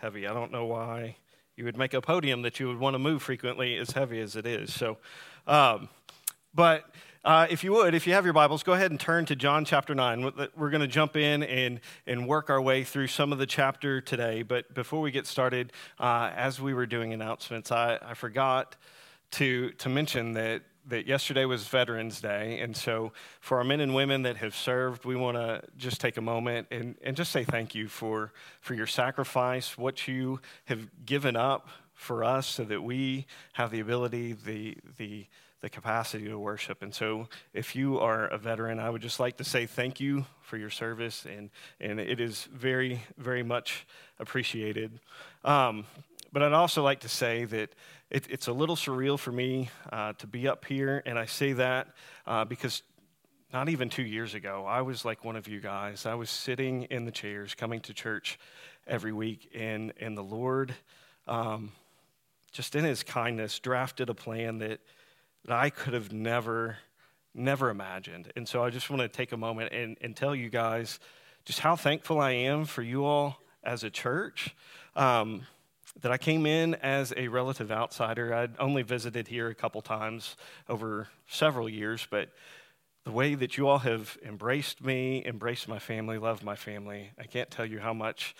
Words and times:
heavy. 0.00 0.26
I 0.26 0.32
don't 0.32 0.50
know 0.50 0.64
why 0.64 1.16
you 1.56 1.64
would 1.64 1.76
make 1.76 1.92
a 1.92 2.00
podium 2.00 2.42
that 2.42 2.58
you 2.58 2.68
would 2.68 2.78
want 2.78 2.94
to 2.94 2.98
move 2.98 3.22
frequently 3.22 3.76
as 3.76 3.90
heavy 3.90 4.20
as 4.20 4.34
it 4.34 4.46
is. 4.46 4.72
So, 4.72 4.96
um, 5.46 5.88
but 6.54 6.84
uh, 7.22 7.46
if 7.50 7.62
you 7.62 7.72
would, 7.72 7.94
if 7.94 8.06
you 8.06 8.14
have 8.14 8.24
your 8.24 8.32
Bibles, 8.32 8.62
go 8.62 8.72
ahead 8.72 8.90
and 8.90 8.98
turn 8.98 9.26
to 9.26 9.36
John 9.36 9.66
chapter 9.66 9.94
9. 9.94 10.32
We're 10.56 10.70
going 10.70 10.80
to 10.80 10.88
jump 10.88 11.16
in 11.16 11.42
and, 11.42 11.80
and 12.06 12.26
work 12.26 12.48
our 12.48 12.62
way 12.62 12.82
through 12.82 13.08
some 13.08 13.30
of 13.30 13.38
the 13.38 13.44
chapter 13.44 14.00
today. 14.00 14.42
But 14.42 14.72
before 14.72 15.02
we 15.02 15.10
get 15.10 15.26
started, 15.26 15.72
uh, 15.98 16.30
as 16.34 16.62
we 16.62 16.72
were 16.72 16.86
doing 16.86 17.12
announcements, 17.12 17.70
I, 17.70 17.98
I 18.00 18.14
forgot 18.14 18.76
to, 19.32 19.70
to 19.72 19.90
mention 19.90 20.32
that 20.32 20.62
that 20.90 21.06
yesterday 21.06 21.44
was 21.44 21.66
Veterans 21.66 22.20
Day. 22.20 22.60
And 22.60 22.76
so, 22.76 23.12
for 23.40 23.58
our 23.58 23.64
men 23.64 23.80
and 23.80 23.94
women 23.94 24.22
that 24.22 24.36
have 24.36 24.54
served, 24.54 25.04
we 25.04 25.16
want 25.16 25.36
to 25.36 25.62
just 25.76 26.00
take 26.00 26.16
a 26.16 26.20
moment 26.20 26.66
and, 26.70 26.96
and 27.02 27.16
just 27.16 27.32
say 27.32 27.44
thank 27.44 27.74
you 27.74 27.88
for, 27.88 28.32
for 28.60 28.74
your 28.74 28.86
sacrifice, 28.86 29.78
what 29.78 30.06
you 30.06 30.40
have 30.66 30.88
given 31.06 31.36
up 31.36 31.68
for 31.94 32.24
us 32.24 32.46
so 32.46 32.64
that 32.64 32.82
we 32.82 33.26
have 33.54 33.70
the 33.70 33.80
ability, 33.80 34.32
the, 34.32 34.76
the, 34.98 35.26
the 35.60 35.68
capacity 35.68 36.24
to 36.28 36.38
worship. 36.38 36.82
And 36.82 36.94
so, 36.94 37.28
if 37.54 37.74
you 37.74 37.98
are 37.98 38.26
a 38.26 38.38
veteran, 38.38 38.78
I 38.78 38.90
would 38.90 39.02
just 39.02 39.20
like 39.20 39.36
to 39.38 39.44
say 39.44 39.66
thank 39.66 40.00
you 40.00 40.26
for 40.42 40.56
your 40.56 40.70
service, 40.70 41.24
and, 41.24 41.50
and 41.80 42.00
it 42.00 42.20
is 42.20 42.48
very, 42.52 43.02
very 43.16 43.42
much 43.42 43.86
appreciated. 44.18 44.98
Um, 45.44 45.86
but 46.32 46.42
I'd 46.42 46.52
also 46.52 46.82
like 46.82 47.00
to 47.00 47.08
say 47.08 47.44
that 47.46 47.70
it, 48.10 48.26
it's 48.28 48.48
a 48.48 48.52
little 48.52 48.76
surreal 48.76 49.18
for 49.18 49.32
me 49.32 49.70
uh, 49.92 50.14
to 50.14 50.26
be 50.26 50.48
up 50.48 50.64
here, 50.64 51.02
and 51.06 51.18
I 51.18 51.26
say 51.26 51.52
that 51.54 51.88
uh, 52.26 52.44
because 52.44 52.82
not 53.52 53.68
even 53.68 53.88
two 53.88 54.02
years 54.02 54.34
ago, 54.34 54.64
I 54.66 54.82
was 54.82 55.04
like 55.04 55.24
one 55.24 55.36
of 55.36 55.48
you 55.48 55.60
guys. 55.60 56.06
I 56.06 56.14
was 56.14 56.30
sitting 56.30 56.84
in 56.84 57.04
the 57.04 57.10
chairs 57.10 57.54
coming 57.54 57.80
to 57.82 57.94
church 57.94 58.38
every 58.86 59.12
week, 59.12 59.50
and, 59.54 59.92
and 60.00 60.16
the 60.16 60.22
Lord, 60.22 60.74
um, 61.26 61.72
just 62.52 62.74
in 62.74 62.84
His 62.84 63.02
kindness, 63.02 63.58
drafted 63.58 64.08
a 64.08 64.14
plan 64.14 64.58
that, 64.58 64.80
that 65.44 65.56
I 65.56 65.70
could 65.70 65.94
have 65.94 66.12
never, 66.12 66.78
never 67.34 67.70
imagined. 67.70 68.32
And 68.36 68.48
so 68.48 68.62
I 68.62 68.70
just 68.70 68.90
want 68.90 69.02
to 69.02 69.08
take 69.08 69.32
a 69.32 69.36
moment 69.36 69.72
and, 69.72 69.96
and 70.00 70.16
tell 70.16 70.34
you 70.34 70.48
guys 70.48 70.98
just 71.44 71.60
how 71.60 71.76
thankful 71.76 72.20
I 72.20 72.32
am 72.32 72.64
for 72.64 72.82
you 72.82 73.04
all 73.04 73.40
as 73.62 73.84
a 73.84 73.90
church. 73.90 74.54
Um, 74.96 75.42
that 76.02 76.10
I 76.10 76.18
came 76.18 76.46
in 76.46 76.74
as 76.76 77.12
a 77.16 77.28
relative 77.28 77.70
outsider. 77.70 78.34
I'd 78.34 78.58
only 78.58 78.82
visited 78.82 79.28
here 79.28 79.48
a 79.48 79.54
couple 79.54 79.82
times 79.82 80.36
over 80.68 81.08
several 81.26 81.68
years, 81.68 82.06
but 82.10 82.30
the 83.04 83.12
way 83.12 83.34
that 83.34 83.56
you 83.56 83.68
all 83.68 83.78
have 83.78 84.18
embraced 84.24 84.82
me, 84.82 85.24
embraced 85.24 85.68
my 85.68 85.78
family, 85.78 86.18
loved 86.18 86.42
my 86.42 86.56
family, 86.56 87.10
I 87.18 87.24
can't 87.24 87.50
tell 87.50 87.66
you 87.66 87.80
how 87.80 87.94
much 87.94 88.34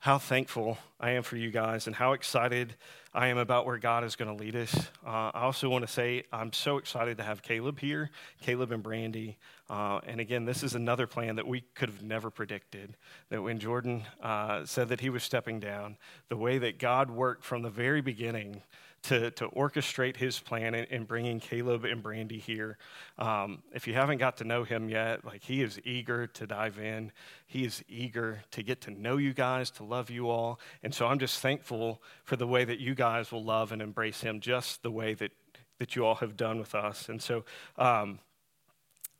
how 0.00 0.16
thankful 0.16 0.78
I 1.00 1.10
am 1.12 1.24
for 1.24 1.36
you 1.36 1.50
guys 1.50 1.86
and 1.86 1.96
how 1.96 2.12
excited 2.12 2.74
I 3.12 3.28
am 3.28 3.38
about 3.38 3.66
where 3.66 3.78
God 3.78 4.04
is 4.04 4.14
going 4.14 4.34
to 4.34 4.42
lead 4.44 4.54
us. 4.54 4.72
Uh, 5.04 5.32
I 5.34 5.40
also 5.40 5.68
want 5.68 5.84
to 5.84 5.92
say 5.92 6.22
I'm 6.32 6.52
so 6.52 6.76
excited 6.78 7.16
to 7.16 7.24
have 7.24 7.42
Caleb 7.42 7.80
here, 7.80 8.10
Caleb 8.40 8.70
and 8.70 8.82
Brandy. 8.82 9.38
Uh, 9.68 10.00
and 10.06 10.20
again, 10.20 10.44
this 10.44 10.62
is 10.62 10.74
another 10.74 11.08
plan 11.08 11.34
that 11.36 11.48
we 11.48 11.62
could 11.74 11.88
have 11.88 12.02
never 12.02 12.30
predicted. 12.30 12.96
That 13.30 13.42
when 13.42 13.58
Jordan 13.58 14.04
uh, 14.22 14.64
said 14.66 14.88
that 14.90 15.00
he 15.00 15.10
was 15.10 15.24
stepping 15.24 15.58
down, 15.58 15.96
the 16.28 16.36
way 16.36 16.58
that 16.58 16.78
God 16.78 17.10
worked 17.10 17.44
from 17.44 17.62
the 17.62 17.70
very 17.70 18.00
beginning 18.00 18.62
to, 19.02 19.30
to 19.32 19.48
orchestrate 19.48 20.16
his 20.16 20.38
plan 20.38 20.74
in, 20.74 20.84
in 20.86 21.04
bringing 21.04 21.40
Caleb 21.40 21.84
and 21.84 22.02
Brandy 22.02 22.38
here. 22.38 22.78
Um, 23.18 23.62
if 23.72 23.86
you 23.86 23.94
haven't 23.94 24.18
got 24.18 24.36
to 24.38 24.44
know 24.44 24.64
him 24.64 24.88
yet, 24.88 25.24
like 25.24 25.42
he 25.42 25.62
is 25.62 25.80
eager 25.84 26.26
to 26.26 26.46
dive 26.46 26.78
in. 26.78 27.12
He 27.46 27.64
is 27.64 27.82
eager 27.88 28.42
to 28.50 28.62
get 28.62 28.80
to 28.82 28.90
know 28.90 29.16
you 29.16 29.32
guys, 29.32 29.70
to 29.72 29.84
love 29.84 30.10
you 30.10 30.28
all. 30.28 30.60
And 30.82 30.94
so 30.94 31.06
I'm 31.06 31.18
just 31.18 31.40
thankful 31.40 32.02
for 32.24 32.36
the 32.36 32.46
way 32.46 32.64
that 32.64 32.80
you 32.80 32.94
guys 32.94 33.32
will 33.32 33.44
love 33.44 33.72
and 33.72 33.80
embrace 33.80 34.20
him 34.20 34.40
just 34.40 34.82
the 34.82 34.90
way 34.90 35.14
that, 35.14 35.30
that 35.78 35.96
you 35.96 36.04
all 36.04 36.16
have 36.16 36.36
done 36.36 36.58
with 36.58 36.74
us. 36.74 37.08
And 37.08 37.22
so, 37.22 37.44
um, 37.76 38.18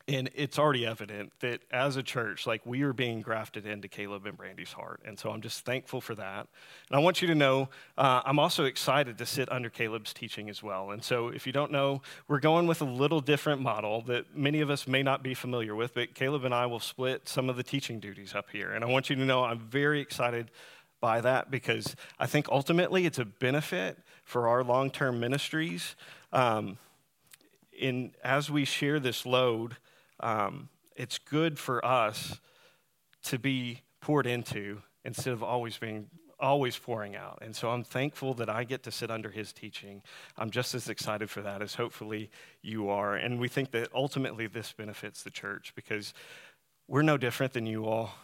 and 0.09 0.27
it's 0.33 0.57
already 0.57 0.87
evident 0.87 1.31
that 1.41 1.61
as 1.69 1.95
a 1.95 2.01
church, 2.01 2.47
like 2.47 2.65
we 2.65 2.81
are 2.81 2.93
being 2.93 3.21
grafted 3.21 3.67
into 3.67 3.87
Caleb 3.87 4.25
and 4.25 4.35
Brandy's 4.35 4.71
heart. 4.71 5.01
And 5.05 5.19
so 5.19 5.29
I'm 5.29 5.41
just 5.41 5.65
thankful 5.65 6.01
for 6.01 6.15
that. 6.15 6.47
And 6.89 6.97
I 6.97 6.99
want 6.99 7.21
you 7.21 7.27
to 7.27 7.35
know 7.35 7.69
uh, 7.95 8.21
I'm 8.25 8.39
also 8.39 8.65
excited 8.65 9.19
to 9.19 9.25
sit 9.27 9.51
under 9.51 9.69
Caleb's 9.69 10.11
teaching 10.11 10.49
as 10.49 10.63
well. 10.63 10.89
And 10.91 11.03
so 11.03 11.27
if 11.27 11.45
you 11.45 11.53
don't 11.53 11.71
know, 11.71 12.01
we're 12.27 12.39
going 12.39 12.65
with 12.65 12.81
a 12.81 12.85
little 12.85 13.21
different 13.21 13.61
model 13.61 14.01
that 14.03 14.35
many 14.35 14.61
of 14.61 14.71
us 14.71 14.87
may 14.87 15.03
not 15.03 15.21
be 15.21 15.35
familiar 15.35 15.75
with, 15.75 15.93
but 15.93 16.15
Caleb 16.15 16.43
and 16.43 16.55
I 16.55 16.65
will 16.65 16.79
split 16.79 17.29
some 17.29 17.47
of 17.47 17.55
the 17.55 17.63
teaching 17.63 17.99
duties 17.99 18.33
up 18.33 18.49
here. 18.51 18.71
And 18.71 18.83
I 18.83 18.87
want 18.87 19.11
you 19.11 19.15
to 19.15 19.25
know 19.25 19.43
I'm 19.43 19.59
very 19.59 20.01
excited 20.01 20.49
by 20.99 21.21
that 21.21 21.51
because 21.51 21.95
I 22.17 22.25
think 22.25 22.49
ultimately 22.49 23.05
it's 23.05 23.19
a 23.19 23.25
benefit 23.25 23.99
for 24.23 24.47
our 24.47 24.63
long 24.63 24.89
term 24.89 25.19
ministries. 25.19 25.95
Um, 26.33 26.79
in, 27.77 28.11
as 28.23 28.49
we 28.49 28.65
share 28.65 28.99
this 28.99 29.23
load, 29.25 29.77
um, 30.19 30.69
it's 30.95 31.17
good 31.17 31.57
for 31.57 31.83
us 31.85 32.39
to 33.23 33.39
be 33.39 33.81
poured 34.01 34.27
into 34.27 34.81
instead 35.05 35.33
of 35.33 35.43
always 35.43 35.77
being 35.77 36.07
always 36.39 36.77
pouring 36.77 37.15
out. 37.15 37.39
And 37.41 37.55
so 37.55 37.69
I'm 37.69 37.83
thankful 37.83 38.33
that 38.35 38.49
I 38.49 38.63
get 38.63 38.83
to 38.83 38.91
sit 38.91 39.11
under 39.11 39.29
his 39.29 39.51
teaching. 39.51 40.01
I'm 40.37 40.49
just 40.49 40.73
as 40.73 40.87
excited 40.87 41.29
for 41.29 41.41
that 41.41 41.61
as 41.61 41.75
hopefully 41.75 42.29
you 42.61 42.89
are. 42.89 43.15
And 43.15 43.39
we 43.39 43.49
think 43.49 43.71
that 43.71 43.89
ultimately 43.93 44.47
this 44.47 44.71
benefits 44.71 45.21
the 45.23 45.31
church 45.31 45.73
because 45.75 46.13
we're 46.87 47.01
no 47.01 47.17
different 47.17 47.53
than 47.53 47.65
you 47.65 47.85
all. 47.85 48.15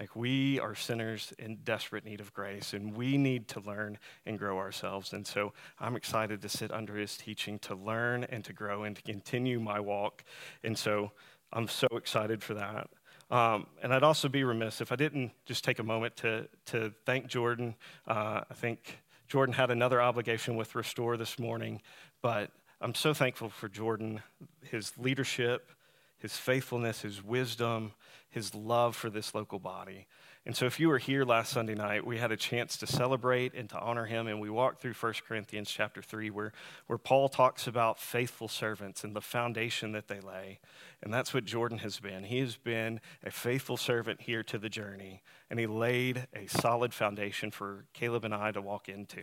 Like, 0.00 0.16
we 0.16 0.58
are 0.58 0.74
sinners 0.74 1.32
in 1.38 1.58
desperate 1.64 2.04
need 2.04 2.20
of 2.20 2.32
grace, 2.32 2.74
and 2.74 2.96
we 2.96 3.16
need 3.16 3.46
to 3.48 3.60
learn 3.60 3.98
and 4.26 4.38
grow 4.38 4.58
ourselves. 4.58 5.12
And 5.12 5.26
so 5.26 5.52
I'm 5.78 5.94
excited 5.94 6.42
to 6.42 6.48
sit 6.48 6.72
under 6.72 6.96
his 6.96 7.16
teaching, 7.16 7.58
to 7.60 7.74
learn 7.74 8.24
and 8.24 8.44
to 8.44 8.52
grow 8.52 8.82
and 8.82 8.96
to 8.96 9.02
continue 9.02 9.60
my 9.60 9.78
walk. 9.78 10.24
And 10.64 10.76
so 10.76 11.12
I'm 11.52 11.68
so 11.68 11.86
excited 11.92 12.42
for 12.42 12.54
that. 12.54 12.90
Um, 13.30 13.66
and 13.82 13.94
I'd 13.94 14.02
also 14.02 14.28
be 14.28 14.44
remiss 14.44 14.80
if 14.80 14.92
I 14.92 14.96
didn't 14.96 15.32
just 15.46 15.64
take 15.64 15.78
a 15.78 15.82
moment 15.84 16.16
to, 16.16 16.48
to 16.66 16.92
thank 17.06 17.26
Jordan. 17.28 17.74
Uh, 18.06 18.42
I 18.50 18.54
think 18.54 18.98
Jordan 19.28 19.54
had 19.54 19.70
another 19.70 20.02
obligation 20.02 20.56
with 20.56 20.74
Restore 20.74 21.16
this 21.16 21.38
morning, 21.38 21.80
but 22.20 22.50
I'm 22.80 22.94
so 22.94 23.14
thankful 23.14 23.48
for 23.48 23.68
Jordan, 23.68 24.20
his 24.62 24.92
leadership, 24.98 25.70
his 26.18 26.36
faithfulness, 26.36 27.02
his 27.02 27.22
wisdom, 27.22 27.92
his 28.34 28.52
love 28.52 28.96
for 28.96 29.08
this 29.08 29.32
local 29.32 29.60
body. 29.60 30.06
And 30.44 30.54
so, 30.54 30.66
if 30.66 30.78
you 30.78 30.88
were 30.88 30.98
here 30.98 31.24
last 31.24 31.52
Sunday 31.52 31.74
night, 31.74 32.04
we 32.04 32.18
had 32.18 32.32
a 32.32 32.36
chance 32.36 32.76
to 32.78 32.86
celebrate 32.86 33.54
and 33.54 33.70
to 33.70 33.78
honor 33.78 34.04
him. 34.04 34.26
And 34.26 34.40
we 34.40 34.50
walked 34.50 34.82
through 34.82 34.92
1 34.92 35.14
Corinthians 35.26 35.70
chapter 35.70 36.02
3, 36.02 36.28
where, 36.30 36.52
where 36.86 36.98
Paul 36.98 37.30
talks 37.30 37.66
about 37.66 37.98
faithful 37.98 38.48
servants 38.48 39.04
and 39.04 39.16
the 39.16 39.22
foundation 39.22 39.92
that 39.92 40.08
they 40.08 40.20
lay. 40.20 40.58
And 41.02 41.14
that's 41.14 41.32
what 41.32 41.46
Jordan 41.46 41.78
has 41.78 41.98
been. 42.00 42.24
He 42.24 42.40
has 42.40 42.56
been 42.56 43.00
a 43.22 43.30
faithful 43.30 43.78
servant 43.78 44.22
here 44.22 44.42
to 44.42 44.58
the 44.58 44.68
journey, 44.68 45.22
and 45.48 45.58
he 45.58 45.66
laid 45.66 46.26
a 46.34 46.46
solid 46.46 46.92
foundation 46.92 47.50
for 47.50 47.86
Caleb 47.94 48.24
and 48.24 48.34
I 48.34 48.50
to 48.50 48.60
walk 48.60 48.88
into. 48.88 49.22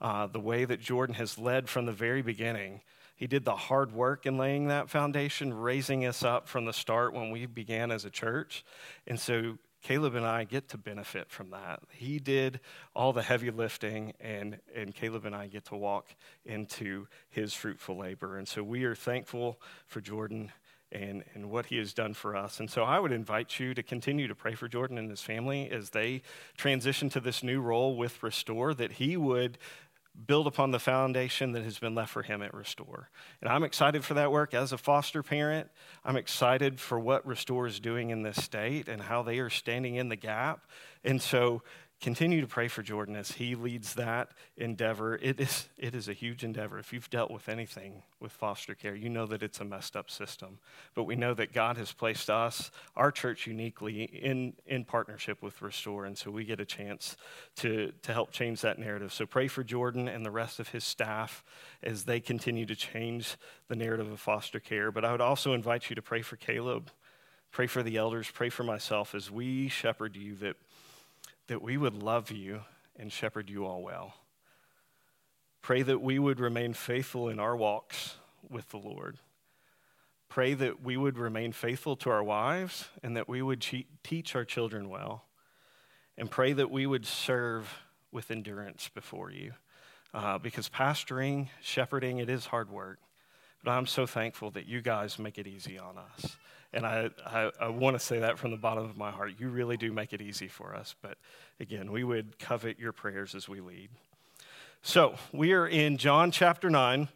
Uh, 0.00 0.28
the 0.28 0.40
way 0.40 0.64
that 0.64 0.80
Jordan 0.80 1.16
has 1.16 1.38
led 1.38 1.68
from 1.68 1.86
the 1.86 1.92
very 1.92 2.22
beginning. 2.22 2.80
He 3.14 3.26
did 3.26 3.44
the 3.44 3.54
hard 3.54 3.92
work 3.92 4.26
in 4.26 4.36
laying 4.36 4.68
that 4.68 4.90
foundation, 4.90 5.54
raising 5.54 6.04
us 6.04 6.22
up 6.22 6.48
from 6.48 6.64
the 6.64 6.72
start 6.72 7.14
when 7.14 7.30
we 7.30 7.46
began 7.46 7.90
as 7.90 8.04
a 8.04 8.10
church. 8.10 8.64
And 9.06 9.18
so 9.20 9.58
Caleb 9.82 10.14
and 10.14 10.24
I 10.24 10.44
get 10.44 10.68
to 10.70 10.78
benefit 10.78 11.30
from 11.30 11.50
that. 11.50 11.80
He 11.90 12.18
did 12.18 12.60
all 12.96 13.12
the 13.12 13.22
heavy 13.22 13.50
lifting, 13.50 14.14
and, 14.18 14.58
and 14.74 14.94
Caleb 14.94 15.26
and 15.26 15.34
I 15.34 15.46
get 15.46 15.66
to 15.66 15.76
walk 15.76 16.14
into 16.46 17.06
his 17.28 17.52
fruitful 17.52 17.98
labor. 17.98 18.38
And 18.38 18.48
so 18.48 18.62
we 18.62 18.84
are 18.84 18.94
thankful 18.94 19.60
for 19.86 20.00
Jordan 20.00 20.50
and, 20.90 21.22
and 21.34 21.50
what 21.50 21.66
he 21.66 21.76
has 21.76 21.92
done 21.92 22.14
for 22.14 22.34
us. 22.34 22.60
And 22.60 22.70
so 22.70 22.82
I 22.82 22.98
would 22.98 23.12
invite 23.12 23.60
you 23.60 23.74
to 23.74 23.82
continue 23.82 24.26
to 24.26 24.34
pray 24.34 24.54
for 24.54 24.68
Jordan 24.68 24.96
and 24.96 25.10
his 25.10 25.20
family 25.20 25.70
as 25.70 25.90
they 25.90 26.22
transition 26.56 27.10
to 27.10 27.20
this 27.20 27.42
new 27.42 27.60
role 27.60 27.94
with 27.96 28.22
Restore, 28.22 28.72
that 28.74 28.92
he 28.92 29.18
would 29.18 29.58
build 30.26 30.46
upon 30.46 30.70
the 30.70 30.78
foundation 30.78 31.52
that 31.52 31.64
has 31.64 31.78
been 31.78 31.94
left 31.94 32.12
for 32.12 32.22
him 32.22 32.40
at 32.42 32.54
Restore. 32.54 33.10
And 33.40 33.50
I'm 33.50 33.64
excited 33.64 34.04
for 34.04 34.14
that 34.14 34.30
work 34.30 34.54
as 34.54 34.72
a 34.72 34.78
foster 34.78 35.22
parent. 35.22 35.68
I'm 36.04 36.16
excited 36.16 36.78
for 36.78 36.98
what 36.98 37.26
Restore 37.26 37.66
is 37.66 37.80
doing 37.80 38.10
in 38.10 38.22
this 38.22 38.42
state 38.42 38.88
and 38.88 39.02
how 39.02 39.22
they 39.22 39.38
are 39.40 39.50
standing 39.50 39.96
in 39.96 40.08
the 40.08 40.16
gap. 40.16 40.66
And 41.04 41.20
so 41.20 41.62
continue 42.04 42.42
to 42.42 42.46
pray 42.46 42.68
for 42.68 42.82
Jordan 42.82 43.16
as 43.16 43.32
he 43.32 43.54
leads 43.54 43.94
that 43.94 44.28
endeavor. 44.58 45.16
It 45.22 45.40
is, 45.40 45.70
it 45.78 45.94
is 45.94 46.06
a 46.06 46.12
huge 46.12 46.44
endeavor. 46.44 46.78
If 46.78 46.92
you've 46.92 47.08
dealt 47.08 47.30
with 47.30 47.48
anything 47.48 48.02
with 48.20 48.30
foster 48.30 48.74
care, 48.74 48.94
you 48.94 49.08
know 49.08 49.24
that 49.24 49.42
it's 49.42 49.58
a 49.58 49.64
messed 49.64 49.96
up 49.96 50.10
system. 50.10 50.58
But 50.94 51.04
we 51.04 51.16
know 51.16 51.32
that 51.32 51.54
God 51.54 51.78
has 51.78 51.92
placed 51.92 52.28
us, 52.28 52.70
our 52.94 53.10
church 53.10 53.46
uniquely, 53.46 54.02
in, 54.02 54.52
in 54.66 54.84
partnership 54.84 55.40
with 55.40 55.62
Restore. 55.62 56.04
And 56.04 56.18
so 56.18 56.30
we 56.30 56.44
get 56.44 56.60
a 56.60 56.66
chance 56.66 57.16
to, 57.56 57.90
to 58.02 58.12
help 58.12 58.32
change 58.32 58.60
that 58.60 58.78
narrative. 58.78 59.10
So 59.10 59.24
pray 59.24 59.48
for 59.48 59.64
Jordan 59.64 60.06
and 60.06 60.26
the 60.26 60.30
rest 60.30 60.60
of 60.60 60.68
his 60.68 60.84
staff 60.84 61.42
as 61.82 62.04
they 62.04 62.20
continue 62.20 62.66
to 62.66 62.76
change 62.76 63.36
the 63.68 63.76
narrative 63.76 64.12
of 64.12 64.20
foster 64.20 64.60
care. 64.60 64.92
But 64.92 65.06
I 65.06 65.12
would 65.12 65.22
also 65.22 65.54
invite 65.54 65.88
you 65.88 65.96
to 65.96 66.02
pray 66.02 66.20
for 66.20 66.36
Caleb. 66.36 66.90
Pray 67.50 67.66
for 67.66 67.82
the 67.82 67.96
elders, 67.96 68.28
pray 68.30 68.50
for 68.50 68.64
myself 68.64 69.14
as 69.14 69.30
we 69.30 69.68
shepherd 69.68 70.16
you 70.16 70.34
that 70.34 70.56
that 71.46 71.62
we 71.62 71.76
would 71.76 71.94
love 71.94 72.30
you 72.30 72.62
and 72.96 73.12
shepherd 73.12 73.50
you 73.50 73.64
all 73.64 73.82
well. 73.82 74.14
Pray 75.62 75.82
that 75.82 76.00
we 76.00 76.18
would 76.18 76.40
remain 76.40 76.74
faithful 76.74 77.28
in 77.28 77.38
our 77.40 77.56
walks 77.56 78.16
with 78.48 78.68
the 78.70 78.76
Lord. 78.76 79.18
Pray 80.28 80.54
that 80.54 80.82
we 80.82 80.96
would 80.96 81.16
remain 81.16 81.52
faithful 81.52 81.96
to 81.96 82.10
our 82.10 82.22
wives 82.22 82.88
and 83.02 83.16
that 83.16 83.28
we 83.28 83.40
would 83.40 83.64
teach 84.02 84.34
our 84.34 84.44
children 84.44 84.88
well. 84.88 85.24
And 86.16 86.30
pray 86.30 86.52
that 86.52 86.70
we 86.70 86.86
would 86.86 87.06
serve 87.06 87.82
with 88.12 88.30
endurance 88.30 88.88
before 88.94 89.30
you. 89.30 89.52
Uh, 90.12 90.38
because 90.38 90.68
pastoring, 90.68 91.48
shepherding, 91.60 92.18
it 92.18 92.30
is 92.30 92.46
hard 92.46 92.70
work. 92.70 92.98
But 93.64 93.72
I'm 93.72 93.86
so 93.86 94.06
thankful 94.06 94.50
that 94.52 94.66
you 94.66 94.80
guys 94.80 95.18
make 95.18 95.38
it 95.38 95.46
easy 95.46 95.78
on 95.78 95.96
us. 95.98 96.36
And 96.74 96.84
I, 96.84 97.08
I, 97.24 97.50
I 97.60 97.68
want 97.68 97.94
to 97.94 98.04
say 98.04 98.18
that 98.18 98.38
from 98.38 98.50
the 98.50 98.56
bottom 98.56 98.84
of 98.84 98.96
my 98.96 99.10
heart. 99.10 99.34
You 99.38 99.48
really 99.48 99.76
do 99.76 99.92
make 99.92 100.12
it 100.12 100.20
easy 100.20 100.48
for 100.48 100.74
us. 100.74 100.94
But 101.00 101.16
again, 101.60 101.92
we 101.92 102.04
would 102.04 102.38
covet 102.38 102.78
your 102.78 102.92
prayers 102.92 103.34
as 103.34 103.48
we 103.48 103.60
lead. 103.60 103.90
So 104.82 105.14
we 105.32 105.52
are 105.52 105.66
in 105.66 105.96
John 105.96 106.30
chapter 106.30 106.68
9. 106.68 107.08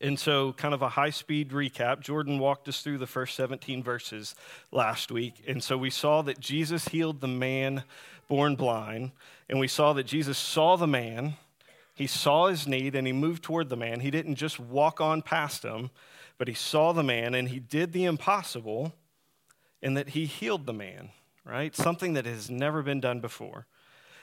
And 0.00 0.18
so, 0.18 0.52
kind 0.52 0.74
of 0.74 0.82
a 0.82 0.88
high 0.90 1.10
speed 1.10 1.50
recap. 1.50 2.00
Jordan 2.00 2.38
walked 2.38 2.68
us 2.68 2.82
through 2.82 2.98
the 2.98 3.06
first 3.06 3.36
17 3.36 3.82
verses 3.82 4.34
last 4.70 5.10
week. 5.10 5.44
And 5.46 5.62
so, 5.62 5.78
we 5.78 5.88
saw 5.88 6.20
that 6.22 6.40
Jesus 6.40 6.88
healed 6.88 7.20
the 7.20 7.28
man 7.28 7.84
born 8.28 8.56
blind. 8.56 9.12
And 9.48 9.60
we 9.60 9.68
saw 9.68 9.92
that 9.94 10.04
Jesus 10.04 10.36
saw 10.36 10.76
the 10.76 10.86
man, 10.86 11.34
he 11.94 12.06
saw 12.06 12.48
his 12.48 12.66
need, 12.66 12.96
and 12.96 13.06
he 13.06 13.12
moved 13.12 13.44
toward 13.44 13.68
the 13.68 13.76
man. 13.76 14.00
He 14.00 14.10
didn't 14.10 14.34
just 14.34 14.58
walk 14.58 15.00
on 15.00 15.22
past 15.22 15.62
him, 15.62 15.90
but 16.38 16.48
he 16.48 16.54
saw 16.54 16.92
the 16.92 17.02
man 17.02 17.34
and 17.34 17.48
he 17.48 17.60
did 17.60 17.92
the 17.92 18.04
impossible 18.04 18.94
in 19.80 19.94
that 19.94 20.10
he 20.10 20.26
healed 20.26 20.66
the 20.66 20.72
man, 20.72 21.10
right? 21.44 21.74
Something 21.74 22.14
that 22.14 22.26
has 22.26 22.50
never 22.50 22.82
been 22.82 23.00
done 23.00 23.20
before. 23.20 23.66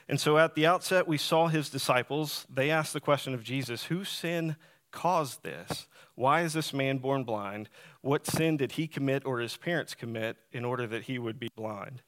And 0.08 0.20
so 0.20 0.36
at 0.38 0.54
the 0.54 0.66
outset, 0.66 1.06
we 1.06 1.16
saw 1.16 1.46
his 1.46 1.70
disciples. 1.70 2.46
They 2.52 2.70
asked 2.70 2.92
the 2.92 3.00
question 3.00 3.34
of 3.34 3.44
Jesus 3.44 3.84
Whose 3.84 4.08
sin 4.08 4.56
caused 4.90 5.42
this? 5.42 5.86
Why 6.14 6.42
is 6.42 6.52
this 6.52 6.74
man 6.74 6.98
born 6.98 7.24
blind? 7.24 7.68
What 8.02 8.26
sin 8.26 8.56
did 8.56 8.72
he 8.72 8.86
commit 8.86 9.24
or 9.24 9.40
his 9.40 9.56
parents 9.56 9.94
commit 9.94 10.36
in 10.52 10.64
order 10.64 10.86
that 10.86 11.04
he 11.04 11.18
would 11.18 11.38
be 11.38 11.48
blind? 11.56 12.02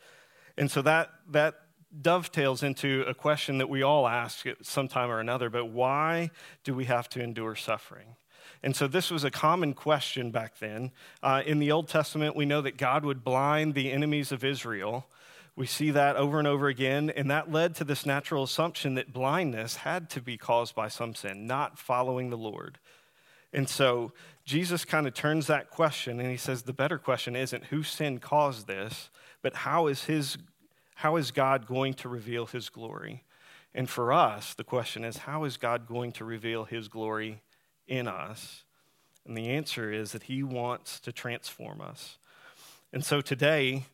And 0.59 0.71
so 0.71 0.83
that, 0.83 1.11
that 1.31 1.55
dovetails 2.01 2.63
into 2.63 3.05
a 3.09 3.15
question 3.15 3.59
that 3.59 3.69
we 3.69 3.83
all 3.83 4.07
ask 4.07 4.47
at 4.47 4.65
some 4.67 4.89
time 4.89 5.11
or 5.11 5.21
another, 5.21 5.49
but 5.49 5.67
why 5.67 6.31
do 6.65 6.75
we 6.75 6.85
have 6.85 7.09
to 7.11 7.23
endure 7.23 7.55
suffering? 7.55 8.17
And 8.65 8.75
so 8.75 8.89
this 8.89 9.11
was 9.11 9.25
a 9.25 9.31
common 9.31 9.75
question 9.75 10.31
back 10.31 10.59
then. 10.59 10.91
Uh, 11.23 11.43
in 11.45 11.59
the 11.59 11.71
Old 11.71 11.87
Testament, 11.87 12.35
we 12.35 12.47
know 12.47 12.63
that 12.63 12.79
God 12.79 13.05
would 13.05 13.23
blind 13.23 13.75
the 13.75 13.93
enemies 13.93 14.33
of 14.33 14.43
Israel. 14.43 15.07
We 15.55 15.67
see 15.67 15.91
that 15.91 16.17
over 16.17 16.39
and 16.39 16.49
over 16.49 16.69
again, 16.69 17.11
and 17.11 17.31
that 17.31 17.53
led 17.53 17.75
to 17.75 17.85
this 17.85 18.07
natural 18.07 18.43
assumption 18.43 18.95
that 18.95 19.13
blindness 19.13 19.77
had 19.77 20.09
to 20.11 20.23
be 20.23 20.39
caused 20.39 20.75
by 20.75 20.89
some 20.89 21.15
sin, 21.15 21.47
not 21.47 21.79
following 21.79 22.31
the 22.31 22.39
Lord. 22.39 22.79
And 23.53 23.69
so 23.69 24.13
Jesus 24.47 24.87
kind 24.87 25.07
of 25.07 25.13
turns 25.13 25.47
that 25.47 25.69
question 25.69 26.19
and 26.19 26.31
he 26.31 26.39
says 26.39 26.63
the 26.63 26.73
better 26.73 26.97
question 26.97 27.37
isn't 27.37 27.67
whose 27.67 27.89
sin 27.89 28.19
caused 28.19 28.67
this, 28.67 29.11
but 29.43 29.57
how 29.57 29.89
is 29.89 30.05
his 30.05 30.39
how 30.97 31.17
is 31.17 31.33
God 31.33 31.67
going 31.67 31.93
to 31.95 32.09
reveal 32.09 32.47
his 32.47 32.71
glory? 32.71 33.25
And 33.75 33.91
for 33.91 34.11
us, 34.11 34.55
the 34.55 34.65
question 34.65 35.05
is 35.05 35.19
how 35.19 35.45
is 35.45 35.59
God 35.59 35.87
going 35.87 36.13
to 36.13 36.25
reveal 36.25 36.65
his 36.65 36.89
glory 36.89 37.43
in 37.87 38.09
us? 38.09 38.65
And 39.27 39.37
the 39.37 39.51
answer 39.51 39.93
is 39.93 40.13
that 40.13 40.25
He 40.25 40.43
wants 40.43 41.01
to 41.01 41.13
transform 41.13 41.81
us. 41.81 42.19
And 42.93 43.05
so 43.05 43.21
today, 43.21 43.87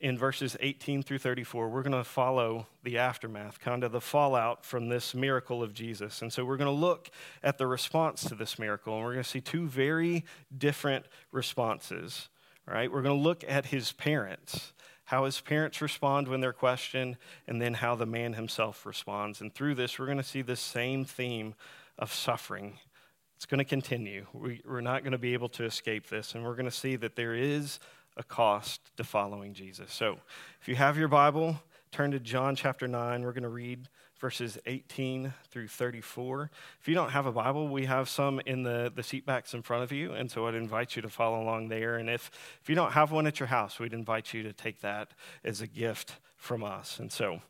in 0.00 0.18
verses 0.18 0.56
18 0.60 1.02
through 1.02 1.18
34, 1.18 1.68
we're 1.68 1.82
going 1.82 1.92
to 1.92 2.04
follow 2.04 2.66
the 2.82 2.98
aftermath, 2.98 3.60
kind 3.60 3.82
of 3.82 3.92
the 3.92 4.00
fallout 4.00 4.64
from 4.64 4.88
this 4.88 5.14
miracle 5.14 5.62
of 5.62 5.74
Jesus. 5.74 6.22
And 6.22 6.32
so 6.32 6.44
we're 6.44 6.56
going 6.56 6.66
to 6.74 6.80
look 6.80 7.10
at 7.42 7.58
the 7.58 7.66
response 7.66 8.24
to 8.24 8.34
this 8.34 8.58
miracle, 8.58 8.94
and 8.94 9.04
we're 9.04 9.14
going 9.14 9.24
to 9.24 9.28
see 9.28 9.40
two 9.40 9.66
very 9.66 10.24
different 10.56 11.06
responses. 11.32 12.28
All 12.66 12.74
right, 12.74 12.92
we're 12.92 13.02
going 13.02 13.16
to 13.16 13.22
look 13.22 13.44
at 13.48 13.66
his 13.66 13.92
parents, 13.92 14.72
how 15.04 15.24
his 15.24 15.40
parents 15.40 15.80
respond 15.80 16.28
when 16.28 16.40
they're 16.40 16.52
questioned, 16.52 17.16
and 17.46 17.60
then 17.60 17.74
how 17.74 17.94
the 17.94 18.06
man 18.06 18.34
himself 18.34 18.84
responds. 18.84 19.40
And 19.40 19.54
through 19.54 19.74
this, 19.74 19.98
we're 19.98 20.06
going 20.06 20.18
to 20.18 20.24
see 20.24 20.42
this 20.42 20.60
same 20.60 21.04
theme 21.04 21.54
of 21.98 22.12
suffering 22.12 22.78
it's 23.38 23.46
going 23.46 23.58
to 23.58 23.64
continue. 23.64 24.26
We, 24.32 24.62
are 24.68 24.82
not 24.82 25.04
going 25.04 25.12
to 25.12 25.18
be 25.18 25.32
able 25.32 25.48
to 25.50 25.64
escape 25.64 26.08
this, 26.08 26.34
and 26.34 26.42
we're 26.42 26.56
going 26.56 26.64
to 26.64 26.72
see 26.72 26.96
that 26.96 27.14
there 27.14 27.34
is 27.34 27.78
a 28.16 28.24
cost 28.24 28.80
to 28.96 29.04
following 29.04 29.54
Jesus. 29.54 29.92
So, 29.92 30.18
if 30.60 30.66
you 30.66 30.74
have 30.74 30.98
your 30.98 31.06
Bible, 31.06 31.62
turn 31.92 32.10
to 32.10 32.18
John 32.18 32.56
chapter 32.56 32.88
9. 32.88 33.22
We're 33.22 33.30
going 33.30 33.44
to 33.44 33.48
read 33.48 33.88
verses 34.18 34.58
18 34.66 35.32
through 35.52 35.68
34. 35.68 36.50
If 36.80 36.88
you 36.88 36.96
don't 36.96 37.10
have 37.10 37.26
a 37.26 37.32
Bible, 37.32 37.68
we 37.68 37.86
have 37.86 38.08
some 38.08 38.40
in 38.44 38.64
the, 38.64 38.90
the 38.92 39.04
seat 39.04 39.24
backs 39.24 39.54
in 39.54 39.62
front 39.62 39.84
of 39.84 39.92
you, 39.92 40.14
and 40.14 40.28
so 40.28 40.48
I'd 40.48 40.56
invite 40.56 40.96
you 40.96 41.02
to 41.02 41.08
follow 41.08 41.40
along 41.40 41.68
there. 41.68 41.94
And 41.94 42.10
if, 42.10 42.32
if 42.60 42.68
you 42.68 42.74
don't 42.74 42.90
have 42.90 43.12
one 43.12 43.28
at 43.28 43.38
your 43.38 43.46
house, 43.46 43.78
we'd 43.78 43.92
invite 43.92 44.34
you 44.34 44.42
to 44.42 44.52
take 44.52 44.80
that 44.80 45.12
as 45.44 45.60
a 45.60 45.68
gift 45.68 46.16
from 46.36 46.64
us. 46.64 46.98
And 46.98 47.12
so, 47.12 47.40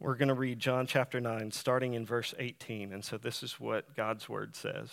we're 0.00 0.14
going 0.14 0.28
to 0.28 0.34
read 0.34 0.58
John 0.58 0.86
chapter 0.86 1.20
9, 1.20 1.50
starting 1.50 1.92
in 1.92 2.06
verse 2.06 2.32
18. 2.38 2.92
And 2.92 3.04
so 3.04 3.18
this 3.18 3.42
is 3.42 3.60
what 3.60 3.94
God's 3.94 4.30
word 4.30 4.56
says. 4.56 4.88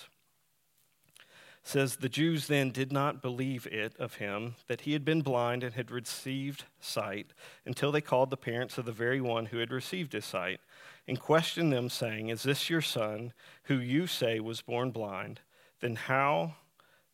It 1.17 1.23
says, 1.63 1.95
The 1.95 2.09
Jews 2.09 2.47
then 2.47 2.71
did 2.71 2.91
not 2.91 3.21
believe 3.21 3.65
it 3.67 3.95
of 3.97 4.15
him 4.15 4.55
that 4.67 4.81
he 4.81 4.91
had 4.91 5.05
been 5.05 5.21
blind 5.21 5.63
and 5.63 5.73
had 5.73 5.91
received 5.91 6.65
sight 6.81 7.31
until 7.65 7.91
they 7.91 8.01
called 8.01 8.29
the 8.29 8.37
parents 8.37 8.77
of 8.77 8.83
the 8.83 8.91
very 8.91 9.21
one 9.21 9.45
who 9.45 9.59
had 9.59 9.71
received 9.71 10.11
his 10.11 10.25
sight 10.25 10.59
and 11.07 11.19
questioned 11.19 11.71
them, 11.71 11.89
saying, 11.89 12.27
Is 12.27 12.43
this 12.43 12.69
your 12.69 12.81
son, 12.81 13.31
who 13.63 13.75
you 13.75 14.07
say 14.07 14.41
was 14.41 14.61
born 14.61 14.91
blind? 14.91 15.39
Then 15.79 15.95
how 15.95 16.55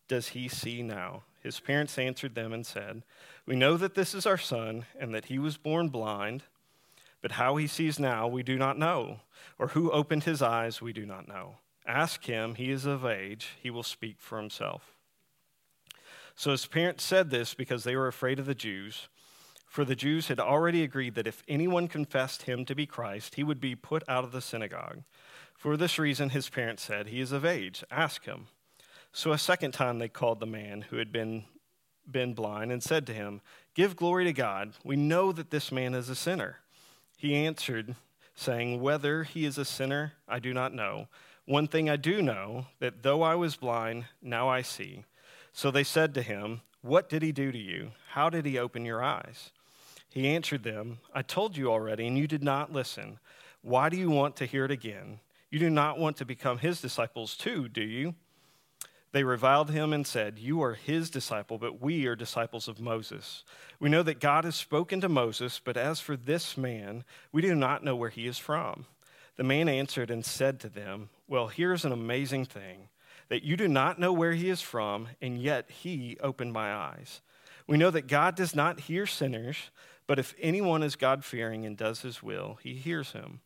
does 0.07 0.30
he 0.30 0.48
see 0.48 0.81
now? 0.81 1.24
His 1.42 1.60
parents 1.60 2.00
answered 2.00 2.34
them 2.34 2.54
and 2.54 2.66
said, 2.66 3.04
We 3.45 3.56
know 3.56 3.78
that 3.78 3.94
this 3.94 4.16
is 4.16 4.25
our 4.25 4.38
son, 4.38 4.86
and 5.00 5.13
that 5.13 5.25
he 5.25 5.38
was 5.38 5.57
born 5.57 5.90
blind. 5.90 6.44
But 7.24 7.31
how 7.31 7.56
he 7.56 7.68
sees 7.68 8.00
now, 8.00 8.28
we 8.28 8.44
do 8.44 8.58
not 8.58 8.78
know, 8.78 9.22
or 9.58 9.70
who 9.70 9.90
opened 9.90 10.25
his 10.25 10.42
eyes, 10.42 10.81
we 10.81 10.92
do 10.92 11.06
not 11.06 11.25
know. 11.25 11.56
Ask 11.88 12.25
him, 12.25 12.56
he 12.56 12.70
is 12.70 12.86
of 12.86 13.06
age, 13.06 13.52
he 13.62 13.70
will 13.70 13.81
speak 13.81 14.18
for 14.20 14.38
himself. 14.38 14.98
So 16.36 16.52
his 16.52 16.66
parents 16.66 17.02
said 17.06 17.30
this 17.30 17.54
because 17.54 17.86
they 17.86 17.96
were 17.96 18.10
afraid 18.10 18.40
of 18.40 18.46
the 18.46 18.54
Jews. 18.54 19.08
For 19.66 19.86
the 19.86 19.96
Jews 19.96 20.28
had 20.28 20.40
already 20.40 20.84
agreed 20.84 21.16
that 21.16 21.25
if 21.25 21.44
anyone 21.48 21.88
confessed 21.88 22.44
him 22.44 22.66
to 22.66 22.75
be 22.75 22.86
Christ, 22.86 23.36
he 23.36 23.44
would 23.44 23.62
be 23.62 23.74
put 23.74 24.04
out 24.10 24.26
of 24.26 24.34
the 24.34 24.42
synagogue. 24.42 25.04
For 25.57 25.78
this 25.78 25.97
reason, 25.97 26.30
his 26.30 26.50
parents 26.50 26.83
said, 26.83 27.07
He 27.07 27.21
is 27.21 27.31
of 27.31 27.45
age, 27.45 27.86
ask 27.90 28.26
him. 28.26 28.47
So 29.14 29.31
a 29.31 29.38
second 29.38 29.71
time 29.71 29.97
they 29.97 30.09
called 30.09 30.42
the 30.42 30.45
man 30.45 30.81
who 30.90 30.97
had 30.97 31.14
been, 31.14 31.45
been 32.09 32.33
blind 32.33 32.74
and 32.74 32.83
said 32.83 33.07
to 33.07 33.14
him, 33.14 33.40
Give 33.76 33.95
glory 33.95 34.26
to 34.26 34.33
God. 34.33 34.74
We 34.83 34.97
know 34.97 35.31
that 35.31 35.52
this 35.52 35.71
man 35.71 35.94
is 35.94 36.09
a 36.09 36.16
sinner. 36.16 36.57
He 37.23 37.35
answered, 37.35 37.95
saying, 38.35 38.81
Whether 38.81 39.23
he 39.23 39.45
is 39.45 39.57
a 39.57 39.63
sinner, 39.63 40.11
I 40.27 40.39
do 40.39 40.53
not 40.53 40.73
know. 40.73 41.07
One 41.45 41.69
thing 41.69 41.89
I 41.89 41.95
do 41.95 42.21
know, 42.21 42.65
that 42.81 43.01
though 43.01 43.21
I 43.21 43.33
was 43.35 43.56
blind, 43.56 44.07
now 44.21 44.49
I 44.49 44.61
see. 44.61 45.06
So 45.53 45.71
they 45.71 45.85
said 45.85 46.13
to 46.15 46.21
him, 46.21 46.59
What 46.81 47.07
did 47.07 47.21
he 47.21 47.31
do 47.31 47.49
to 47.49 47.57
you? 47.57 47.92
How 48.09 48.30
did 48.30 48.45
he 48.45 48.59
open 48.59 48.83
your 48.83 49.01
eyes? 49.01 49.51
He 50.09 50.27
answered 50.27 50.63
them, 50.63 50.99
I 51.13 51.21
told 51.21 51.56
you 51.56 51.71
already, 51.71 52.07
and 52.07 52.18
you 52.18 52.27
did 52.27 52.44
not 52.44 52.73
listen. 52.73 53.19
Why 53.61 53.87
do 53.87 53.95
you 53.95 54.09
want 54.09 54.35
to 54.35 54.45
hear 54.45 54.65
it 54.65 54.71
again? 54.71 55.21
You 55.49 55.59
do 55.59 55.69
not 55.69 55.97
want 55.97 56.18
to 56.18 56.25
become 56.25 56.57
his 56.57 56.81
disciples 56.81 57.37
too, 57.37 57.69
do 57.69 57.83
you? 57.83 58.15
They 59.14 59.24
reviled 59.24 59.70
him 59.70 59.94
and 59.94 60.06
said, 60.06 60.40
You 60.40 60.62
are 60.64 60.74
his 60.74 61.12
disciple, 61.12 61.60
but 61.60 61.80
we 61.80 62.08
are 62.08 62.16
disciples 62.16 62.68
of 62.68 62.80
Moses. 62.80 63.44
We 63.80 63.88
know 63.88 64.02
that 64.02 64.20
God 64.20 64.44
has 64.44 64.56
spoken 64.56 65.02
to 65.02 65.08
Moses, 65.10 65.62
but 65.64 65.78
as 65.78 66.00
for 66.00 66.18
this 66.18 66.58
man, 66.58 67.04
we 67.32 67.44
do 67.44 67.54
not 67.54 67.84
know 67.84 67.96
where 67.96 68.10
he 68.10 68.26
is 68.26 68.40
from. 68.40 68.88
The 69.36 69.44
man 69.44 69.70
answered 69.70 70.10
and 70.10 70.26
said 70.26 70.60
to 70.62 70.70
them, 70.70 71.10
Well, 71.28 71.48
here's 71.48 71.86
an 71.86 71.92
amazing 71.92 72.46
thing 72.46 72.90
that 73.30 73.44
you 73.44 73.56
do 73.56 73.68
not 73.68 74.00
know 74.00 74.12
where 74.12 74.34
he 74.34 74.50
is 74.50 74.62
from, 74.62 75.10
and 75.22 75.40
yet 75.40 75.70
he 75.70 76.18
opened 76.20 76.52
my 76.52 76.74
eyes. 76.74 77.22
We 77.68 77.78
know 77.78 77.92
that 77.92 78.08
God 78.08 78.36
does 78.36 78.56
not 78.56 78.82
hear 78.82 79.06
sinners, 79.06 79.70
but 80.08 80.18
if 80.18 80.34
anyone 80.40 80.82
is 80.82 80.96
God 80.96 81.24
fearing 81.24 81.66
and 81.66 81.78
does 81.78 82.02
his 82.02 82.24
will, 82.24 82.58
he 82.64 82.74
hears 82.74 83.12
him. 83.12 83.42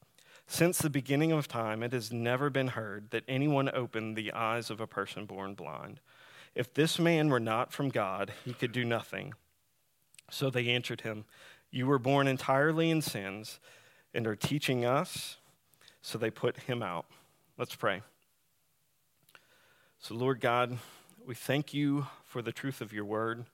Since 0.48 0.78
the 0.78 0.90
beginning 0.90 1.34
of 1.34 1.50
time, 1.50 1.84
it 1.84 1.92
has 1.92 2.12
never 2.12 2.50
been 2.50 2.70
heard 2.70 3.12
that 3.12 3.26
anyone 3.28 3.70
opened 3.74 4.16
the 4.16 4.32
eyes 4.32 4.70
of 4.70 4.80
a 4.80 4.88
person 4.88 5.26
born 5.26 5.54
blind. 5.56 6.00
If 6.56 6.74
this 6.74 6.98
man 6.98 7.30
were 7.30 7.40
not 7.40 7.74
from 7.74 7.90
God, 7.90 8.34
he 8.46 8.54
could 8.54 8.72
do 8.72 8.86
nothing. 8.86 9.34
So 10.32 10.50
they 10.50 10.70
answered 10.70 11.02
him, 11.02 11.26
You 11.70 11.86
were 11.86 12.00
born 12.00 12.28
entirely 12.28 12.90
in 12.90 13.02
sins 13.02 13.60
and 14.14 14.26
are 14.26 14.36
teaching 14.36 14.86
us. 14.86 15.38
So 16.02 16.18
they 16.18 16.32
put 16.32 16.58
him 16.62 16.82
out. 16.82 17.06
Let's 17.58 17.76
pray. 17.76 18.02
So, 20.00 20.16
Lord 20.16 20.40
God, 20.40 20.78
we 21.26 21.36
thank 21.36 21.74
you 21.74 22.08
for 22.24 22.42
the 22.42 22.54
truth 22.54 22.80
of 22.80 22.94
your 22.94 23.04
word. 23.04 23.46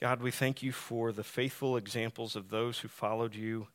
God, 0.00 0.20
we 0.20 0.32
thank 0.32 0.62
you 0.62 0.72
for 0.72 1.12
the 1.12 1.22
faithful 1.22 1.76
examples 1.76 2.34
of 2.34 2.50
those 2.50 2.80
who 2.80 2.88
followed 2.88 3.34
you 3.34 3.68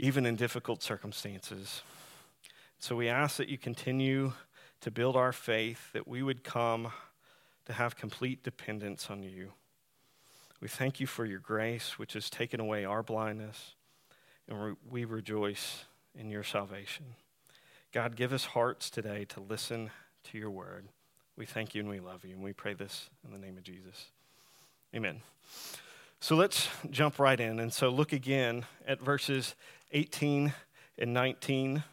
even 0.00 0.24
in 0.24 0.34
difficult 0.34 0.82
circumstances. 0.82 1.82
So 2.78 2.96
we 2.96 3.08
ask 3.08 3.36
that 3.36 3.50
you 3.50 3.58
continue 3.58 4.32
to 4.80 4.90
build 4.90 5.14
our 5.14 5.32
faith, 5.32 5.92
that 5.92 6.08
we 6.08 6.22
would 6.22 6.42
come 6.42 6.90
to 7.66 7.72
have 7.74 7.96
complete 7.96 8.42
dependence 8.42 9.10
on 9.10 9.22
you. 9.22 9.52
We 10.62 10.68
thank 10.68 11.00
you 11.00 11.06
for 11.06 11.26
your 11.26 11.38
grace, 11.38 11.98
which 11.98 12.14
has 12.14 12.30
taken 12.30 12.60
away 12.60 12.86
our 12.86 13.02
blindness, 13.02 13.74
and 14.48 14.76
we 14.90 15.04
rejoice 15.04 15.84
in 16.18 16.30
your 16.30 16.44
salvation. 16.44 17.04
God, 17.92 18.16
give 18.16 18.32
us 18.32 18.46
hearts 18.46 18.88
today 18.88 19.26
to 19.26 19.40
listen 19.40 19.90
to 20.24 20.38
your 20.38 20.50
word. 20.50 20.88
We 21.36 21.44
thank 21.44 21.74
you 21.74 21.82
and 21.82 21.90
we 21.90 22.00
love 22.00 22.24
you, 22.24 22.34
and 22.34 22.42
we 22.42 22.54
pray 22.54 22.72
this 22.72 23.10
in 23.22 23.32
the 23.32 23.38
name 23.38 23.58
of 23.58 23.64
Jesus. 23.64 24.06
Amen. 24.94 25.20
So 26.20 26.36
let's 26.36 26.68
jump 26.90 27.18
right 27.18 27.40
in. 27.40 27.60
And 27.60 27.72
so 27.72 27.88
look 27.88 28.12
again 28.12 28.66
at 28.86 29.00
verses 29.00 29.54
18 29.92 30.52
and 30.98 31.14
19. 31.14 31.84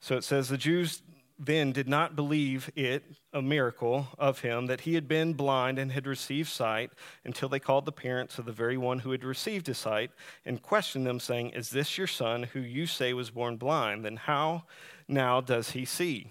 So 0.00 0.16
it 0.16 0.24
says, 0.24 0.48
The 0.48 0.58
Jews 0.58 1.02
then 1.38 1.72
did 1.72 1.88
not 1.88 2.14
believe 2.14 2.70
it 2.76 3.04
a 3.32 3.42
miracle 3.42 4.08
of 4.18 4.40
him 4.40 4.66
that 4.66 4.82
he 4.82 4.94
had 4.94 5.08
been 5.08 5.32
blind 5.32 5.78
and 5.78 5.90
had 5.90 6.06
received 6.06 6.48
sight 6.48 6.92
until 7.24 7.48
they 7.48 7.58
called 7.58 7.84
the 7.84 7.92
parents 7.92 8.38
of 8.38 8.44
the 8.44 8.52
very 8.52 8.76
one 8.76 9.00
who 9.00 9.10
had 9.10 9.24
received 9.24 9.66
his 9.66 9.78
sight 9.78 10.10
and 10.44 10.62
questioned 10.62 11.06
them, 11.06 11.18
saying, 11.18 11.50
Is 11.50 11.70
this 11.70 11.98
your 11.98 12.06
son 12.06 12.44
who 12.44 12.60
you 12.60 12.86
say 12.86 13.12
was 13.12 13.30
born 13.30 13.56
blind? 13.56 14.04
Then 14.04 14.16
how 14.16 14.64
now 15.08 15.40
does 15.40 15.72
he 15.72 15.84
see? 15.84 16.30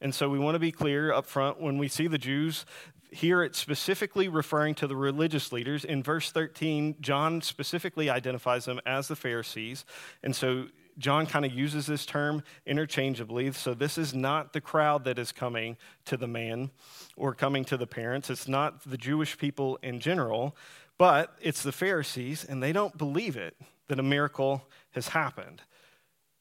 And 0.00 0.14
so 0.14 0.28
we 0.28 0.38
want 0.38 0.56
to 0.56 0.60
be 0.60 0.72
clear 0.72 1.12
up 1.12 1.26
front 1.26 1.60
when 1.60 1.78
we 1.78 1.86
see 1.86 2.08
the 2.08 2.18
Jews, 2.18 2.66
here 3.12 3.42
it's 3.42 3.58
specifically 3.58 4.28
referring 4.28 4.74
to 4.76 4.86
the 4.86 4.96
religious 4.96 5.52
leaders. 5.52 5.84
In 5.84 6.02
verse 6.02 6.30
13, 6.30 6.96
John 7.00 7.42
specifically 7.42 8.08
identifies 8.08 8.64
them 8.64 8.80
as 8.86 9.08
the 9.08 9.16
Pharisees. 9.16 9.84
And 10.22 10.34
so 10.34 10.66
John 10.98 11.26
kind 11.26 11.44
of 11.44 11.52
uses 11.52 11.86
this 11.86 12.06
term 12.06 12.42
interchangeably. 12.66 13.52
So 13.52 13.74
this 13.74 13.98
is 13.98 14.14
not 14.14 14.52
the 14.52 14.60
crowd 14.60 15.04
that 15.04 15.18
is 15.18 15.32
coming 15.32 15.76
to 16.06 16.16
the 16.16 16.26
man 16.26 16.70
or 17.16 17.34
coming 17.34 17.64
to 17.66 17.76
the 17.76 17.86
parents. 17.86 18.30
It's 18.30 18.48
not 18.48 18.84
the 18.84 18.98
Jewish 18.98 19.38
people 19.38 19.78
in 19.82 20.00
general, 20.00 20.56
but 20.98 21.36
it's 21.40 21.62
the 21.62 21.72
Pharisees, 21.72 22.44
and 22.44 22.62
they 22.62 22.72
don't 22.72 22.96
believe 22.96 23.36
it 23.36 23.56
that 23.88 23.98
a 23.98 24.02
miracle 24.02 24.68
has 24.92 25.08
happened. 25.08 25.62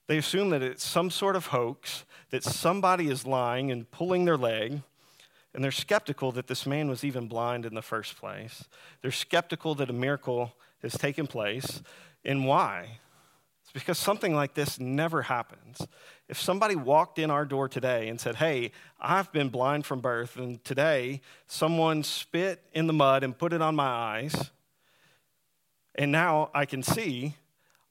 They 0.07 0.17
assume 0.17 0.49
that 0.49 0.61
it's 0.61 0.85
some 0.85 1.09
sort 1.09 1.35
of 1.35 1.47
hoax, 1.47 2.05
that 2.31 2.43
somebody 2.43 3.09
is 3.09 3.25
lying 3.25 3.71
and 3.71 3.89
pulling 3.89 4.25
their 4.25 4.37
leg 4.37 4.81
and 5.53 5.63
they're 5.63 5.71
skeptical 5.71 6.31
that 6.33 6.47
this 6.47 6.65
man 6.65 6.89
was 6.89 7.03
even 7.03 7.27
blind 7.27 7.65
in 7.65 7.73
the 7.73 7.81
first 7.81 8.17
place. 8.17 8.63
They're 9.01 9.11
skeptical 9.11 9.75
that 9.75 9.89
a 9.89 9.93
miracle 9.93 10.53
has 10.81 10.93
taken 10.93 11.27
place. 11.27 11.81
And 12.23 12.45
why? 12.45 12.99
It's 13.63 13.71
because 13.73 13.97
something 13.97 14.33
like 14.33 14.53
this 14.53 14.79
never 14.79 15.23
happens. 15.23 15.85
If 16.27 16.39
somebody 16.39 16.75
walked 16.75 17.19
in 17.19 17.29
our 17.29 17.45
door 17.45 17.67
today 17.67 18.07
and 18.07 18.19
said, 18.19 18.35
Hey, 18.35 18.71
I've 18.99 19.31
been 19.31 19.49
blind 19.49 19.85
from 19.85 19.99
birth, 19.99 20.37
and 20.37 20.63
today 20.63 21.21
someone 21.47 22.03
spit 22.03 22.63
in 22.73 22.87
the 22.87 22.93
mud 22.93 23.23
and 23.23 23.37
put 23.37 23.53
it 23.53 23.61
on 23.61 23.75
my 23.75 23.87
eyes, 23.87 24.51
and 25.95 26.11
now 26.11 26.49
I 26.53 26.65
can 26.65 26.83
see, 26.83 27.35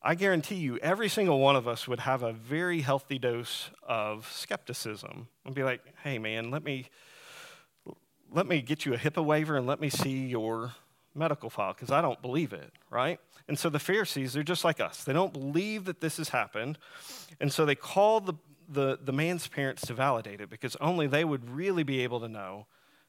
I 0.02 0.14
guarantee 0.14 0.56
you, 0.56 0.78
every 0.78 1.08
single 1.08 1.38
one 1.38 1.56
of 1.56 1.68
us 1.68 1.86
would 1.86 2.00
have 2.00 2.22
a 2.22 2.32
very 2.32 2.80
healthy 2.80 3.18
dose 3.18 3.70
of 3.86 4.30
skepticism 4.32 5.28
and 5.44 5.54
be 5.54 5.62
like, 5.62 5.82
Hey, 6.02 6.18
man, 6.18 6.50
let 6.50 6.64
me 6.64 6.88
let 8.32 8.46
me 8.46 8.62
get 8.62 8.86
you 8.86 8.94
a 8.94 8.98
HIPAA 8.98 9.24
waiver 9.24 9.56
and 9.56 9.66
let 9.66 9.80
me 9.80 9.90
see 9.90 10.26
your 10.26 10.72
medical 11.14 11.50
file 11.50 11.72
because 11.72 11.90
I 11.90 12.00
don't 12.00 12.20
believe 12.22 12.52
it, 12.52 12.72
right? 12.90 13.18
And 13.48 13.58
so 13.58 13.68
the 13.68 13.78
Pharisees, 13.78 14.32
they're 14.32 14.42
just 14.42 14.64
like 14.64 14.80
us. 14.80 15.04
They 15.04 15.12
don't 15.12 15.32
believe 15.32 15.84
that 15.86 16.00
this 16.00 16.18
has 16.18 16.28
happened. 16.28 16.78
And 17.40 17.52
so 17.52 17.66
they 17.66 17.74
call 17.74 18.20
the, 18.20 18.34
the, 18.68 18.98
the 19.02 19.12
man's 19.12 19.48
parents 19.48 19.86
to 19.86 19.94
validate 19.94 20.40
it 20.40 20.50
because 20.50 20.76
only 20.76 21.06
they 21.06 21.24
would 21.24 21.50
really 21.50 21.82
be 21.82 22.00
able 22.00 22.20
to 22.20 22.28
know 22.28 22.66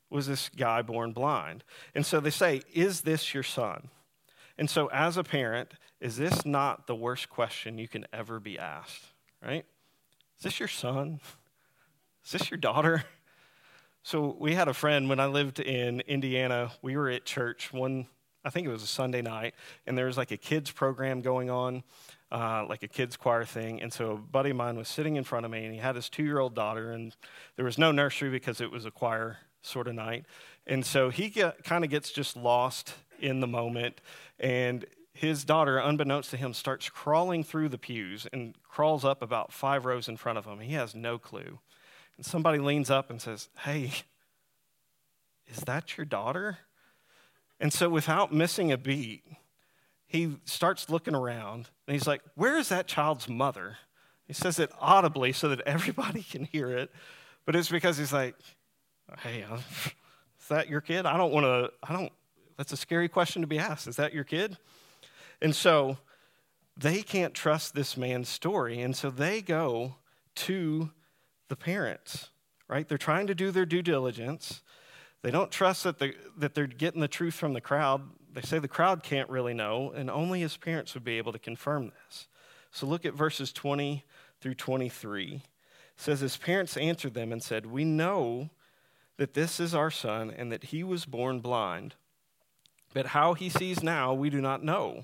was 0.09 0.27
this 0.27 0.49
guy 0.49 0.81
born 0.81 1.13
blind? 1.13 1.63
And 1.95 2.05
so 2.05 2.19
they 2.19 2.31
say, 2.31 2.61
Is 2.73 3.01
this 3.01 3.33
your 3.33 3.43
son? 3.43 3.89
And 4.57 4.69
so, 4.69 4.87
as 4.87 5.17
a 5.17 5.23
parent, 5.23 5.71
is 6.01 6.17
this 6.17 6.45
not 6.45 6.85
the 6.85 6.95
worst 6.95 7.29
question 7.29 7.77
you 7.77 7.87
can 7.87 8.05
ever 8.11 8.39
be 8.39 8.59
asked, 8.59 9.05
right? 9.41 9.65
Is 10.37 10.43
this 10.43 10.59
your 10.59 10.67
son? 10.67 11.21
Is 12.25 12.33
this 12.33 12.51
your 12.51 12.57
daughter? 12.57 13.05
So 14.03 14.35
we 14.39 14.55
had 14.55 14.67
a 14.67 14.73
friend 14.73 15.09
when 15.09 15.19
I 15.19 15.27
lived 15.27 15.59
in 15.59 16.01
Indiana. 16.01 16.71
We 16.81 16.97
were 16.97 17.09
at 17.09 17.23
church 17.23 17.71
one, 17.71 18.07
I 18.43 18.49
think 18.49 18.65
it 18.65 18.71
was 18.71 18.81
a 18.81 18.87
Sunday 18.87 19.21
night, 19.21 19.53
and 19.85 19.95
there 19.95 20.07
was 20.07 20.17
like 20.17 20.31
a 20.31 20.37
kids 20.37 20.71
program 20.71 21.21
going 21.21 21.51
on, 21.51 21.83
uh, 22.31 22.65
like 22.67 22.81
a 22.81 22.87
kids 22.87 23.15
choir 23.15 23.45
thing. 23.45 23.79
And 23.79 23.93
so 23.93 24.13
a 24.13 24.17
buddy 24.17 24.49
of 24.49 24.55
mine 24.55 24.75
was 24.75 24.87
sitting 24.87 25.17
in 25.17 25.23
front 25.23 25.45
of 25.45 25.51
me, 25.51 25.65
and 25.65 25.73
he 25.73 25.79
had 25.79 25.95
his 25.95 26.09
two 26.09 26.23
year 26.23 26.39
old 26.39 26.55
daughter, 26.55 26.91
and 26.91 27.15
there 27.57 27.65
was 27.65 27.77
no 27.77 27.91
nursery 27.91 28.31
because 28.31 28.59
it 28.59 28.71
was 28.71 28.87
a 28.87 28.91
choir 28.91 29.37
sort 29.61 29.87
of 29.87 29.93
night. 29.93 30.25
And 30.65 30.83
so 30.83 31.11
he 31.11 31.29
kind 31.29 31.83
of 31.83 31.91
gets 31.91 32.11
just 32.11 32.35
lost 32.35 32.95
in 33.19 33.39
the 33.39 33.47
moment, 33.47 34.01
and 34.39 34.83
his 35.13 35.43
daughter, 35.45 35.77
unbeknownst 35.77 36.31
to 36.31 36.37
him, 36.37 36.55
starts 36.55 36.89
crawling 36.89 37.43
through 37.43 37.69
the 37.69 37.77
pews 37.77 38.25
and 38.33 38.55
crawls 38.63 39.05
up 39.05 39.21
about 39.21 39.53
five 39.53 39.85
rows 39.85 40.07
in 40.07 40.17
front 40.17 40.39
of 40.39 40.45
him. 40.45 40.59
He 40.59 40.73
has 40.73 40.95
no 40.95 41.19
clue. 41.19 41.59
And 42.21 42.25
somebody 42.27 42.59
leans 42.59 42.91
up 42.91 43.09
and 43.09 43.19
says, 43.19 43.49
Hey, 43.57 43.93
is 45.47 45.57
that 45.61 45.97
your 45.97 46.05
daughter? 46.05 46.59
And 47.59 47.73
so, 47.73 47.89
without 47.89 48.31
missing 48.31 48.71
a 48.71 48.77
beat, 48.77 49.23
he 50.05 50.37
starts 50.45 50.87
looking 50.87 51.15
around 51.15 51.71
and 51.87 51.95
he's 51.95 52.05
like, 52.05 52.21
Where 52.35 52.59
is 52.59 52.69
that 52.69 52.85
child's 52.85 53.27
mother? 53.27 53.77
He 54.27 54.33
says 54.33 54.59
it 54.59 54.69
audibly 54.79 55.31
so 55.31 55.49
that 55.49 55.61
everybody 55.61 56.21
can 56.31 56.45
hear 56.45 56.69
it. 56.69 56.91
But 57.43 57.55
it's 57.55 57.69
because 57.69 57.97
he's 57.97 58.13
like, 58.13 58.35
Hey, 59.23 59.41
uh, 59.41 59.57
is 59.57 60.47
that 60.49 60.69
your 60.69 60.81
kid? 60.81 61.07
I 61.07 61.17
don't 61.17 61.33
want 61.33 61.45
to, 61.45 61.71
I 61.81 61.91
don't, 61.91 62.11
that's 62.55 62.71
a 62.71 62.77
scary 62.77 63.09
question 63.09 63.41
to 63.41 63.47
be 63.47 63.57
asked. 63.57 63.87
Is 63.87 63.95
that 63.95 64.13
your 64.13 64.25
kid? 64.25 64.59
And 65.41 65.55
so 65.55 65.97
they 66.77 67.01
can't 67.01 67.33
trust 67.33 67.73
this 67.73 67.97
man's 67.97 68.29
story. 68.29 68.79
And 68.79 68.95
so 68.95 69.09
they 69.09 69.41
go 69.41 69.95
to 70.35 70.91
the 71.51 71.55
parents, 71.57 72.29
right? 72.69 72.87
They're 72.87 72.97
trying 72.97 73.27
to 73.27 73.35
do 73.35 73.51
their 73.51 73.65
due 73.65 73.81
diligence. 73.81 74.61
They 75.21 75.31
don't 75.31 75.51
trust 75.51 75.83
that, 75.83 75.99
the, 75.99 76.15
that 76.37 76.55
they're 76.55 76.65
getting 76.65 77.01
the 77.01 77.09
truth 77.09 77.33
from 77.33 77.51
the 77.51 77.59
crowd. 77.59 78.03
They 78.33 78.39
say 78.39 78.57
the 78.57 78.69
crowd 78.69 79.03
can't 79.03 79.29
really 79.29 79.53
know, 79.53 79.91
and 79.93 80.09
only 80.09 80.39
his 80.39 80.55
parents 80.55 80.93
would 80.93 81.03
be 81.03 81.17
able 81.17 81.33
to 81.33 81.39
confirm 81.39 81.91
this. 82.07 82.29
So 82.71 82.87
look 82.87 83.05
at 83.05 83.15
verses 83.15 83.51
20 83.51 84.05
through 84.39 84.55
23. 84.55 85.33
It 85.35 85.41
says, 85.97 86.21
His 86.21 86.37
parents 86.37 86.77
answered 86.77 87.15
them 87.15 87.33
and 87.33 87.43
said, 87.43 87.65
We 87.65 87.83
know 87.83 88.49
that 89.17 89.33
this 89.33 89.59
is 89.59 89.75
our 89.75 89.91
son 89.91 90.33
and 90.35 90.53
that 90.53 90.63
he 90.63 90.85
was 90.85 91.03
born 91.03 91.41
blind. 91.41 91.95
But 92.93 93.07
how 93.07 93.33
he 93.33 93.49
sees 93.49 93.83
now, 93.83 94.13
we 94.13 94.29
do 94.29 94.39
not 94.39 94.63
know. 94.63 95.03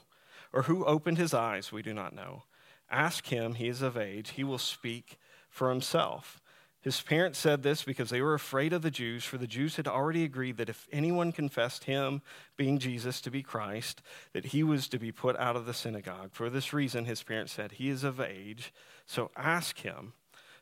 Or 0.54 0.62
who 0.62 0.86
opened 0.86 1.18
his 1.18 1.34
eyes, 1.34 1.74
we 1.74 1.82
do 1.82 1.94
not 1.94 2.16
know. 2.16 2.44
Ask 2.90 3.26
him, 3.26 3.56
he 3.56 3.68
is 3.68 3.82
of 3.82 3.98
age, 3.98 4.30
he 4.30 4.46
will 4.46 4.58
speak 4.58 5.18
for 5.58 5.70
himself. 5.70 6.40
His 6.80 7.02
parents 7.02 7.40
said 7.40 7.64
this 7.64 7.84
because 7.84 8.12
they 8.12 8.22
were 8.22 8.36
afraid 8.36 8.72
of 8.72 8.82
the 8.82 8.92
Jews, 8.92 9.26
for 9.26 9.38
the 9.38 9.48
Jews 9.48 9.76
had 9.76 9.88
already 9.88 10.24
agreed 10.24 10.58
that 10.58 10.70
if 10.70 10.88
anyone 10.92 11.32
confessed 11.34 11.84
him, 11.84 12.22
being 12.56 12.78
Jesus, 12.78 13.20
to 13.22 13.32
be 13.32 13.44
Christ, 13.44 14.02
that 14.32 14.46
he 14.46 14.64
was 14.64 14.88
to 14.90 15.00
be 15.00 15.12
put 15.12 15.36
out 15.38 15.56
of 15.56 15.66
the 15.66 15.74
synagogue. 15.74 16.30
For 16.32 16.50
this 16.50 16.72
reason, 16.72 17.04
his 17.04 17.24
parents 17.24 17.52
said, 17.52 17.74
He 17.74 17.90
is 17.90 18.04
of 18.06 18.22
age, 18.22 18.72
so 19.06 19.32
ask 19.36 19.80
him. 19.80 20.14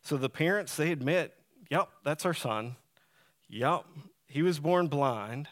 So 0.02 0.18
the 0.18 0.30
parents, 0.30 0.76
they 0.78 0.92
admit, 0.92 1.34
Yep, 1.70 1.90
that's 2.04 2.26
our 2.26 2.34
son. 2.34 2.78
Yep, 3.50 3.86
he 4.28 4.42
was 4.42 4.60
born 4.60 4.88
blind, 4.88 5.48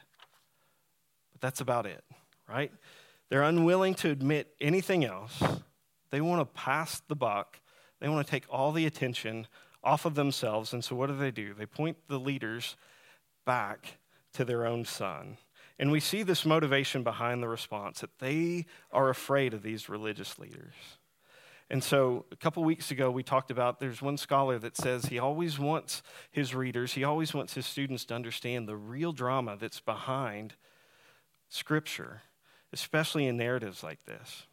but 1.33 1.41
that's 1.41 1.61
about 1.61 1.85
it, 1.85 2.03
right? 2.47 2.71
They're 3.29 3.43
unwilling 3.43 3.93
to 3.95 4.09
admit 4.09 4.55
anything 4.61 5.05
else. 5.05 5.43
They 6.09 6.21
want 6.21 6.41
to 6.41 6.59
pass 6.59 7.01
the 7.07 7.15
buck 7.15 7.59
they 8.03 8.09
want 8.09 8.27
to 8.27 8.29
take 8.29 8.43
all 8.49 8.73
the 8.73 8.85
attention 8.85 9.47
off 9.81 10.03
of 10.03 10.13
themselves. 10.13 10.73
And 10.73 10.83
so 10.83 10.93
what 10.93 11.07
do 11.07 11.15
they 11.15 11.31
do? 11.31 11.53
They 11.53 11.65
point 11.65 11.95
the 12.09 12.19
leaders 12.19 12.75
back 13.45 13.95
to 14.33 14.43
their 14.43 14.65
own 14.65 14.83
son. 14.83 15.37
And 15.79 15.89
we 15.89 16.01
see 16.01 16.21
this 16.21 16.45
motivation 16.45 17.03
behind 17.03 17.41
the 17.41 17.47
response 17.47 18.01
that 18.01 18.19
they 18.19 18.65
are 18.91 19.09
afraid 19.09 19.53
of 19.53 19.63
these 19.63 19.87
religious 19.87 20.37
leaders. 20.37 20.73
And 21.69 21.81
so 21.81 22.25
a 22.29 22.35
couple 22.35 22.61
weeks 22.65 22.91
ago, 22.91 23.09
we 23.09 23.23
talked 23.23 23.49
about 23.49 23.79
there's 23.79 24.01
one 24.01 24.17
scholar 24.17 24.59
that 24.59 24.75
says 24.75 25.05
he 25.05 25.17
always 25.17 25.57
wants 25.57 26.03
his 26.29 26.53
readers, 26.53 26.95
he 26.95 27.05
always 27.05 27.33
wants 27.33 27.53
his 27.53 27.65
students 27.65 28.03
to 28.05 28.15
understand 28.15 28.67
the 28.67 28.75
real 28.75 29.13
drama 29.13 29.55
that's 29.57 29.79
behind 29.79 30.55
Scripture, 31.47 32.23
especially 32.73 33.27
in 33.27 33.37
narratives 33.37 33.81
like 33.81 34.03
this 34.03 34.45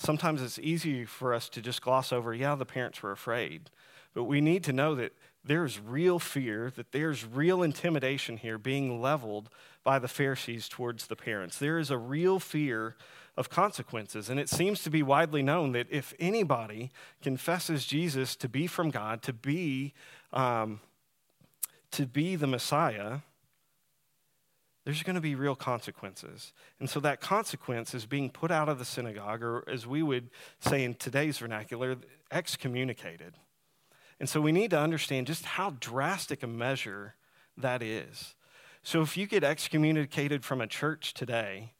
sometimes 0.00 0.42
it's 0.42 0.58
easy 0.58 1.04
for 1.04 1.34
us 1.34 1.48
to 1.50 1.60
just 1.60 1.82
gloss 1.82 2.12
over, 2.12 2.34
yeah, 2.34 2.54
the 2.54 2.64
parents 2.64 3.02
were 3.02 3.12
afraid. 3.12 3.70
But 4.14 4.24
we 4.24 4.40
need 4.40 4.64
to 4.64 4.72
know 4.72 4.94
that 4.94 5.12
there's 5.44 5.78
real 5.78 6.18
fear, 6.18 6.72
that 6.76 6.92
there's 6.92 7.24
real 7.24 7.62
intimidation 7.62 8.38
here 8.38 8.58
being 8.58 9.00
leveled 9.00 9.50
by 9.84 9.98
the 9.98 10.08
Pharisees 10.08 10.68
towards 10.68 11.06
the 11.06 11.16
parents. 11.16 11.58
There 11.58 11.78
is 11.78 11.90
a 11.90 11.98
real 11.98 12.40
fear 12.40 12.96
of 13.36 13.48
consequences. 13.48 14.28
And 14.28 14.40
it 14.40 14.48
seems 14.48 14.82
to 14.82 14.90
be 14.90 15.02
widely 15.02 15.42
known 15.42 15.72
that 15.72 15.86
if 15.90 16.12
anybody 16.18 16.90
confesses 17.22 17.86
Jesus 17.86 18.36
to 18.36 18.48
be 18.48 18.66
from 18.66 18.90
God, 18.90 19.22
to 19.22 19.32
be, 19.32 19.94
um, 20.32 20.80
to 21.92 22.06
be 22.06 22.36
the 22.36 22.46
Messiah, 22.46 23.20
there's 24.90 25.04
going 25.04 25.14
to 25.14 25.20
be 25.20 25.36
real 25.36 25.54
consequences. 25.54 26.52
And 26.80 26.90
so 26.90 26.98
that 26.98 27.20
consequence 27.20 27.94
is 27.94 28.06
being 28.06 28.28
put 28.28 28.50
out 28.50 28.68
of 28.68 28.80
the 28.80 28.84
synagogue, 28.84 29.40
or 29.40 29.62
as 29.70 29.86
we 29.86 30.02
would 30.02 30.30
say 30.58 30.82
in 30.82 30.94
today's 30.94 31.38
vernacular, 31.38 31.94
excommunicated. 32.32 33.34
And 34.18 34.28
so 34.28 34.40
we 34.40 34.50
need 34.50 34.72
to 34.72 34.80
understand 34.80 35.28
just 35.28 35.44
how 35.44 35.76
drastic 35.78 36.42
a 36.42 36.48
measure 36.48 37.14
that 37.56 37.84
is. 37.84 38.34
So 38.82 39.00
if 39.00 39.16
you 39.16 39.28
get 39.28 39.44
excommunicated 39.44 40.44
from 40.44 40.60
a 40.60 40.66
church 40.66 41.14
today, 41.14 41.72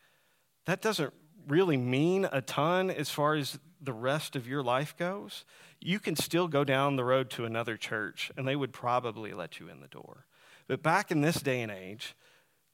that 0.66 0.80
doesn't 0.80 1.12
really 1.48 1.76
mean 1.76 2.28
a 2.30 2.40
ton 2.40 2.92
as 2.92 3.10
far 3.10 3.34
as 3.34 3.58
the 3.80 3.92
rest 3.92 4.36
of 4.36 4.46
your 4.46 4.62
life 4.62 4.96
goes. 4.96 5.44
You 5.80 5.98
can 5.98 6.14
still 6.14 6.46
go 6.46 6.62
down 6.62 6.94
the 6.94 7.04
road 7.04 7.28
to 7.30 7.44
another 7.44 7.76
church, 7.76 8.30
and 8.36 8.46
they 8.46 8.54
would 8.54 8.72
probably 8.72 9.32
let 9.32 9.58
you 9.58 9.68
in 9.68 9.80
the 9.80 9.88
door. 9.88 10.26
But 10.68 10.84
back 10.84 11.10
in 11.10 11.22
this 11.22 11.40
day 11.40 11.62
and 11.62 11.72
age, 11.72 12.14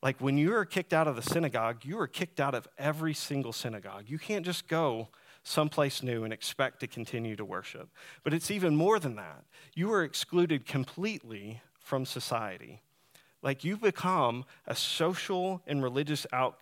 like 0.07 0.21
when 0.21 0.39
you 0.39 0.51
were 0.53 0.65
kicked 0.65 0.93
out 0.93 1.09
of 1.09 1.17
the 1.17 1.23
synagogue, 1.23 1.85
you 1.85 1.97
were 1.97 2.07
kicked 2.07 2.39
out 2.39 2.55
of 2.55 2.69
every 2.79 3.13
single 3.13 3.53
synagogue. 3.53 4.05
You 4.07 4.21
can't 4.21 4.45
just 4.45 4.69
go 4.69 5.09
someplace 5.43 6.01
new 6.01 6.23
and 6.23 6.33
expect 6.33 6.79
to 6.79 6.87
continue 6.87 7.35
to 7.35 7.45
worship. 7.45 7.89
But 8.23 8.33
it's 8.33 8.49
even 8.49 8.77
more 8.77 9.01
than 9.01 9.17
that. 9.17 9.43
You 9.75 9.93
are 9.93 10.05
excluded 10.05 10.65
completely 10.65 11.61
from 11.81 12.07
society. 12.07 12.83
Like 13.43 13.65
you 13.65 13.77
become 13.77 14.45
a 14.65 14.77
social 14.77 15.61
and 15.67 15.83
religious 15.83 16.25
out, 16.33 16.61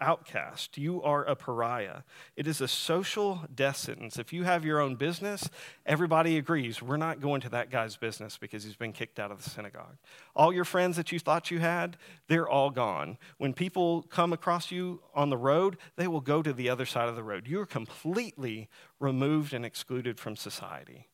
outcast. 0.00 0.78
You 0.78 1.02
are 1.02 1.24
a 1.24 1.34
pariah. 1.34 2.02
It 2.36 2.46
is 2.46 2.60
a 2.60 2.68
social 2.68 3.42
death 3.54 3.76
sentence. 3.76 4.18
If 4.18 4.32
you 4.32 4.44
have 4.44 4.64
your 4.64 4.80
own 4.80 4.96
business, 4.96 5.48
everybody 5.84 6.36
agrees 6.36 6.82
we're 6.82 6.96
not 6.96 7.20
going 7.20 7.40
to 7.42 7.48
that 7.50 7.70
guy's 7.70 7.96
business 7.96 8.38
because 8.38 8.64
he's 8.64 8.76
been 8.76 8.92
kicked 8.92 9.18
out 9.18 9.30
of 9.30 9.42
the 9.42 9.50
synagogue. 9.50 9.96
All 10.34 10.52
your 10.52 10.64
friends 10.64 10.96
that 10.96 11.12
you 11.12 11.18
thought 11.18 11.50
you 11.50 11.58
had, 11.58 11.96
they're 12.28 12.48
all 12.48 12.70
gone. 12.70 13.18
When 13.38 13.54
people 13.54 14.02
come 14.02 14.32
across 14.32 14.70
you 14.70 15.00
on 15.14 15.30
the 15.30 15.36
road, 15.36 15.76
they 15.96 16.06
will 16.06 16.20
go 16.20 16.42
to 16.42 16.52
the 16.52 16.68
other 16.68 16.86
side 16.86 17.08
of 17.08 17.16
the 17.16 17.24
road. 17.24 17.46
You 17.46 17.60
are 17.60 17.66
completely 17.66 18.68
removed 19.00 19.52
and 19.52 19.64
excluded 19.64 20.18
from 20.20 20.36
society. 20.36 21.08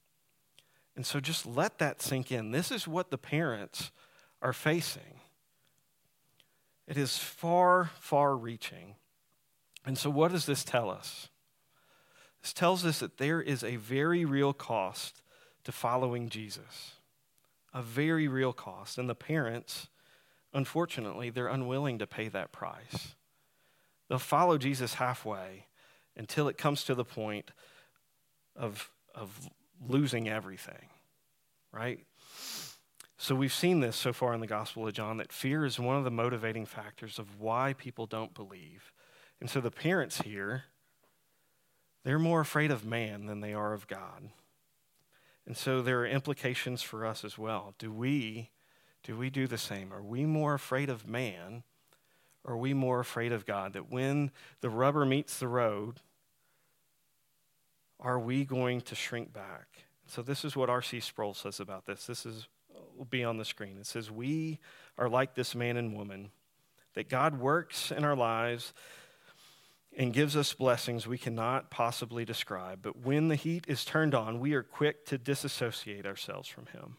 And 0.94 1.06
so 1.06 1.20
just 1.20 1.46
let 1.46 1.78
that 1.78 2.02
sink 2.02 2.30
in. 2.30 2.50
This 2.50 2.70
is 2.70 2.86
what 2.86 3.10
the 3.10 3.18
parents 3.18 3.92
are 4.42 4.52
facing. 4.52 5.21
It 6.86 6.96
is 6.96 7.18
far, 7.18 7.90
far 7.98 8.36
reaching. 8.36 8.96
And 9.84 9.96
so, 9.96 10.10
what 10.10 10.32
does 10.32 10.46
this 10.46 10.64
tell 10.64 10.90
us? 10.90 11.28
This 12.42 12.52
tells 12.52 12.84
us 12.84 12.98
that 12.98 13.18
there 13.18 13.40
is 13.40 13.62
a 13.62 13.76
very 13.76 14.24
real 14.24 14.52
cost 14.52 15.22
to 15.64 15.72
following 15.72 16.28
Jesus, 16.28 16.92
a 17.72 17.82
very 17.82 18.26
real 18.26 18.52
cost. 18.52 18.98
And 18.98 19.08
the 19.08 19.14
parents, 19.14 19.88
unfortunately, 20.52 21.30
they're 21.30 21.48
unwilling 21.48 21.98
to 22.00 22.06
pay 22.06 22.28
that 22.28 22.52
price. 22.52 23.14
They'll 24.08 24.18
follow 24.18 24.58
Jesus 24.58 24.94
halfway 24.94 25.66
until 26.16 26.48
it 26.48 26.58
comes 26.58 26.84
to 26.84 26.94
the 26.94 27.04
point 27.04 27.52
of, 28.56 28.90
of 29.14 29.48
losing 29.88 30.28
everything, 30.28 30.88
right? 31.72 32.00
So 33.22 33.36
we've 33.36 33.52
seen 33.52 33.78
this 33.78 33.94
so 33.94 34.12
far 34.12 34.34
in 34.34 34.40
the 34.40 34.48
Gospel 34.48 34.88
of 34.88 34.94
John 34.94 35.18
that 35.18 35.32
fear 35.32 35.64
is 35.64 35.78
one 35.78 35.96
of 35.96 36.02
the 36.02 36.10
motivating 36.10 36.66
factors 36.66 37.20
of 37.20 37.38
why 37.38 37.72
people 37.72 38.04
don't 38.04 38.34
believe. 38.34 38.92
And 39.40 39.48
so 39.48 39.60
the 39.60 39.70
parents 39.70 40.22
here, 40.22 40.64
they're 42.02 42.18
more 42.18 42.40
afraid 42.40 42.72
of 42.72 42.84
man 42.84 43.26
than 43.26 43.38
they 43.38 43.54
are 43.54 43.74
of 43.74 43.86
God. 43.86 44.30
And 45.46 45.56
so 45.56 45.82
there 45.82 46.00
are 46.00 46.06
implications 46.06 46.82
for 46.82 47.06
us 47.06 47.24
as 47.24 47.38
well. 47.38 47.76
Do 47.78 47.92
we 47.92 48.50
do 49.04 49.16
we 49.16 49.30
do 49.30 49.46
the 49.46 49.56
same? 49.56 49.92
Are 49.92 50.02
we 50.02 50.26
more 50.26 50.54
afraid 50.54 50.90
of 50.90 51.06
man 51.06 51.62
or 52.42 52.54
are 52.54 52.58
we 52.58 52.74
more 52.74 52.98
afraid 52.98 53.30
of 53.30 53.46
God 53.46 53.72
that 53.74 53.88
when 53.88 54.32
the 54.62 54.70
rubber 54.70 55.06
meets 55.06 55.38
the 55.38 55.46
road, 55.46 56.00
are 58.00 58.18
we 58.18 58.44
going 58.44 58.80
to 58.80 58.96
shrink 58.96 59.32
back? 59.32 59.84
So 60.08 60.22
this 60.22 60.44
is 60.44 60.56
what 60.56 60.68
R.C. 60.68 60.98
Sproul 60.98 61.34
says 61.34 61.60
about 61.60 61.86
this. 61.86 62.06
This 62.06 62.26
is 62.26 62.48
will 62.96 63.04
be 63.04 63.24
on 63.24 63.36
the 63.36 63.44
screen. 63.44 63.76
It 63.78 63.86
says, 63.86 64.10
We 64.10 64.58
are 64.98 65.08
like 65.08 65.34
this 65.34 65.54
man 65.54 65.76
and 65.76 65.94
woman, 65.94 66.30
that 66.94 67.08
God 67.08 67.38
works 67.38 67.90
in 67.90 68.04
our 68.04 68.16
lives 68.16 68.72
and 69.96 70.12
gives 70.12 70.36
us 70.36 70.54
blessings 70.54 71.06
we 71.06 71.18
cannot 71.18 71.70
possibly 71.70 72.24
describe. 72.24 72.80
But 72.82 73.04
when 73.04 73.28
the 73.28 73.36
heat 73.36 73.64
is 73.68 73.84
turned 73.84 74.14
on, 74.14 74.40
we 74.40 74.54
are 74.54 74.62
quick 74.62 75.04
to 75.06 75.18
disassociate 75.18 76.06
ourselves 76.06 76.48
from 76.48 76.66
Him. 76.66 76.96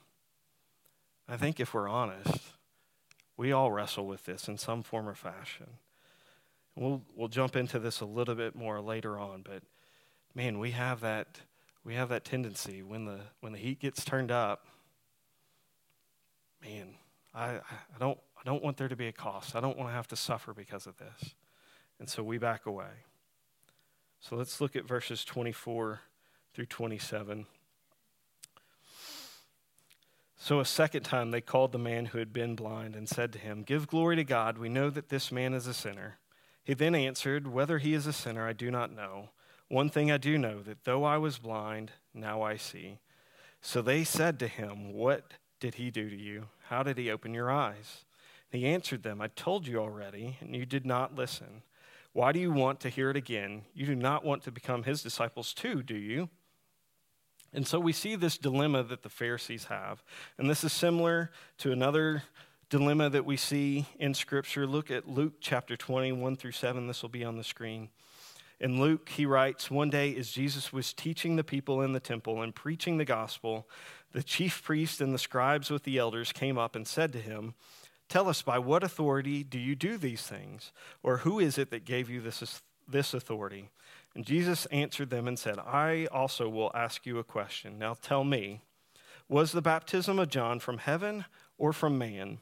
I 1.28 1.38
think 1.38 1.60
if 1.60 1.74
we're 1.74 1.90
honest, 1.90 2.42
we 3.38 3.52
all 3.52 3.72
wrestle 3.72 4.06
with 4.06 4.26
this 4.26 4.48
in 4.48 4.58
some 4.58 4.84
form 4.84 5.08
or 5.08 5.16
fashion. 5.16 5.78
We'll, 6.76 7.02
we'll 7.16 7.30
jump 7.30 7.56
into 7.56 7.80
this 7.80 8.02
a 8.02 8.06
little 8.06 8.36
bit 8.36 8.56
more 8.56 8.82
later 8.82 9.20
on, 9.20 9.44
but 9.44 9.64
man, 10.36 10.60
we 10.60 10.72
have 10.72 11.02
that, 11.02 11.40
we 11.84 11.96
have 11.96 12.10
that 12.10 12.26
tendency 12.26 12.82
when 12.82 13.06
the, 13.06 13.20
when 13.42 13.54
the 13.54 13.60
heat 13.60 13.80
gets 13.80 14.04
turned 14.04 14.32
up, 14.32 14.66
man, 16.64 16.96
I, 17.34 17.56
I, 17.56 18.00
don't, 18.00 18.18
I 18.38 18.42
don't 18.46 18.64
want 18.64 18.78
there 18.78 18.88
to 18.88 18.96
be 18.96 19.08
a 19.08 19.12
cost. 19.12 19.56
I 19.56 19.60
don't 19.60 19.78
want 19.78 19.90
to 19.90 19.94
have 19.94 20.08
to 20.10 20.16
suffer 20.16 20.54
because 20.54 20.88
of 20.88 20.98
this. 20.98 21.36
And 22.00 22.10
so 22.10 22.24
we 22.24 22.38
back 22.38 22.66
away. 22.66 23.06
So 24.20 24.36
let's 24.36 24.62
look 24.62 24.76
at 24.76 24.88
verses 24.88 25.26
24 25.26 26.02
through 26.54 26.66
27. 26.68 27.46
So 30.38 30.60
a 30.60 30.66
second 30.66 31.04
time 31.04 31.32
they 31.32 31.42
called 31.42 31.72
the 31.72 31.78
man 31.78 32.08
who 32.08 32.18
had 32.18 32.34
been 32.34 32.56
blind 32.56 32.96
and 32.96 33.08
said 33.08 33.32
to 33.34 33.40
him, 33.40 33.64
Give 33.64 33.88
glory 33.88 34.18
to 34.18 34.24
God. 34.24 34.58
We 34.58 34.70
know 34.70 34.90
that 34.90 35.10
this 35.10 35.32
man 35.32 35.54
is 35.54 35.68
a 35.68 35.74
sinner. 35.74 36.18
He 36.64 36.74
then 36.74 36.96
answered, 36.96 37.48
Whether 37.48 37.78
he 37.78 37.94
is 37.94 38.08
a 38.08 38.14
sinner, 38.14 38.48
I 38.48 38.54
do 38.54 38.70
not 38.70 38.94
know. 38.94 39.30
One 39.70 39.90
thing 39.90 40.12
I 40.12 40.18
do 40.18 40.38
know, 40.38 40.62
that 40.62 40.84
though 40.84 41.04
I 41.04 41.18
was 41.18 41.38
blind, 41.38 41.92
now 42.14 42.42
I 42.42 42.58
see. 42.58 43.00
So 43.62 43.82
they 43.82 44.04
said 44.04 44.38
to 44.40 44.48
him, 44.48 44.94
What 44.94 45.34
did 45.60 45.76
he 45.76 45.90
do 45.92 46.10
to 46.10 46.16
you? 46.16 46.48
How 46.64 46.84
did 46.84 46.98
he 46.98 47.12
open 47.12 47.34
your 47.34 47.52
eyes? 47.52 48.06
he 48.52 48.68
answered 48.68 49.02
them, 49.02 49.20
I 49.20 49.30
told 49.30 49.66
you 49.66 49.80
already, 49.80 50.38
and 50.40 50.56
you 50.56 50.68
did 50.68 50.86
not 50.86 51.16
listen. 51.16 51.64
Why 52.12 52.32
do 52.32 52.40
you 52.40 52.52
want 52.52 52.80
to 52.82 52.90
hear 52.90 53.10
it 53.10 53.18
again? 53.18 53.64
You 53.74 53.88
do 53.88 53.96
not 53.96 54.24
want 54.24 54.44
to 54.44 54.52
become 54.52 54.84
his 54.84 55.02
disciples 55.02 55.54
too, 55.54 55.82
do 55.82 55.96
you? 55.96 56.30
And 57.52 57.68
so 57.68 57.80
we 57.80 57.94
see 57.94 58.16
this 58.16 58.38
dilemma 58.38 58.84
that 58.84 59.02
the 59.02 59.10
Pharisees 59.10 59.66
have. 59.66 60.04
And 60.38 60.48
this 60.48 60.64
is 60.64 60.72
similar 60.72 61.32
to 61.60 61.72
another 61.72 62.24
dilemma 62.70 63.10
that 63.10 63.26
we 63.26 63.38
see 63.38 63.88
in 64.00 64.14
Scripture. 64.14 64.68
Look 64.68 64.92
at 64.92 65.08
Luke 65.08 65.34
chapter 65.40 65.76
20, 65.76 66.12
1 66.12 66.36
through 66.36 66.52
7. 66.52 66.88
This 66.88 67.02
will 67.02 67.10
be 67.10 67.24
on 67.24 67.38
the 67.38 67.44
screen. 67.44 67.90
In 68.64 68.80
Luke, 68.80 69.10
he 69.10 69.26
writes 69.26 69.70
One 69.70 69.90
day, 69.90 70.16
as 70.16 70.32
Jesus 70.32 70.72
was 70.72 70.94
teaching 70.94 71.36
the 71.36 71.44
people 71.44 71.82
in 71.82 71.92
the 71.92 72.00
temple 72.00 72.42
and 72.42 72.56
preaching 72.56 72.98
the 72.98 73.04
gospel, 73.04 73.68
the 74.14 74.24
chief 74.24 74.64
priests 74.64 75.02
and 75.02 75.14
the 75.14 75.20
scribes 75.20 75.70
with 75.70 75.84
the 75.84 75.98
elders 75.98 76.32
came 76.32 76.58
up 76.58 76.74
and 76.74 76.88
said 76.88 77.12
to 77.12 77.20
him, 77.20 77.56
Tell 78.08 78.30
us, 78.30 78.42
by 78.42 78.60
what 78.60 78.82
authority 78.82 79.44
do 79.44 79.60
you 79.60 79.76
do 79.76 79.98
these 79.98 80.22
things? 80.22 80.72
Or 81.04 81.18
who 81.18 81.40
is 81.40 81.58
it 81.58 81.72
that 81.72 81.84
gave 81.84 82.10
you 82.10 82.22
this, 82.22 82.62
this 82.88 83.14
authority? 83.14 83.70
And 84.16 84.26
Jesus 84.26 84.66
answered 84.68 85.10
them 85.10 85.28
and 85.28 85.38
said, 85.38 85.60
I 85.60 86.08
also 86.10 86.48
will 86.48 86.72
ask 86.74 87.06
you 87.06 87.20
a 87.20 87.24
question. 87.26 87.78
Now 87.78 87.96
tell 88.02 88.24
me, 88.24 88.62
was 89.28 89.52
the 89.52 89.62
baptism 89.62 90.20
of 90.20 90.30
John 90.30 90.60
from 90.60 90.78
heaven 90.78 91.26
or 91.58 91.74
from 91.74 91.98
man? 91.98 92.38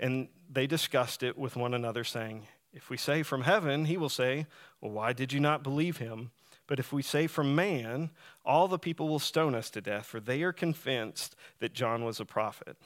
And 0.00 0.30
they 0.50 0.66
discussed 0.66 1.22
it 1.22 1.38
with 1.38 1.54
one 1.54 1.74
another, 1.74 2.02
saying, 2.02 2.48
If 2.74 2.90
we 2.90 2.96
say 2.96 3.22
from 3.22 3.42
heaven, 3.42 3.84
he 3.84 3.96
will 3.96 4.08
say, 4.08 4.46
Well, 4.80 4.92
why 4.92 5.12
did 5.12 5.32
you 5.32 5.40
not 5.40 5.62
believe 5.62 5.98
him? 5.98 6.32
But 6.66 6.78
if 6.78 6.92
we 6.92 7.02
say 7.02 7.26
from 7.26 7.54
man, 7.54 8.10
all 8.44 8.68
the 8.68 8.78
people 8.78 9.08
will 9.08 9.18
stone 9.18 9.54
us 9.54 9.70
to 9.70 9.80
death, 9.80 10.06
for 10.06 10.18
they 10.18 10.42
are 10.42 10.52
convinced 10.52 11.36
that 11.60 11.74
John 11.74 12.04
was 12.04 12.20
a 12.20 12.24
prophet. 12.24 12.76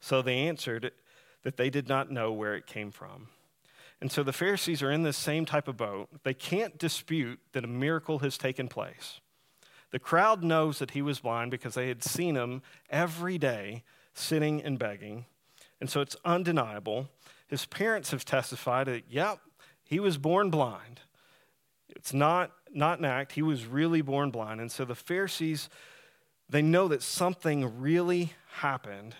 So 0.00 0.22
they 0.22 0.38
answered 0.38 0.92
that 1.42 1.56
they 1.56 1.70
did 1.70 1.88
not 1.88 2.10
know 2.10 2.32
where 2.32 2.54
it 2.54 2.66
came 2.66 2.90
from. 2.90 3.28
And 4.00 4.12
so 4.12 4.22
the 4.22 4.32
Pharisees 4.32 4.82
are 4.82 4.92
in 4.92 5.02
this 5.02 5.16
same 5.16 5.44
type 5.44 5.66
of 5.66 5.76
boat. 5.76 6.08
They 6.22 6.34
can't 6.34 6.78
dispute 6.78 7.40
that 7.52 7.64
a 7.64 7.68
miracle 7.68 8.20
has 8.20 8.38
taken 8.38 8.68
place. 8.68 9.20
The 9.90 9.98
crowd 9.98 10.44
knows 10.44 10.78
that 10.78 10.92
he 10.92 11.02
was 11.02 11.20
blind 11.20 11.50
because 11.50 11.74
they 11.74 11.88
had 11.88 12.04
seen 12.04 12.36
him 12.36 12.62
every 12.90 13.38
day 13.38 13.82
sitting 14.14 14.62
and 14.62 14.78
begging. 14.78 15.24
And 15.80 15.88
so 15.88 16.00
it's 16.00 16.16
undeniable. 16.24 17.08
His 17.48 17.66
parents 17.66 18.10
have 18.10 18.24
testified 18.24 18.86
that, 18.86 19.04
yep, 19.08 19.40
he 19.82 19.98
was 20.00 20.18
born 20.18 20.50
blind. 20.50 21.00
It's 21.88 22.12
not, 22.12 22.52
not 22.72 22.98
an 22.98 23.06
act. 23.06 23.32
He 23.32 23.42
was 23.42 23.66
really 23.66 24.02
born 24.02 24.30
blind. 24.30 24.60
And 24.60 24.70
so 24.70 24.84
the 24.84 24.94
Pharisees, 24.94 25.68
they 26.48 26.62
know 26.62 26.88
that 26.88 27.02
something 27.02 27.80
really 27.80 28.34
happened 28.56 29.16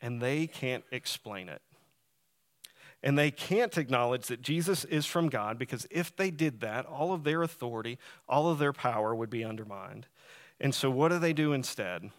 and 0.00 0.20
they 0.20 0.46
can't 0.46 0.84
explain 0.90 1.48
it. 1.48 1.62
And 3.02 3.18
they 3.18 3.30
can't 3.30 3.76
acknowledge 3.78 4.26
that 4.26 4.42
Jesus 4.42 4.84
is 4.84 5.06
from 5.06 5.28
God 5.28 5.58
because 5.58 5.86
if 5.90 6.14
they 6.14 6.30
did 6.30 6.60
that, 6.60 6.86
all 6.86 7.12
of 7.12 7.24
their 7.24 7.42
authority, 7.42 7.98
all 8.28 8.48
of 8.50 8.58
their 8.58 8.72
power 8.72 9.14
would 9.14 9.30
be 9.30 9.44
undermined. 9.44 10.06
And 10.60 10.72
so, 10.72 10.88
what 10.88 11.08
do 11.08 11.18
they 11.18 11.32
do 11.32 11.52
instead? 11.52 12.10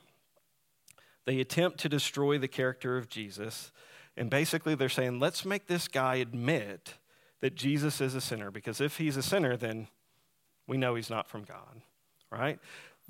They 1.25 1.39
attempt 1.39 1.77
to 1.79 1.89
destroy 1.89 2.37
the 2.37 2.49
character 2.49 2.97
of 2.97 3.07
Jesus. 3.07 3.71
And 4.15 4.29
basically, 4.29 4.75
they're 4.75 4.89
saying, 4.89 5.19
let's 5.19 5.43
make 5.43 5.67
this 5.67 5.87
guy 5.87 6.15
admit 6.15 6.95
that 7.41 7.55
Jesus 7.55 7.99
is 7.99 8.15
a 8.15 8.21
sinner, 8.21 8.51
because 8.51 8.79
if 8.79 8.97
he's 8.97 9.17
a 9.17 9.23
sinner, 9.23 9.57
then 9.57 9.87
we 10.67 10.77
know 10.77 10.95
he's 10.95 11.09
not 11.09 11.27
from 11.27 11.43
God, 11.43 11.81
right? 12.31 12.59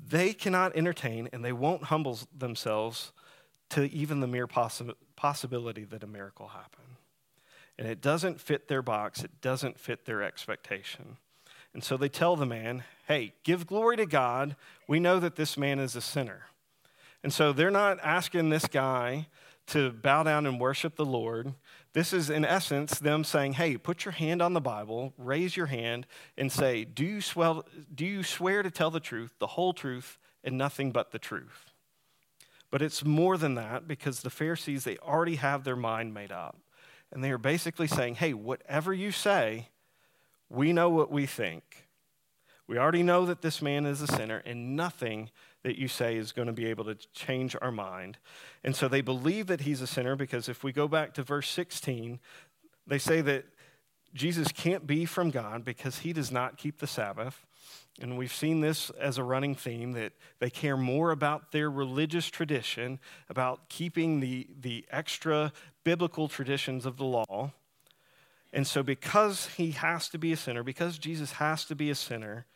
They 0.04 0.32
cannot 0.32 0.76
entertain 0.76 1.28
and 1.32 1.44
they 1.44 1.52
won't 1.52 1.84
humble 1.84 2.18
themselves 2.36 3.12
to 3.70 3.84
even 3.92 4.20
the 4.20 4.26
mere 4.26 4.48
possi- 4.48 4.94
possibility 5.14 5.84
that 5.84 6.02
a 6.02 6.06
miracle 6.06 6.48
happened. 6.48 6.96
And 7.78 7.88
it 7.88 8.00
doesn't 8.00 8.40
fit 8.40 8.68
their 8.68 8.82
box, 8.82 9.22
it 9.22 9.40
doesn't 9.40 9.78
fit 9.78 10.04
their 10.04 10.22
expectation. 10.22 11.16
And 11.72 11.82
so 11.82 11.96
they 11.96 12.08
tell 12.08 12.36
the 12.36 12.46
man, 12.46 12.84
hey, 13.08 13.34
give 13.42 13.66
glory 13.66 13.96
to 13.96 14.06
God. 14.06 14.54
We 14.88 15.00
know 15.00 15.18
that 15.18 15.36
this 15.36 15.56
man 15.56 15.80
is 15.80 15.96
a 15.96 16.00
sinner. 16.00 16.46
And 17.22 17.32
so 17.32 17.52
they're 17.52 17.70
not 17.70 17.98
asking 18.02 18.50
this 18.50 18.66
guy 18.66 19.26
to 19.68 19.90
bow 19.90 20.22
down 20.22 20.46
and 20.46 20.60
worship 20.60 20.96
the 20.96 21.04
Lord. 21.04 21.54
This 21.92 22.12
is, 22.12 22.28
in 22.28 22.44
essence, 22.44 22.98
them 22.98 23.24
saying, 23.24 23.54
hey, 23.54 23.76
put 23.76 24.04
your 24.04 24.12
hand 24.12 24.42
on 24.42 24.52
the 24.52 24.60
Bible, 24.60 25.12
raise 25.16 25.56
your 25.56 25.66
hand, 25.66 26.06
and 26.36 26.50
say, 26.50 26.84
do 26.84 27.04
you, 27.04 27.20
swell, 27.20 27.64
do 27.94 28.04
you 28.04 28.22
swear 28.22 28.62
to 28.62 28.70
tell 28.70 28.90
the 28.90 29.00
truth, 29.00 29.34
the 29.38 29.46
whole 29.46 29.72
truth, 29.72 30.18
and 30.42 30.58
nothing 30.58 30.90
but 30.90 31.12
the 31.12 31.18
truth? 31.18 31.70
But 32.70 32.82
it's 32.82 33.04
more 33.04 33.38
than 33.38 33.54
that 33.54 33.86
because 33.86 34.20
the 34.20 34.30
Pharisees, 34.30 34.84
they 34.84 34.98
already 34.98 35.36
have 35.36 35.64
their 35.64 35.76
mind 35.76 36.12
made 36.12 36.32
up. 36.32 36.58
And 37.12 37.22
they 37.22 37.30
are 37.30 37.38
basically 37.38 37.86
saying, 37.86 38.16
hey, 38.16 38.34
whatever 38.34 38.92
you 38.92 39.12
say, 39.12 39.68
we 40.50 40.72
know 40.72 40.90
what 40.90 41.10
we 41.10 41.26
think. 41.26 41.86
We 42.66 42.78
already 42.78 43.02
know 43.02 43.26
that 43.26 43.42
this 43.42 43.62
man 43.62 43.86
is 43.86 44.00
a 44.00 44.08
sinner, 44.08 44.42
and 44.44 44.74
nothing 44.74 45.30
that 45.64 45.78
you 45.78 45.88
say 45.88 46.16
is 46.16 46.30
going 46.30 46.46
to 46.46 46.52
be 46.52 46.66
able 46.66 46.84
to 46.84 46.94
change 47.12 47.56
our 47.60 47.72
mind. 47.72 48.18
And 48.62 48.76
so 48.76 48.86
they 48.86 49.00
believe 49.00 49.48
that 49.48 49.62
he's 49.62 49.80
a 49.80 49.86
sinner 49.86 50.14
because 50.14 50.48
if 50.48 50.62
we 50.62 50.72
go 50.72 50.86
back 50.86 51.14
to 51.14 51.22
verse 51.22 51.48
16, 51.48 52.20
they 52.86 52.98
say 52.98 53.22
that 53.22 53.46
Jesus 54.12 54.52
can't 54.52 54.86
be 54.86 55.06
from 55.06 55.30
God 55.30 55.64
because 55.64 56.00
he 56.00 56.12
does 56.12 56.30
not 56.30 56.58
keep 56.58 56.78
the 56.78 56.86
Sabbath. 56.86 57.44
And 58.00 58.18
we've 58.18 58.32
seen 58.32 58.60
this 58.60 58.90
as 58.90 59.18
a 59.18 59.24
running 59.24 59.54
theme 59.54 59.92
that 59.92 60.12
they 60.38 60.50
care 60.50 60.76
more 60.76 61.10
about 61.10 61.50
their 61.50 61.70
religious 61.70 62.28
tradition, 62.28 62.98
about 63.30 63.68
keeping 63.68 64.20
the, 64.20 64.46
the 64.60 64.84
extra 64.90 65.52
biblical 65.82 66.28
traditions 66.28 66.84
of 66.84 66.98
the 66.98 67.04
law. 67.04 67.52
And 68.52 68.66
so, 68.66 68.82
because 68.82 69.46
he 69.56 69.72
has 69.72 70.08
to 70.10 70.18
be 70.18 70.32
a 70.32 70.36
sinner, 70.36 70.62
because 70.62 70.98
Jesus 70.98 71.32
has 71.32 71.64
to 71.66 71.74
be 71.74 71.90
a 71.90 71.94
sinner, 71.94 72.46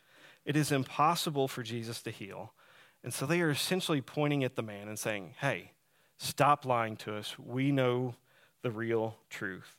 it 0.45 0.57
is 0.57 0.71
impossible 0.71 1.49
for 1.49 1.63
Jesus 1.63 2.03
to 2.03 2.11
heal. 2.11 2.53
And 3.05 3.13
so 3.15 3.27
they 3.27 3.41
are 3.41 3.51
essentially 3.51 4.01
pointing 4.01 4.45
at 4.45 4.57
the 4.57 4.63
man 4.63 4.89
and 4.89 4.99
saying, 4.99 5.35
hey, 5.41 5.73
stop 6.19 6.65
lying 6.65 6.97
to 6.97 7.15
us. 7.15 7.39
We 7.39 7.71
know 7.71 8.15
the 8.63 8.71
real 8.71 9.17
truth. 9.31 9.77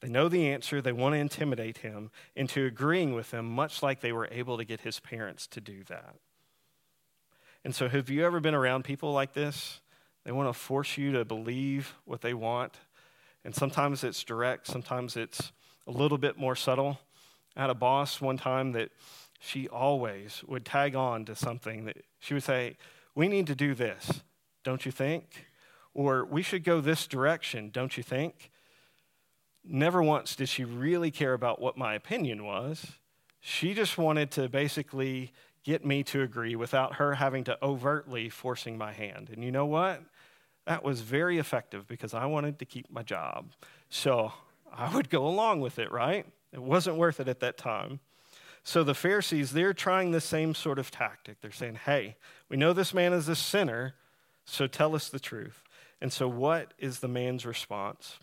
They 0.00 0.08
know 0.08 0.28
the 0.28 0.48
answer. 0.48 0.80
They 0.80 0.92
want 0.92 1.14
to 1.14 1.18
intimidate 1.18 1.78
him 1.78 2.10
into 2.36 2.64
agreeing 2.66 3.14
with 3.14 3.32
him, 3.32 3.46
much 3.46 3.82
like 3.82 4.00
they 4.00 4.12
were 4.12 4.28
able 4.30 4.56
to 4.58 4.64
get 4.64 4.82
his 4.82 5.00
parents 5.00 5.46
to 5.48 5.60
do 5.60 5.82
that. 5.88 6.14
And 7.64 7.74
so, 7.74 7.88
have 7.88 8.08
you 8.08 8.24
ever 8.24 8.38
been 8.38 8.54
around 8.54 8.84
people 8.84 9.12
like 9.12 9.34
this? 9.34 9.80
They 10.24 10.30
want 10.30 10.48
to 10.48 10.52
force 10.52 10.96
you 10.96 11.12
to 11.12 11.24
believe 11.24 11.94
what 12.04 12.20
they 12.20 12.34
want. 12.34 12.74
And 13.44 13.54
sometimes 13.54 14.04
it's 14.04 14.22
direct, 14.22 14.66
sometimes 14.66 15.16
it's 15.16 15.52
a 15.86 15.90
little 15.90 16.18
bit 16.18 16.38
more 16.38 16.54
subtle. 16.54 17.00
I 17.56 17.62
had 17.62 17.70
a 17.70 17.74
boss 17.74 18.20
one 18.20 18.36
time 18.36 18.72
that 18.72 18.90
she 19.40 19.68
always 19.68 20.44
would 20.46 20.64
tag 20.64 20.94
on 20.94 21.24
to 21.24 21.34
something 21.34 21.86
that 21.86 21.96
she 22.18 22.34
would 22.34 22.42
say, 22.42 22.76
We 23.14 23.28
need 23.28 23.46
to 23.48 23.54
do 23.54 23.74
this, 23.74 24.22
don't 24.64 24.84
you 24.84 24.92
think? 24.92 25.46
Or 25.94 26.24
we 26.24 26.42
should 26.42 26.64
go 26.64 26.80
this 26.80 27.06
direction, 27.06 27.70
don't 27.72 27.96
you 27.96 28.02
think? 28.02 28.50
Never 29.64 30.02
once 30.02 30.36
did 30.36 30.48
she 30.48 30.64
really 30.64 31.10
care 31.10 31.34
about 31.34 31.60
what 31.60 31.76
my 31.76 31.94
opinion 31.94 32.44
was. 32.44 32.92
She 33.40 33.74
just 33.74 33.98
wanted 33.98 34.30
to 34.32 34.48
basically 34.48 35.32
get 35.64 35.84
me 35.84 36.02
to 36.02 36.22
agree 36.22 36.56
without 36.56 36.94
her 36.94 37.14
having 37.14 37.44
to 37.44 37.58
overtly 37.62 38.28
forcing 38.28 38.78
my 38.78 38.92
hand. 38.92 39.30
And 39.30 39.44
you 39.44 39.50
know 39.50 39.66
what? 39.66 40.02
That 40.66 40.82
was 40.82 41.00
very 41.00 41.38
effective 41.38 41.86
because 41.86 42.14
I 42.14 42.26
wanted 42.26 42.58
to 42.58 42.64
keep 42.64 42.90
my 42.90 43.02
job. 43.02 43.52
So 43.90 44.32
I 44.72 44.94
would 44.94 45.10
go 45.10 45.26
along 45.26 45.60
with 45.60 45.78
it, 45.78 45.90
right? 45.90 46.26
It 46.52 46.62
wasn't 46.62 46.96
worth 46.96 47.20
it 47.20 47.28
at 47.28 47.40
that 47.40 47.58
time. 47.58 48.00
So 48.68 48.84
the 48.84 48.92
Pharisees, 48.92 49.52
they're 49.52 49.72
trying 49.72 50.10
the 50.10 50.20
same 50.20 50.54
sort 50.54 50.78
of 50.78 50.90
tactic. 50.90 51.40
They're 51.40 51.50
saying, 51.50 51.76
hey, 51.86 52.16
we 52.50 52.58
know 52.58 52.74
this 52.74 52.92
man 52.92 53.14
is 53.14 53.26
a 53.26 53.34
sinner, 53.34 53.94
so 54.44 54.66
tell 54.66 54.94
us 54.94 55.08
the 55.08 55.18
truth. 55.18 55.64
And 56.02 56.12
so, 56.12 56.28
what 56.28 56.74
is 56.78 57.00
the 57.00 57.08
man's 57.08 57.46
response? 57.46 58.18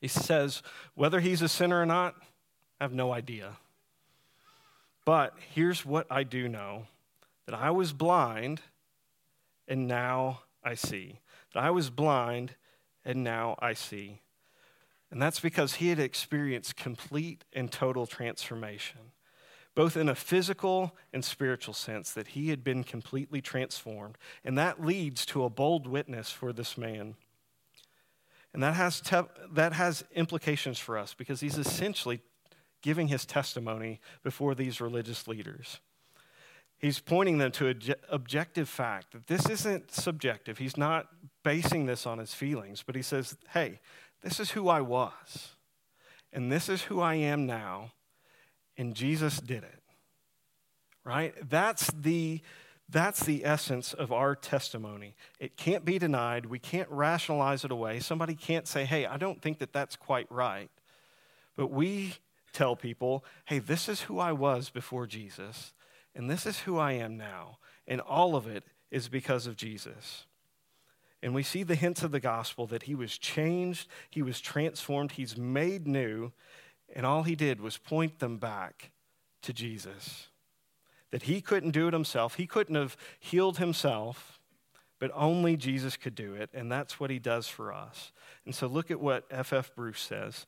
He 0.00 0.06
says, 0.06 0.62
whether 0.94 1.18
he's 1.18 1.42
a 1.42 1.48
sinner 1.48 1.82
or 1.82 1.86
not, 1.86 2.14
I 2.80 2.84
have 2.84 2.92
no 2.92 3.12
idea. 3.12 3.56
But 5.04 5.34
here's 5.52 5.84
what 5.84 6.06
I 6.08 6.22
do 6.22 6.48
know 6.48 6.86
that 7.46 7.56
I 7.56 7.72
was 7.72 7.92
blind, 7.92 8.60
and 9.66 9.88
now 9.88 10.42
I 10.62 10.74
see. 10.74 11.18
That 11.52 11.64
I 11.64 11.70
was 11.70 11.90
blind, 11.90 12.54
and 13.04 13.24
now 13.24 13.56
I 13.58 13.72
see. 13.72 14.20
And 15.10 15.20
that's 15.20 15.40
because 15.40 15.74
he 15.74 15.88
had 15.88 15.98
experienced 15.98 16.76
complete 16.76 17.42
and 17.52 17.72
total 17.72 18.06
transformation 18.06 19.00
both 19.74 19.96
in 19.96 20.08
a 20.08 20.14
physical 20.14 20.96
and 21.12 21.24
spiritual 21.24 21.74
sense, 21.74 22.12
that 22.12 22.28
he 22.28 22.50
had 22.50 22.62
been 22.62 22.84
completely 22.84 23.40
transformed. 23.40 24.18
And 24.44 24.58
that 24.58 24.84
leads 24.84 25.24
to 25.26 25.44
a 25.44 25.50
bold 25.50 25.86
witness 25.86 26.30
for 26.30 26.52
this 26.52 26.76
man. 26.76 27.14
And 28.52 28.62
that 28.62 28.74
has, 28.74 29.00
te- 29.00 29.30
that 29.52 29.72
has 29.72 30.04
implications 30.14 30.78
for 30.78 30.98
us 30.98 31.14
because 31.14 31.40
he's 31.40 31.56
essentially 31.56 32.20
giving 32.82 33.08
his 33.08 33.24
testimony 33.24 34.00
before 34.22 34.54
these 34.54 34.80
religious 34.80 35.26
leaders. 35.26 35.80
He's 36.78 36.98
pointing 36.98 37.38
them 37.38 37.52
to 37.52 37.68
an 37.68 37.80
objective 38.10 38.68
fact 38.68 39.12
that 39.12 39.28
this 39.28 39.48
isn't 39.48 39.92
subjective. 39.92 40.58
He's 40.58 40.76
not 40.76 41.06
basing 41.44 41.86
this 41.86 42.06
on 42.06 42.18
his 42.18 42.34
feelings, 42.34 42.82
but 42.84 42.96
he 42.96 43.02
says, 43.02 43.36
hey, 43.50 43.80
this 44.22 44.40
is 44.40 44.50
who 44.50 44.68
I 44.68 44.80
was, 44.80 45.54
and 46.32 46.50
this 46.50 46.68
is 46.68 46.82
who 46.82 47.00
I 47.00 47.14
am 47.14 47.46
now, 47.46 47.92
and 48.82 48.96
Jesus 48.96 49.38
did 49.38 49.62
it. 49.62 49.80
Right? 51.04 51.34
That's 51.48 51.86
the 51.92 52.40
that's 52.88 53.20
the 53.24 53.44
essence 53.44 53.94
of 53.94 54.12
our 54.12 54.34
testimony. 54.34 55.14
It 55.38 55.56
can't 55.56 55.84
be 55.84 55.98
denied. 55.98 56.46
We 56.46 56.58
can't 56.58 56.90
rationalize 56.90 57.64
it 57.64 57.70
away. 57.70 58.00
Somebody 58.00 58.34
can't 58.34 58.66
say, 58.66 58.84
"Hey, 58.84 59.06
I 59.06 59.16
don't 59.16 59.40
think 59.40 59.60
that 59.60 59.72
that's 59.72 59.94
quite 59.96 60.26
right." 60.30 60.68
But 61.56 61.68
we 61.68 62.14
tell 62.52 62.74
people, 62.74 63.24
"Hey, 63.44 63.60
this 63.60 63.88
is 63.88 64.02
who 64.02 64.18
I 64.18 64.32
was 64.32 64.68
before 64.68 65.06
Jesus, 65.06 65.72
and 66.14 66.28
this 66.28 66.44
is 66.44 66.60
who 66.60 66.76
I 66.76 66.92
am 66.92 67.16
now." 67.16 67.58
And 67.86 68.00
all 68.00 68.34
of 68.34 68.48
it 68.48 68.64
is 68.90 69.08
because 69.08 69.46
of 69.46 69.56
Jesus. 69.56 70.26
And 71.22 71.34
we 71.34 71.44
see 71.44 71.62
the 71.62 71.76
hints 71.76 72.02
of 72.02 72.10
the 72.10 72.20
gospel 72.20 72.66
that 72.66 72.82
he 72.82 72.96
was 72.96 73.16
changed, 73.16 73.88
he 74.10 74.22
was 74.22 74.40
transformed, 74.40 75.12
he's 75.12 75.36
made 75.36 75.86
new, 75.86 76.32
and 76.94 77.06
all 77.06 77.22
he 77.22 77.34
did 77.34 77.60
was 77.60 77.78
point 77.78 78.18
them 78.18 78.38
back 78.38 78.90
to 79.42 79.52
Jesus. 79.52 80.28
That 81.10 81.24
he 81.24 81.40
couldn't 81.40 81.72
do 81.72 81.88
it 81.88 81.92
himself, 81.92 82.36
he 82.36 82.46
couldn't 82.46 82.74
have 82.74 82.96
healed 83.18 83.58
himself, 83.58 84.40
but 84.98 85.10
only 85.14 85.56
Jesus 85.56 85.96
could 85.96 86.14
do 86.14 86.34
it. 86.34 86.50
And 86.54 86.70
that's 86.70 87.00
what 87.00 87.10
he 87.10 87.18
does 87.18 87.48
for 87.48 87.72
us. 87.72 88.12
And 88.44 88.54
so 88.54 88.66
look 88.66 88.90
at 88.90 89.00
what 89.00 89.26
F.F. 89.30 89.52
F. 89.52 89.74
Bruce 89.74 90.00
says. 90.00 90.46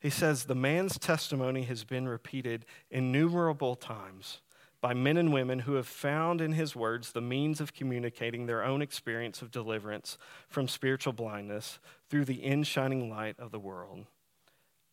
He 0.00 0.10
says, 0.10 0.44
The 0.44 0.54
man's 0.54 0.98
testimony 0.98 1.62
has 1.62 1.84
been 1.84 2.08
repeated 2.08 2.66
innumerable 2.90 3.76
times 3.76 4.40
by 4.80 4.92
men 4.92 5.16
and 5.16 5.32
women 5.32 5.60
who 5.60 5.74
have 5.74 5.86
found 5.86 6.40
in 6.40 6.52
his 6.52 6.76
words 6.76 7.12
the 7.12 7.20
means 7.20 7.60
of 7.60 7.74
communicating 7.74 8.46
their 8.46 8.62
own 8.62 8.82
experience 8.82 9.40
of 9.40 9.50
deliverance 9.50 10.18
from 10.48 10.68
spiritual 10.68 11.12
blindness 11.12 11.78
through 12.08 12.24
the 12.24 12.44
inshining 12.44 13.08
light 13.08 13.36
of 13.38 13.50
the 13.50 13.58
world. 13.58 14.06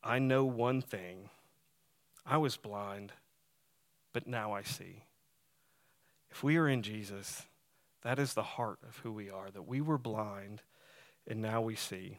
I 0.04 0.20
know 0.20 0.44
one 0.44 0.82
thing 0.82 1.30
I 2.26 2.38
was 2.38 2.58
blind, 2.58 3.14
but 4.12 4.28
now 4.28 4.54
I 4.54 4.64
see. 4.64 5.04
If 6.30 6.44
we 6.44 6.58
are 6.58 6.68
in 6.68 6.82
Jesus, 6.82 7.44
that 8.02 8.20
is 8.20 8.34
the 8.34 8.44
heart 8.44 8.80
of 8.88 8.98
who 8.98 9.12
we 9.12 9.30
are, 9.30 9.50
that 9.52 9.68
we 9.68 9.80
were 9.82 9.98
blind 9.98 10.62
and 11.28 11.42
now 11.42 11.62
we 11.62 11.76
see. 11.76 12.18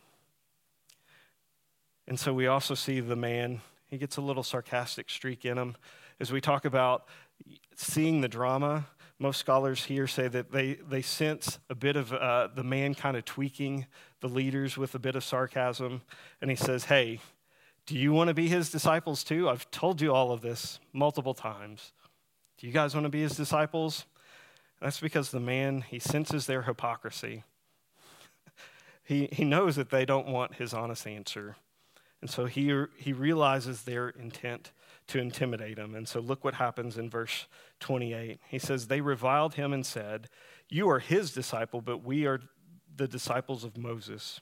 And 2.07 2.19
so 2.19 2.33
we 2.33 2.47
also 2.47 2.75
see 2.75 3.01
the 3.01 3.17
man, 3.17 3.61
he 3.89 3.99
gets 3.99 4.17
a 4.17 4.21
little 4.21 4.43
sarcastic 4.43 5.11
streak 5.11 5.45
in 5.45 5.59
him 5.59 5.77
as 6.21 6.33
we 6.33 6.41
talk 6.41 6.65
about 6.65 7.07
seeing 7.75 8.21
the 8.21 8.29
drama. 8.29 8.87
Most 9.19 9.39
scholars 9.39 9.85
here 9.85 10.07
say 10.07 10.29
that 10.29 10.53
they, 10.53 10.75
they 10.75 11.03
sense 11.03 11.59
a 11.71 11.75
bit 11.75 11.97
of 11.97 12.13
uh, 12.13 12.49
the 12.55 12.65
man 12.65 12.95
kind 12.95 13.17
of 13.17 13.25
tweaking 13.25 13.87
the 14.21 14.29
leaders 14.29 14.77
with 14.77 14.95
a 14.95 14.99
bit 14.99 15.17
of 15.17 15.25
sarcasm. 15.25 16.03
And 16.41 16.51
he 16.51 16.57
says, 16.57 16.85
Hey, 16.85 17.21
do 17.87 17.99
you 17.99 18.13
want 18.13 18.29
to 18.29 18.35
be 18.35 18.49
his 18.49 18.71
disciples 18.71 19.23
too? 19.25 19.49
I've 19.49 19.71
told 19.71 20.01
you 20.01 20.13
all 20.13 20.33
of 20.33 20.41
this 20.41 20.79
multiple 20.93 21.35
times. 21.35 21.93
Do 22.59 22.67
you 22.67 22.73
guys 22.73 22.95
want 22.95 23.05
to 23.05 23.11
be 23.11 23.23
his 23.23 23.37
disciples? 23.37 24.07
That's 24.81 25.01
because 25.01 25.31
the 25.31 25.41
man, 25.41 25.83
he 25.83 25.99
senses 25.99 26.47
their 26.47 26.63
hypocrisy. 26.63 27.43
he, 29.05 29.29
he 29.33 29.45
knows 29.45 29.77
that 29.77 29.91
they 29.91 30.05
don't 30.05 30.29
want 30.29 30.55
his 30.55 30.73
honest 30.73 31.07
answer. 31.07 31.57
And 32.21 32.31
so 32.31 32.47
he, 32.47 32.85
he 32.97 33.13
realizes 33.13 33.83
their 33.83 34.09
intent 34.09 34.73
to 35.09 35.19
intimidate 35.19 35.79
him. 35.79 35.95
And 35.95 36.09
so 36.09 36.21
look 36.21 36.43
what 36.43 36.55
happens 36.55 36.97
in 36.97 37.11
verse 37.11 37.47
28. 37.81 38.41
He 38.49 38.59
says, 38.59 38.87
They 38.87 39.03
reviled 39.03 39.55
him 39.55 39.75
and 39.75 39.85
said, 39.85 40.31
You 40.71 40.89
are 40.89 41.01
his 41.01 41.33
disciple, 41.33 41.83
but 41.83 42.03
we 42.03 42.25
are 42.25 42.41
the 42.97 43.07
disciples 43.07 43.63
of 43.63 43.77
Moses. 43.77 44.41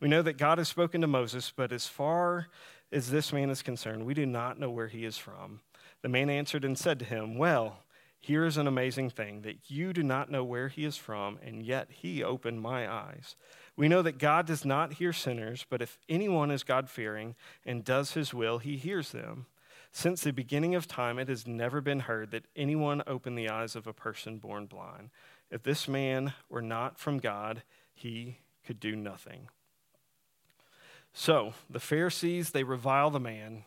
We 0.00 0.08
know 0.08 0.22
that 0.22 0.38
God 0.38 0.58
has 0.58 0.68
spoken 0.68 1.00
to 1.00 1.06
Moses, 1.06 1.52
but 1.54 1.72
as 1.72 1.86
far 1.86 2.46
as 2.94 3.10
this 3.10 3.32
man 3.32 3.50
is 3.50 3.62
concerned, 3.62 4.06
we 4.06 4.14
do 4.14 4.24
not 4.24 4.58
know 4.58 4.70
where 4.70 4.88
he 4.88 5.04
is 5.04 5.18
from. 5.18 5.60
The 6.02 6.08
man 6.08 6.30
answered 6.30 6.64
and 6.64 6.78
said 6.78 6.98
to 7.00 7.04
him, 7.04 7.36
Well, 7.36 7.78
here 8.20 8.44
is 8.44 8.56
an 8.56 8.66
amazing 8.66 9.10
thing 9.10 9.42
that 9.42 9.70
you 9.70 9.92
do 9.92 10.02
not 10.02 10.30
know 10.30 10.44
where 10.44 10.68
he 10.68 10.84
is 10.84 10.96
from, 10.96 11.38
and 11.42 11.62
yet 11.62 11.88
he 11.90 12.22
opened 12.22 12.62
my 12.62 12.90
eyes. 12.90 13.36
We 13.76 13.88
know 13.88 14.00
that 14.02 14.18
God 14.18 14.46
does 14.46 14.64
not 14.64 14.94
hear 14.94 15.12
sinners, 15.12 15.66
but 15.68 15.82
if 15.82 15.98
anyone 16.08 16.50
is 16.50 16.62
God 16.62 16.88
fearing 16.88 17.34
and 17.66 17.84
does 17.84 18.12
his 18.12 18.32
will, 18.32 18.58
he 18.58 18.76
hears 18.76 19.10
them. 19.10 19.46
Since 19.90 20.22
the 20.22 20.30
beginning 20.30 20.74
of 20.74 20.88
time, 20.88 21.18
it 21.18 21.28
has 21.28 21.46
never 21.46 21.80
been 21.80 22.00
heard 22.00 22.30
that 22.30 22.46
anyone 22.56 23.02
opened 23.06 23.36
the 23.36 23.48
eyes 23.48 23.76
of 23.76 23.86
a 23.86 23.92
person 23.92 24.38
born 24.38 24.66
blind. 24.66 25.10
If 25.50 25.62
this 25.62 25.86
man 25.88 26.32
were 26.48 26.62
not 26.62 26.98
from 26.98 27.18
God, 27.18 27.62
he 27.92 28.38
could 28.64 28.80
do 28.80 28.96
nothing. 28.96 29.48
So 31.14 31.54
the 31.70 31.80
Pharisees, 31.80 32.50
they 32.50 32.64
revile 32.64 33.08
the 33.08 33.20
man 33.20 33.64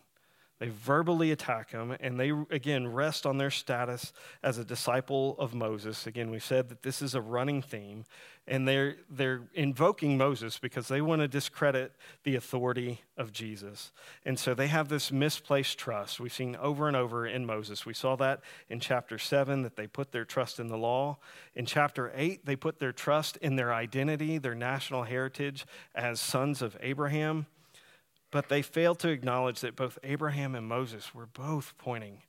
they 0.60 0.70
verbally 0.70 1.32
attack 1.32 1.72
him, 1.72 1.96
and 2.00 2.20
they 2.20 2.32
again 2.50 2.88
rest 2.88 3.26
on 3.26 3.38
their 3.38 3.52
status 3.52 4.12
as 4.42 4.58
a 4.58 4.66
disciple 4.66 5.36
of 5.38 5.54
Moses. 5.54 6.08
Again, 6.08 6.32
we've 6.32 6.44
said 6.44 6.70
that 6.70 6.82
this 6.82 7.02
is 7.02 7.14
a 7.14 7.22
running 7.22 7.62
theme, 7.62 8.06
and 8.48 8.68
they're, 8.68 8.96
they're 9.10 9.42
invoking 9.54 10.18
Moses 10.18 10.58
because 10.58 10.88
they 10.88 11.02
want 11.02 11.22
to 11.22 11.28
discredit 11.28 11.92
the 12.24 12.36
authority 12.36 13.02
of 13.18 13.32
Jesus. 13.32 13.92
And 14.26 14.40
so 14.40 14.56
they 14.56 14.68
have 14.68 14.90
this 14.90 15.12
misplaced 15.12 15.78
trust. 15.78 16.20
We've 16.20 16.34
seen 16.34 16.56
over 16.56 16.88
and 16.88 16.98
over 16.98 17.28
in 17.28 17.46
Moses. 17.46 17.86
We 17.86 17.94
saw 17.94 18.16
that 18.16 18.42
in 18.68 18.80
chapter 18.80 19.20
7 19.20 19.62
that 19.62 19.76
they 19.76 19.86
put 19.86 20.12
their 20.12 20.26
trust 20.26 20.60
in 20.60 20.70
the 20.70 20.78
law. 20.78 21.18
In 21.54 21.68
chapter 21.68 22.12
8, 22.16 22.46
they 22.46 22.56
put 22.56 22.80
their 22.80 22.94
trust 22.94 23.38
in 23.38 23.58
their 23.58 23.74
identity, 23.74 24.38
their 24.38 24.56
national 24.56 25.04
heritage 25.04 25.66
as 25.94 26.20
sons 26.20 26.62
of 26.64 26.78
Abraham. 26.82 27.46
But 28.32 28.50
they 28.50 28.62
failed 28.62 29.00
to 29.00 29.10
acknowledge 29.10 29.62
that 29.62 29.76
both 29.76 29.98
Abraham 30.04 30.56
and 30.56 30.68
Moses 30.68 31.16
were 31.16 31.26
both 31.26 31.74
pointing 31.78 32.24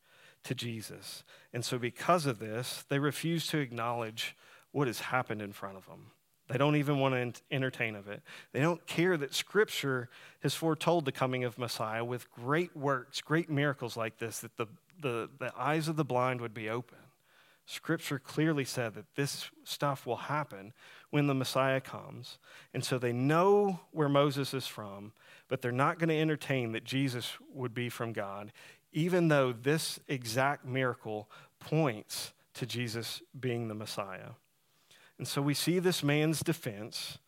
to 0.45 0.55
Jesus. 0.55 1.25
And 1.53 1.65
so, 1.65 1.79
because 1.79 2.27
of 2.27 2.39
this, 2.39 2.85
they 2.89 2.99
refuse 2.99 3.47
to 3.49 3.59
acknowledge 3.59 4.37
what 4.71 4.87
has 4.87 5.01
happened 5.01 5.43
in 5.43 5.53
front 5.53 5.77
of 5.77 5.87
them. 5.87 6.13
They 6.49 6.57
don't 6.57 6.77
even 6.77 6.99
want 6.99 7.35
to 7.35 7.43
entertain 7.51 7.95
of 7.95 8.09
it. 8.09 8.23
They 8.53 8.61
don't 8.61 8.87
care 8.87 9.17
that 9.19 9.35
Scripture 9.35 10.09
has 10.41 10.55
foretold 10.55 11.05
the 11.05 11.13
coming 11.13 11.45
of 11.45 11.59
Messiah 11.59 12.05
with 12.05 12.31
great 12.31 12.75
works, 12.75 13.21
great 13.21 13.51
miracles 13.51 13.97
like 13.97 14.19
this, 14.19 14.39
that 14.39 14.57
the, 14.57 14.67
the, 15.01 15.29
the 15.39 15.53
eyes 15.59 15.89
of 15.89 15.97
the 15.97 16.05
blind 16.05 16.41
would 16.41 16.55
be 16.55 16.71
open. 16.71 16.99
Scripture 17.67 18.19
clearly 18.19 18.65
said 18.65 18.95
that 18.95 19.15
this 19.15 19.51
stuff 19.63 20.07
will 20.07 20.17
happen 20.17 20.73
when 21.11 21.27
the 21.27 21.35
Messiah 21.35 21.83
comes. 21.83 22.39
And 22.73 22.83
so 22.83 22.99
they 22.99 23.13
know 23.13 23.81
where 23.93 24.09
Moses 24.09 24.55
is 24.55 24.67
from, 24.67 25.13
but 25.49 25.63
they're 25.63 25.73
not 25.73 25.99
going 25.99 26.09
to 26.09 26.19
entertain 26.19 26.73
that 26.73 26.85
Jesus 26.85 27.33
would 27.53 27.75
be 27.75 27.89
from 27.89 28.13
God, 28.13 28.53
even 28.93 29.29
though 29.29 29.53
this 29.53 29.99
exact 30.09 30.65
miracle 30.65 31.29
points 31.59 32.33
to 32.55 32.67
Jesus 32.67 33.23
being 33.39 33.69
the 33.69 33.75
Messiah. 33.75 34.31
And 35.19 35.27
so 35.27 35.43
we 35.43 35.55
see 35.55 35.79
this 35.79 36.03
man's 36.03 36.41
defense, 36.41 37.19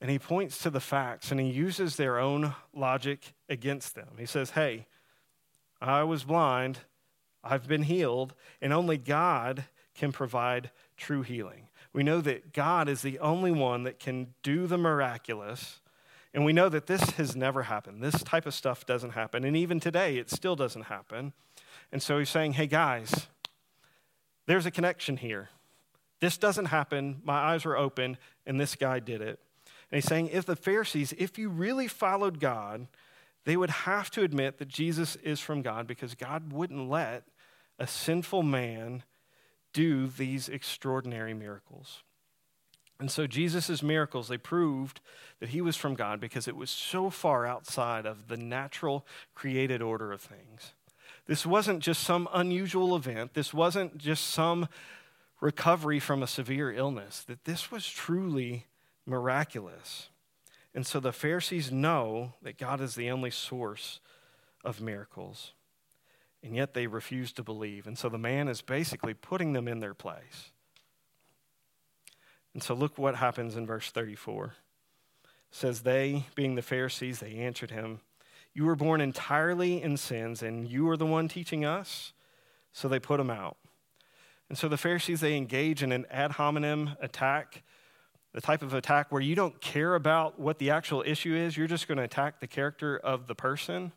and 0.00 0.10
he 0.10 0.18
points 0.18 0.58
to 0.58 0.70
the 0.70 0.80
facts, 0.80 1.30
and 1.30 1.40
he 1.40 1.48
uses 1.48 1.96
their 1.96 2.18
own 2.18 2.54
logic 2.74 3.34
against 3.48 3.94
them. 3.94 4.08
He 4.18 4.26
says, 4.26 4.50
Hey, 4.50 4.86
I 5.80 6.02
was 6.02 6.24
blind, 6.24 6.80
I've 7.42 7.66
been 7.66 7.84
healed, 7.84 8.34
and 8.60 8.72
only 8.72 8.98
God 8.98 9.64
can 9.94 10.12
provide 10.12 10.70
true 10.96 11.22
healing. 11.22 11.68
We 11.92 12.02
know 12.02 12.20
that 12.20 12.52
God 12.52 12.88
is 12.88 13.02
the 13.02 13.18
only 13.18 13.50
one 13.50 13.82
that 13.84 13.98
can 13.98 14.34
do 14.42 14.66
the 14.66 14.78
miraculous 14.78 15.80
and 16.34 16.44
we 16.44 16.52
know 16.52 16.68
that 16.68 16.86
this 16.86 17.02
has 17.10 17.36
never 17.36 17.64
happened. 17.64 18.02
This 18.02 18.22
type 18.22 18.46
of 18.46 18.54
stuff 18.54 18.86
doesn't 18.86 19.10
happen. 19.10 19.44
And 19.44 19.56
even 19.56 19.80
today, 19.80 20.16
it 20.16 20.30
still 20.30 20.56
doesn't 20.56 20.84
happen. 20.84 21.32
And 21.90 22.02
so 22.02 22.18
he's 22.18 22.30
saying, 22.30 22.54
hey, 22.54 22.66
guys, 22.66 23.26
there's 24.46 24.66
a 24.66 24.70
connection 24.70 25.18
here. 25.18 25.50
This 26.20 26.38
doesn't 26.38 26.66
happen. 26.66 27.20
My 27.24 27.34
eyes 27.34 27.64
were 27.64 27.76
open, 27.76 28.16
and 28.46 28.58
this 28.58 28.76
guy 28.76 29.00
did 29.00 29.20
it. 29.20 29.40
And 29.90 29.96
he's 30.00 30.06
saying, 30.06 30.28
if 30.28 30.46
the 30.46 30.56
Pharisees, 30.56 31.12
if 31.18 31.36
you 31.36 31.50
really 31.50 31.88
followed 31.88 32.40
God, 32.40 32.86
they 33.44 33.56
would 33.56 33.70
have 33.70 34.10
to 34.12 34.22
admit 34.22 34.58
that 34.58 34.68
Jesus 34.68 35.16
is 35.16 35.40
from 35.40 35.62
God 35.62 35.86
because 35.86 36.14
God 36.14 36.52
wouldn't 36.52 36.88
let 36.88 37.24
a 37.78 37.86
sinful 37.86 38.42
man 38.42 39.02
do 39.72 40.06
these 40.06 40.48
extraordinary 40.48 41.34
miracles. 41.34 42.04
And 43.02 43.10
so 43.10 43.26
Jesus' 43.26 43.82
miracles, 43.82 44.28
they 44.28 44.38
proved 44.38 45.00
that 45.40 45.48
he 45.48 45.60
was 45.60 45.74
from 45.74 45.96
God 45.96 46.20
because 46.20 46.46
it 46.46 46.54
was 46.54 46.70
so 46.70 47.10
far 47.10 47.44
outside 47.44 48.06
of 48.06 48.28
the 48.28 48.36
natural 48.36 49.04
created 49.34 49.82
order 49.82 50.12
of 50.12 50.20
things. 50.20 50.74
This 51.26 51.44
wasn't 51.44 51.80
just 51.80 52.04
some 52.04 52.28
unusual 52.32 52.94
event. 52.94 53.34
This 53.34 53.52
wasn't 53.52 53.98
just 53.98 54.28
some 54.28 54.68
recovery 55.40 55.98
from 55.98 56.22
a 56.22 56.28
severe 56.28 56.72
illness, 56.72 57.24
that 57.24 57.44
this 57.44 57.72
was 57.72 57.90
truly 57.90 58.66
miraculous. 59.04 60.08
And 60.72 60.86
so 60.86 61.00
the 61.00 61.12
Pharisees 61.12 61.72
know 61.72 62.34
that 62.40 62.56
God 62.56 62.80
is 62.80 62.94
the 62.94 63.10
only 63.10 63.32
source 63.32 63.98
of 64.64 64.80
miracles. 64.80 65.54
And 66.40 66.54
yet 66.54 66.72
they 66.72 66.86
refuse 66.86 67.32
to 67.32 67.42
believe. 67.42 67.88
And 67.88 67.98
so 67.98 68.08
the 68.08 68.16
man 68.16 68.46
is 68.46 68.62
basically 68.62 69.12
putting 69.12 69.54
them 69.54 69.66
in 69.66 69.80
their 69.80 69.92
place. 69.92 70.51
And 72.54 72.62
so 72.62 72.74
look 72.74 72.98
what 72.98 73.16
happens 73.16 73.56
in 73.56 73.66
verse 73.66 73.90
34. 73.90 74.44
It 74.46 74.52
says, 75.50 75.82
They, 75.82 76.26
being 76.34 76.54
the 76.54 76.62
Pharisees, 76.62 77.20
they 77.20 77.34
answered 77.36 77.70
him, 77.70 78.00
You 78.52 78.64
were 78.64 78.76
born 78.76 79.00
entirely 79.00 79.82
in 79.82 79.96
sins, 79.96 80.42
and 80.42 80.68
you 80.68 80.88
are 80.90 80.96
the 80.96 81.06
one 81.06 81.28
teaching 81.28 81.64
us? 81.64 82.12
So 82.72 82.88
they 82.88 82.98
put 82.98 83.20
him 83.20 83.30
out. 83.30 83.56
And 84.48 84.58
so 84.58 84.68
the 84.68 84.76
Pharisees, 84.76 85.20
they 85.20 85.36
engage 85.36 85.82
in 85.82 85.92
an 85.92 86.06
ad 86.10 86.32
hominem 86.32 86.90
attack, 87.00 87.62
the 88.34 88.40
type 88.40 88.62
of 88.62 88.74
attack 88.74 89.10
where 89.10 89.22
you 89.22 89.34
don't 89.34 89.60
care 89.60 89.94
about 89.94 90.38
what 90.38 90.58
the 90.58 90.70
actual 90.70 91.02
issue 91.06 91.34
is, 91.34 91.56
you're 91.56 91.66
just 91.66 91.88
going 91.88 91.98
to 91.98 92.04
attack 92.04 92.40
the 92.40 92.46
character 92.46 92.98
of 92.98 93.26
the 93.26 93.34
person. 93.34 93.92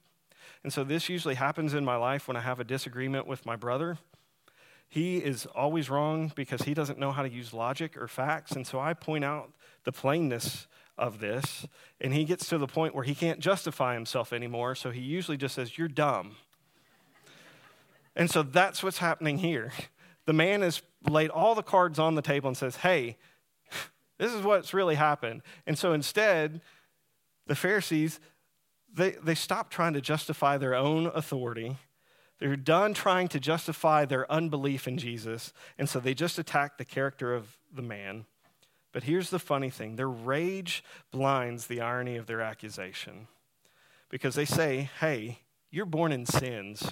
And 0.64 0.72
so 0.72 0.84
this 0.84 1.10
usually 1.10 1.36
happens 1.36 1.74
in 1.74 1.86
my 1.86 1.96
life 1.96 2.28
when 2.28 2.38
I 2.38 2.42
have 2.42 2.60
a 2.60 2.64
disagreement 2.64 3.28
with 3.28 3.46
my 3.46 3.56
brother. 3.56 3.98
He 4.88 5.18
is 5.18 5.46
always 5.48 5.90
wrong 5.90 6.32
because 6.36 6.62
he 6.62 6.74
doesn't 6.74 7.00
know 7.00 7.12
how 7.12 7.24
to 7.24 7.30
use 7.30 7.54
logic 7.54 7.98
or 7.98 8.08
facts. 8.08 8.52
And 8.52 8.66
so 8.66 8.80
I 8.80 8.94
point 8.94 9.24
out 9.24 9.52
the 9.84 9.92
plainness 9.92 10.68
of 10.98 11.20
this, 11.20 11.68
and 12.00 12.14
he 12.14 12.24
gets 12.24 12.48
to 12.50 12.58
the 12.58 12.68
point 12.68 12.96
where 12.96 13.04
he 13.04 13.16
can't 13.16 13.40
justify 13.40 13.94
himself 13.94 14.32
anymore. 14.32 14.76
So 14.76 14.92
he 14.92 15.02
usually 15.02 15.38
just 15.38 15.56
says, 15.56 15.78
You're 15.78 15.88
dumb. 15.88 16.38
and 18.16 18.30
so 18.30 18.44
that's 18.44 18.82
what's 18.82 19.00
happening 19.00 19.40
here. 19.40 19.74
The 20.26 20.34
man 20.34 20.62
has 20.62 20.82
laid 21.08 21.30
all 21.30 21.56
the 21.56 21.64
cards 21.64 22.00
on 22.00 22.16
the 22.16 22.22
table 22.22 22.48
and 22.48 22.58
says, 22.58 22.78
Hey, 22.78 23.18
this 24.18 24.34
is 24.34 24.44
what's 24.44 24.74
really 24.74 24.96
happened. 24.96 25.42
And 25.68 25.78
so 25.78 25.94
instead, 25.94 26.62
the 27.48 27.56
Pharisees, 27.56 28.20
they, 28.94 29.12
they 29.12 29.36
stop 29.36 29.70
trying 29.70 29.94
to 29.94 30.02
justify 30.02 30.58
their 30.58 30.74
own 30.74 31.08
authority 31.08 31.78
they're 32.40 32.56
done 32.56 32.94
trying 32.94 33.28
to 33.30 33.40
justify 33.40 34.06
their 34.06 34.30
unbelief 34.32 34.88
in 34.88 34.98
Jesus, 34.98 35.54
and 35.78 35.88
so 35.88 36.00
they 36.00 36.14
just 36.14 36.38
attack 36.38 36.78
the 36.78 36.86
character 36.86 37.34
of 37.34 37.58
the 37.74 37.82
man. 37.82 38.26
But 38.92 39.04
here's 39.04 39.30
the 39.30 39.40
funny 39.40 39.70
thing 39.70 39.96
their 39.96 40.10
rage 40.10 40.84
blinds 41.12 41.68
the 41.68 41.82
irony 41.82 42.16
of 42.18 42.28
their 42.28 42.42
accusation 42.42 43.28
because 44.10 44.36
they 44.36 44.46
say, 44.46 44.90
hey, 45.00 45.40
you're 45.72 45.86
born 45.86 46.12
in 46.12 46.26
sins. 46.26 46.92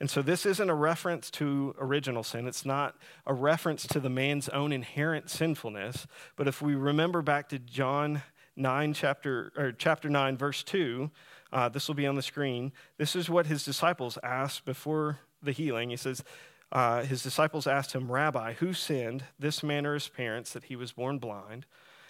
And 0.00 0.10
so 0.10 0.20
this 0.20 0.46
isn't 0.46 0.70
a 0.70 0.74
reference 0.74 1.30
to 1.32 1.74
original 1.78 2.24
sin. 2.24 2.48
It's 2.48 2.66
not 2.66 2.96
a 3.26 3.34
reference 3.34 3.86
to 3.88 4.00
the 4.00 4.08
man's 4.08 4.48
own 4.48 4.72
inherent 4.72 5.30
sinfulness. 5.30 6.06
But 6.34 6.48
if 6.48 6.60
we 6.60 6.74
remember 6.74 7.22
back 7.22 7.48
to 7.50 7.58
John 7.58 8.22
9, 8.56 8.94
chapter, 8.94 9.52
or 9.56 9.70
chapter 9.72 10.08
9, 10.08 10.36
verse 10.36 10.64
2, 10.64 11.10
uh, 11.52 11.68
this 11.68 11.86
will 11.88 11.94
be 11.94 12.06
on 12.06 12.14
the 12.14 12.22
screen. 12.22 12.72
This 12.96 13.14
is 13.14 13.28
what 13.28 13.46
his 13.46 13.64
disciples 13.64 14.18
asked 14.22 14.64
before 14.64 15.18
the 15.42 15.52
healing. 15.52 15.90
He 15.90 15.96
says, 15.96 16.24
uh, 16.70 17.02
his 17.02 17.22
disciples 17.22 17.66
asked 17.66 17.92
him, 17.92 18.10
Rabbi, 18.10 18.54
who 18.54 18.72
sinned, 18.72 19.24
this 19.38 19.62
man 19.62 19.84
or 19.84 19.94
his 19.94 20.08
parents, 20.08 20.52
that 20.52 20.64
he 20.64 20.76
was 20.76 20.92
born 20.92 21.18
blind? 21.18 21.66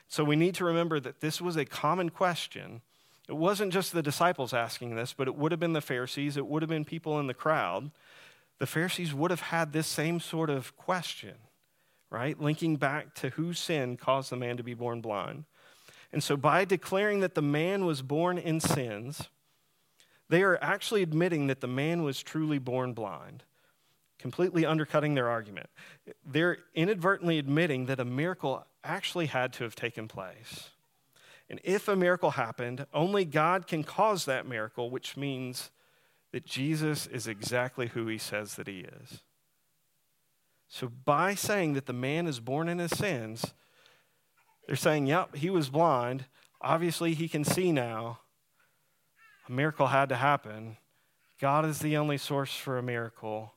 So 0.08 0.22
we 0.22 0.36
need 0.36 0.54
to 0.56 0.64
remember 0.64 1.00
that 1.00 1.20
this 1.20 1.40
was 1.40 1.56
a 1.56 1.64
common 1.64 2.10
question. 2.10 2.82
It 3.28 3.36
wasn't 3.36 3.72
just 3.72 3.92
the 3.92 4.02
disciples 4.02 4.52
asking 4.52 4.94
this, 4.94 5.12
but 5.12 5.26
it 5.26 5.34
would 5.34 5.52
have 5.52 5.60
been 5.60 5.72
the 5.72 5.80
Pharisees, 5.80 6.36
it 6.36 6.46
would 6.46 6.62
have 6.62 6.68
been 6.68 6.84
people 6.84 7.18
in 7.18 7.26
the 7.26 7.34
crowd. 7.34 7.90
The 8.58 8.66
Pharisees 8.66 9.12
would 9.12 9.30
have 9.30 9.40
had 9.40 9.72
this 9.72 9.88
same 9.88 10.20
sort 10.20 10.50
of 10.50 10.76
question, 10.76 11.34
right? 12.10 12.40
Linking 12.40 12.76
back 12.76 13.14
to 13.16 13.30
whose 13.30 13.58
sin 13.58 13.96
caused 13.96 14.30
the 14.30 14.36
man 14.36 14.56
to 14.56 14.62
be 14.62 14.74
born 14.74 15.00
blind. 15.00 15.44
And 16.12 16.22
so 16.22 16.36
by 16.36 16.64
declaring 16.64 17.20
that 17.20 17.34
the 17.34 17.42
man 17.42 17.86
was 17.86 18.02
born 18.02 18.38
in 18.38 18.60
sins, 18.60 19.28
they 20.28 20.42
are 20.42 20.58
actually 20.62 21.02
admitting 21.02 21.46
that 21.46 21.60
the 21.60 21.68
man 21.68 22.02
was 22.02 22.22
truly 22.22 22.58
born 22.58 22.92
blind 22.92 23.44
completely 24.22 24.64
undercutting 24.64 25.14
their 25.14 25.28
argument. 25.28 25.68
They're 26.24 26.58
inadvertently 26.74 27.38
admitting 27.38 27.86
that 27.86 27.98
a 27.98 28.04
miracle 28.04 28.64
actually 28.84 29.26
had 29.26 29.52
to 29.54 29.64
have 29.64 29.74
taken 29.74 30.06
place. 30.06 30.70
And 31.50 31.60
if 31.64 31.88
a 31.88 31.96
miracle 31.96 32.30
happened, 32.30 32.86
only 32.94 33.24
God 33.24 33.66
can 33.66 33.82
cause 33.82 34.24
that 34.24 34.46
miracle, 34.46 34.90
which 34.90 35.16
means 35.16 35.72
that 36.30 36.46
Jesus 36.46 37.08
is 37.08 37.26
exactly 37.26 37.88
who 37.88 38.06
he 38.06 38.16
says 38.16 38.54
that 38.54 38.68
he 38.68 38.86
is. 39.02 39.22
So, 40.68 40.88
by 40.88 41.34
saying 41.34 41.74
that 41.74 41.86
the 41.86 41.92
man 41.92 42.26
is 42.26 42.40
born 42.40 42.68
in 42.68 42.78
his 42.78 42.96
sins, 42.96 43.52
they're 44.66 44.76
saying, 44.76 45.06
yep, 45.06 45.34
he 45.34 45.50
was 45.50 45.68
blind. 45.68 46.26
Obviously, 46.60 47.14
he 47.14 47.28
can 47.28 47.44
see 47.44 47.72
now. 47.72 48.20
A 49.48 49.52
miracle 49.52 49.88
had 49.88 50.08
to 50.10 50.16
happen. 50.16 50.76
God 51.40 51.66
is 51.66 51.80
the 51.80 51.96
only 51.96 52.18
source 52.18 52.54
for 52.54 52.78
a 52.78 52.82
miracle. 52.82 53.54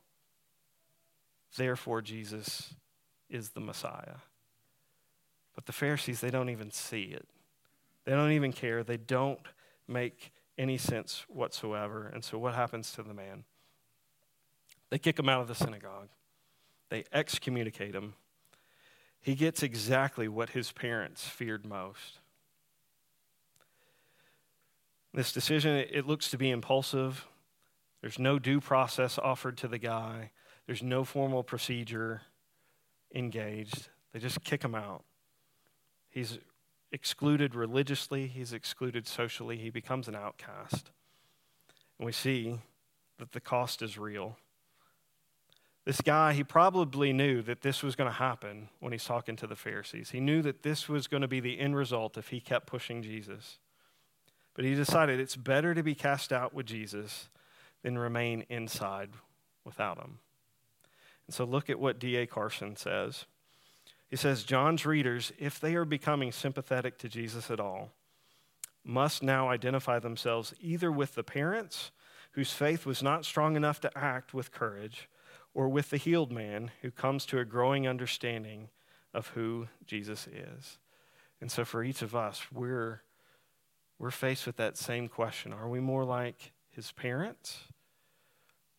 Therefore, 1.56 2.02
Jesus 2.02 2.74
is 3.30 3.50
the 3.50 3.60
Messiah. 3.60 4.16
But 5.54 5.66
the 5.66 5.72
Pharisees, 5.72 6.20
they 6.20 6.30
don't 6.30 6.50
even 6.50 6.70
see 6.70 7.04
it. 7.04 7.26
They 8.04 8.12
don't 8.12 8.32
even 8.32 8.52
care. 8.52 8.82
They 8.82 8.96
don't 8.96 9.40
make 9.88 10.32
any 10.58 10.78
sense 10.78 11.24
whatsoever. 11.28 12.10
And 12.12 12.24
so, 12.24 12.38
what 12.38 12.54
happens 12.54 12.92
to 12.92 13.02
the 13.02 13.14
man? 13.14 13.44
They 14.90 14.98
kick 14.98 15.18
him 15.18 15.28
out 15.28 15.42
of 15.42 15.48
the 15.48 15.54
synagogue, 15.54 16.08
they 16.90 17.04
excommunicate 17.12 17.94
him. 17.94 18.14
He 19.26 19.34
gets 19.34 19.64
exactly 19.64 20.28
what 20.28 20.50
his 20.50 20.70
parents 20.70 21.26
feared 21.26 21.66
most. 21.66 22.20
This 25.12 25.32
decision, 25.32 25.74
it 25.74 26.06
looks 26.06 26.30
to 26.30 26.38
be 26.38 26.48
impulsive. 26.48 27.26
There's 28.00 28.20
no 28.20 28.38
due 28.38 28.60
process 28.60 29.18
offered 29.18 29.56
to 29.56 29.66
the 29.66 29.78
guy. 29.78 30.30
There's 30.66 30.80
no 30.80 31.02
formal 31.02 31.42
procedure 31.42 32.22
engaged. 33.12 33.88
They 34.12 34.20
just 34.20 34.44
kick 34.44 34.62
him 34.62 34.76
out. 34.76 35.02
He's 36.08 36.38
excluded 36.92 37.56
religiously, 37.56 38.28
he's 38.28 38.52
excluded 38.52 39.08
socially, 39.08 39.56
he 39.56 39.70
becomes 39.70 40.06
an 40.06 40.14
outcast. 40.14 40.92
And 41.98 42.06
we 42.06 42.12
see 42.12 42.60
that 43.18 43.32
the 43.32 43.40
cost 43.40 43.82
is 43.82 43.98
real. 43.98 44.38
This 45.86 46.00
guy, 46.00 46.32
he 46.32 46.42
probably 46.42 47.12
knew 47.12 47.42
that 47.42 47.62
this 47.62 47.80
was 47.80 47.94
going 47.94 48.10
to 48.10 48.16
happen 48.16 48.68
when 48.80 48.90
he's 48.90 49.04
talking 49.04 49.36
to 49.36 49.46
the 49.46 49.54
Pharisees. 49.54 50.10
He 50.10 50.18
knew 50.18 50.42
that 50.42 50.64
this 50.64 50.88
was 50.88 51.06
going 51.06 51.20
to 51.20 51.28
be 51.28 51.38
the 51.38 51.60
end 51.60 51.76
result 51.76 52.18
if 52.18 52.28
he 52.28 52.40
kept 52.40 52.66
pushing 52.66 53.04
Jesus. 53.04 53.58
But 54.54 54.64
he 54.64 54.74
decided 54.74 55.20
it's 55.20 55.36
better 55.36 55.74
to 55.74 55.84
be 55.84 55.94
cast 55.94 56.32
out 56.32 56.52
with 56.52 56.66
Jesus 56.66 57.28
than 57.84 57.96
remain 57.96 58.44
inside 58.48 59.10
without 59.64 59.98
him. 59.98 60.18
And 61.28 61.34
so 61.34 61.44
look 61.44 61.70
at 61.70 61.78
what 61.78 62.00
D.A. 62.00 62.26
Carson 62.26 62.74
says. 62.74 63.26
He 64.08 64.16
says 64.16 64.42
John's 64.42 64.86
readers, 64.86 65.32
if 65.38 65.60
they 65.60 65.76
are 65.76 65.84
becoming 65.84 66.32
sympathetic 66.32 66.98
to 66.98 67.08
Jesus 67.08 67.48
at 67.48 67.60
all, 67.60 67.90
must 68.84 69.22
now 69.22 69.50
identify 69.50 70.00
themselves 70.00 70.52
either 70.60 70.90
with 70.90 71.14
the 71.14 71.24
parents 71.24 71.92
whose 72.32 72.52
faith 72.52 72.86
was 72.86 73.04
not 73.04 73.24
strong 73.24 73.54
enough 73.54 73.80
to 73.80 73.98
act 73.98 74.34
with 74.34 74.50
courage, 74.50 75.08
or 75.56 75.70
with 75.70 75.88
the 75.88 75.96
healed 75.96 76.30
man 76.30 76.70
who 76.82 76.90
comes 76.90 77.24
to 77.24 77.38
a 77.38 77.44
growing 77.44 77.88
understanding 77.88 78.68
of 79.14 79.28
who 79.28 79.66
Jesus 79.86 80.26
is. 80.26 80.76
And 81.40 81.50
so 81.50 81.64
for 81.64 81.82
each 81.82 82.02
of 82.02 82.14
us, 82.14 82.42
we're, 82.52 83.00
we're 83.98 84.10
faced 84.10 84.44
with 84.44 84.58
that 84.58 84.76
same 84.76 85.08
question 85.08 85.54
Are 85.54 85.66
we 85.66 85.80
more 85.80 86.04
like 86.04 86.52
his 86.68 86.92
parents, 86.92 87.60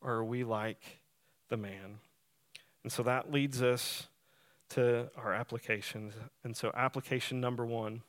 or 0.02 0.14
are 0.14 0.24
we 0.24 0.44
like 0.44 1.00
the 1.50 1.58
man? 1.58 1.98
And 2.84 2.92
so 2.92 3.02
that 3.02 3.32
leads 3.32 3.64
us 3.64 4.08
to 4.70 5.10
our 5.18 5.34
applications. 5.34 6.14
And 6.44 6.56
so, 6.56 6.72
application 6.76 7.42
number 7.42 7.66
one 7.66 8.04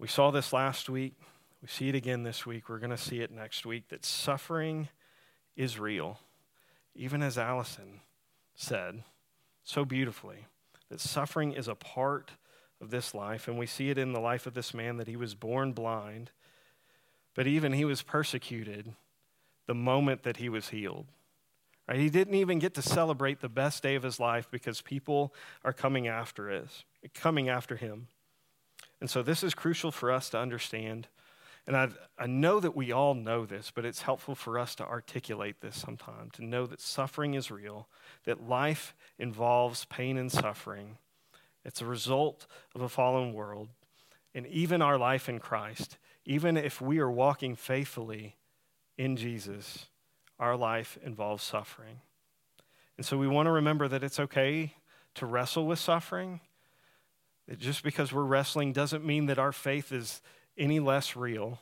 we 0.00 0.08
saw 0.08 0.32
this 0.32 0.52
last 0.52 0.88
week. 0.88 1.14
We 1.62 1.68
see 1.68 1.88
it 1.88 1.94
again 1.94 2.24
this 2.24 2.44
week. 2.46 2.68
We're 2.68 2.78
going 2.78 2.90
to 2.90 2.96
see 2.96 3.20
it 3.20 3.30
next 3.30 3.66
week 3.66 3.88
that 3.88 4.04
suffering 4.04 4.88
is 5.56 5.78
real. 5.78 6.18
Even 6.98 7.22
as 7.22 7.38
Allison 7.38 8.00
said 8.56 9.04
so 9.62 9.84
beautifully, 9.84 10.46
that 10.90 11.00
suffering 11.00 11.52
is 11.52 11.68
a 11.68 11.76
part 11.76 12.32
of 12.80 12.90
this 12.90 13.14
life. 13.14 13.46
And 13.46 13.56
we 13.56 13.66
see 13.66 13.90
it 13.90 13.98
in 13.98 14.12
the 14.12 14.20
life 14.20 14.46
of 14.46 14.54
this 14.54 14.74
man 14.74 14.96
that 14.96 15.06
he 15.06 15.16
was 15.16 15.36
born 15.36 15.72
blind, 15.72 16.32
but 17.34 17.46
even 17.46 17.72
he 17.72 17.84
was 17.84 18.02
persecuted 18.02 18.94
the 19.66 19.74
moment 19.74 20.24
that 20.24 20.38
he 20.38 20.48
was 20.48 20.70
healed. 20.70 21.06
Right? 21.86 22.00
He 22.00 22.10
didn't 22.10 22.34
even 22.34 22.58
get 22.58 22.74
to 22.74 22.82
celebrate 22.82 23.40
the 23.40 23.48
best 23.48 23.82
day 23.82 23.94
of 23.94 24.02
his 24.02 24.18
life 24.18 24.48
because 24.50 24.80
people 24.80 25.32
are 25.64 25.72
coming 25.72 26.08
after 26.08 26.50
us, 26.50 26.84
coming 27.14 27.48
after 27.48 27.76
him. 27.76 28.08
And 29.00 29.08
so 29.08 29.22
this 29.22 29.44
is 29.44 29.54
crucial 29.54 29.92
for 29.92 30.10
us 30.10 30.30
to 30.30 30.38
understand. 30.38 31.06
And 31.66 31.76
I, 31.76 31.88
I 32.18 32.26
know 32.26 32.60
that 32.60 32.76
we 32.76 32.92
all 32.92 33.14
know 33.14 33.44
this, 33.44 33.70
but 33.74 33.84
it's 33.84 34.02
helpful 34.02 34.34
for 34.34 34.58
us 34.58 34.74
to 34.76 34.86
articulate 34.86 35.60
this 35.60 35.76
sometime, 35.76 36.30
to 36.32 36.44
know 36.44 36.66
that 36.66 36.80
suffering 36.80 37.34
is 37.34 37.50
real, 37.50 37.88
that 38.24 38.48
life 38.48 38.94
involves 39.18 39.84
pain 39.86 40.16
and 40.16 40.32
suffering. 40.32 40.96
It's 41.64 41.82
a 41.82 41.86
result 41.86 42.46
of 42.74 42.80
a 42.80 42.88
fallen 42.88 43.34
world. 43.34 43.68
And 44.34 44.46
even 44.46 44.80
our 44.80 44.96
life 44.96 45.28
in 45.28 45.38
Christ, 45.40 45.98
even 46.24 46.56
if 46.56 46.80
we 46.80 46.98
are 46.98 47.10
walking 47.10 47.54
faithfully 47.54 48.36
in 48.96 49.16
Jesus, 49.16 49.86
our 50.38 50.56
life 50.56 50.98
involves 51.02 51.42
suffering. 51.42 52.00
And 52.96 53.04
so 53.04 53.16
we 53.16 53.28
want 53.28 53.46
to 53.46 53.52
remember 53.52 53.88
that 53.88 54.02
it's 54.02 54.20
okay 54.20 54.74
to 55.14 55.26
wrestle 55.26 55.66
with 55.66 55.78
suffering. 55.78 56.40
That 57.46 57.58
just 57.58 57.82
because 57.82 58.12
we're 58.12 58.24
wrestling 58.24 58.72
doesn't 58.72 59.04
mean 59.04 59.26
that 59.26 59.38
our 59.38 59.52
faith 59.52 59.92
is 59.92 60.20
any 60.58 60.80
less 60.80 61.16
real. 61.16 61.60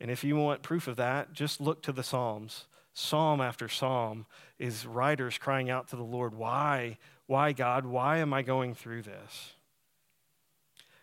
And 0.00 0.10
if 0.10 0.22
you 0.24 0.36
want 0.36 0.62
proof 0.62 0.86
of 0.88 0.96
that, 0.96 1.32
just 1.32 1.60
look 1.60 1.82
to 1.82 1.92
the 1.92 2.02
Psalms. 2.02 2.66
Psalm 2.92 3.40
after 3.40 3.68
psalm 3.68 4.26
is 4.58 4.86
writers 4.86 5.36
crying 5.36 5.68
out 5.68 5.88
to 5.88 5.96
the 5.96 6.04
Lord, 6.04 6.34
Why? 6.34 6.98
Why, 7.26 7.52
God? 7.52 7.86
Why 7.86 8.18
am 8.18 8.32
I 8.32 8.42
going 8.42 8.74
through 8.74 9.02
this? 9.02 9.54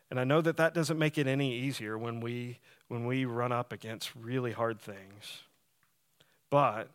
And 0.09 0.19
I 0.19 0.23
know 0.23 0.41
that 0.41 0.57
that 0.57 0.73
doesn't 0.73 0.99
make 0.99 1.17
it 1.17 1.25
any 1.25 1.53
easier 1.53 1.97
when 1.97 2.19
we, 2.19 2.59
when 2.89 3.05
we 3.05 3.25
run 3.25 3.51
up 3.51 3.71
against 3.71 4.15
really 4.15 4.51
hard 4.51 4.79
things. 4.79 5.43
But 6.49 6.89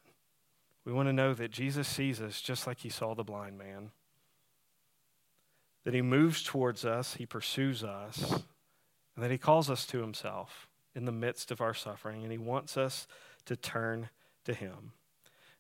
we 0.85 0.93
want 0.93 1.09
to 1.09 1.15
know 1.15 1.35
that 1.35 1.51
Jesus 1.51 1.89
sees 1.89 2.21
us 2.21 2.41
just 2.41 2.67
like 2.67 2.79
he 2.79 2.89
saw 2.89 3.15
the 3.15 3.25
blind 3.25 3.59
man. 3.59 3.91
That 5.85 5.95
he 5.95 6.03
moves 6.03 6.43
towards 6.43 6.85
us, 6.85 7.15
he 7.15 7.27
pursues 7.27 7.83
us, 7.83 8.43
and 9.17 9.25
that 9.25 9.31
he 9.31 9.39
calls 9.39 9.69
us 9.69 9.87
to 9.87 10.01
himself 10.01 10.69
in 10.95 11.07
the 11.07 11.13
midst 11.13 11.51
of 11.51 11.61
our 11.61 11.75
suffering, 11.75 12.23
and 12.23 12.31
he 12.31 12.39
wants 12.39 12.77
us 12.77 13.09
to 13.47 13.57
turn 13.57 14.11
to 14.45 14.55
him. 14.55 14.93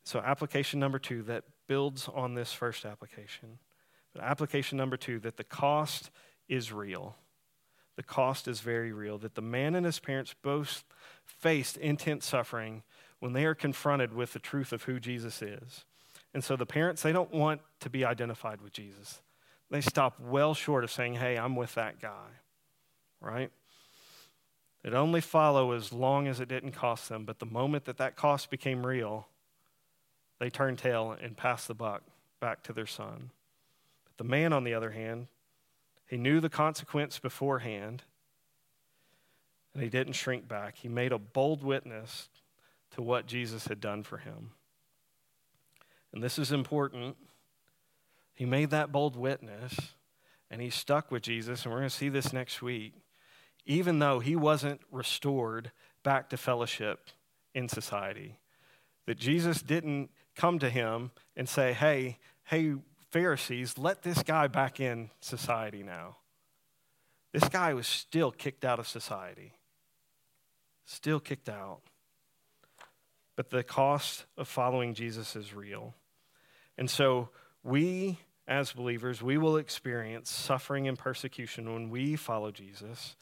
So, 0.04 0.20
application 0.20 0.78
number 0.78 0.98
two 0.98 1.22
that 1.24 1.44
builds 1.66 2.08
on 2.08 2.34
this 2.34 2.52
first 2.52 2.84
application. 2.84 3.58
But 4.14 4.22
application 4.22 4.78
number 4.78 4.96
two 4.96 5.18
that 5.20 5.36
the 5.36 5.44
cost 5.44 6.10
is 6.48 6.72
real. 6.72 7.16
The 7.96 8.02
cost 8.02 8.46
is 8.46 8.60
very 8.60 8.92
real. 8.92 9.18
That 9.18 9.34
the 9.34 9.42
man 9.42 9.74
and 9.74 9.84
his 9.84 9.98
parents 9.98 10.34
both 10.42 10.84
faced 11.24 11.76
intense 11.76 12.26
suffering 12.26 12.82
when 13.18 13.32
they 13.32 13.44
are 13.44 13.54
confronted 13.54 14.12
with 14.12 14.32
the 14.32 14.38
truth 14.38 14.72
of 14.72 14.84
who 14.84 15.00
Jesus 15.00 15.42
is. 15.42 15.84
And 16.34 16.44
so 16.44 16.54
the 16.54 16.66
parents, 16.66 17.02
they 17.02 17.12
don't 17.12 17.32
want 17.32 17.62
to 17.80 17.90
be 17.90 18.04
identified 18.04 18.60
with 18.60 18.72
Jesus. 18.72 19.22
They 19.70 19.80
stop 19.80 20.20
well 20.20 20.54
short 20.54 20.84
of 20.84 20.90
saying, 20.90 21.14
hey, 21.14 21.36
I'm 21.36 21.56
with 21.56 21.74
that 21.74 22.00
guy, 22.00 22.28
right? 23.26 23.50
It 24.84 24.94
only 24.94 25.20
follow 25.20 25.72
as 25.72 25.92
long 25.92 26.28
as 26.28 26.38
it 26.38 26.48
didn't 26.48 26.72
cost 26.72 27.08
them. 27.08 27.24
But 27.24 27.40
the 27.40 27.46
moment 27.46 27.86
that 27.86 27.98
that 27.98 28.14
cost 28.14 28.50
became 28.50 28.86
real, 28.86 29.26
they 30.38 30.48
turned 30.48 30.78
tail 30.78 31.16
and 31.20 31.36
passed 31.36 31.66
the 31.66 31.74
buck 31.74 32.02
back 32.40 32.62
to 32.64 32.72
their 32.72 32.86
son. 32.86 33.30
But 34.04 34.16
the 34.16 34.30
man, 34.30 34.52
on 34.52 34.64
the 34.64 34.74
other 34.74 34.90
hand, 34.90 35.26
he 36.06 36.16
knew 36.16 36.38
the 36.38 36.48
consequence 36.48 37.18
beforehand, 37.18 38.04
and 39.74 39.82
he 39.82 39.88
didn't 39.88 40.12
shrink 40.12 40.46
back. 40.46 40.76
He 40.76 40.88
made 40.88 41.10
a 41.10 41.18
bold 41.18 41.64
witness 41.64 42.28
to 42.92 43.02
what 43.02 43.26
Jesus 43.26 43.66
had 43.66 43.80
done 43.80 44.04
for 44.04 44.18
him. 44.18 44.52
and 46.12 46.22
this 46.22 46.38
is 46.38 46.52
important, 46.52 47.16
he 48.34 48.46
made 48.46 48.70
that 48.70 48.92
bold 48.92 49.16
witness 49.16 49.74
and 50.50 50.62
he 50.62 50.70
stuck 50.70 51.10
with 51.10 51.22
Jesus, 51.22 51.64
and 51.64 51.72
we're 51.72 51.80
going 51.80 51.90
to 51.90 51.94
see 51.94 52.08
this 52.08 52.32
next 52.32 52.62
week, 52.62 52.94
even 53.66 53.98
though 53.98 54.20
he 54.20 54.36
wasn't 54.36 54.80
restored 54.90 55.72
back 56.02 56.30
to 56.30 56.36
fellowship 56.36 57.10
in 57.54 57.68
society. 57.68 58.38
That 59.06 59.18
Jesus 59.18 59.60
didn't 59.60 60.10
come 60.34 60.58
to 60.60 60.70
him 60.70 61.10
and 61.36 61.48
say, 61.48 61.72
Hey, 61.72 62.18
hey, 62.44 62.76
Pharisees, 63.10 63.76
let 63.76 64.02
this 64.02 64.22
guy 64.22 64.46
back 64.46 64.78
in 64.80 65.10
society 65.20 65.82
now. 65.82 66.16
This 67.32 67.48
guy 67.48 67.74
was 67.74 67.86
still 67.86 68.30
kicked 68.30 68.64
out 68.64 68.78
of 68.78 68.88
society, 68.88 69.52
still 70.84 71.20
kicked 71.20 71.48
out. 71.48 71.80
But 73.36 73.50
the 73.50 73.62
cost 73.62 74.24
of 74.38 74.48
following 74.48 74.94
Jesus 74.94 75.36
is 75.36 75.52
real. 75.52 75.94
And 76.78 76.88
so 76.88 77.28
we, 77.62 78.18
as 78.48 78.72
believers, 78.72 79.22
we 79.22 79.36
will 79.36 79.58
experience 79.58 80.30
suffering 80.30 80.88
and 80.88 80.98
persecution 80.98 81.72
when 81.72 81.90
we 81.90 82.16
follow 82.16 82.50
Jesus. 82.50 83.16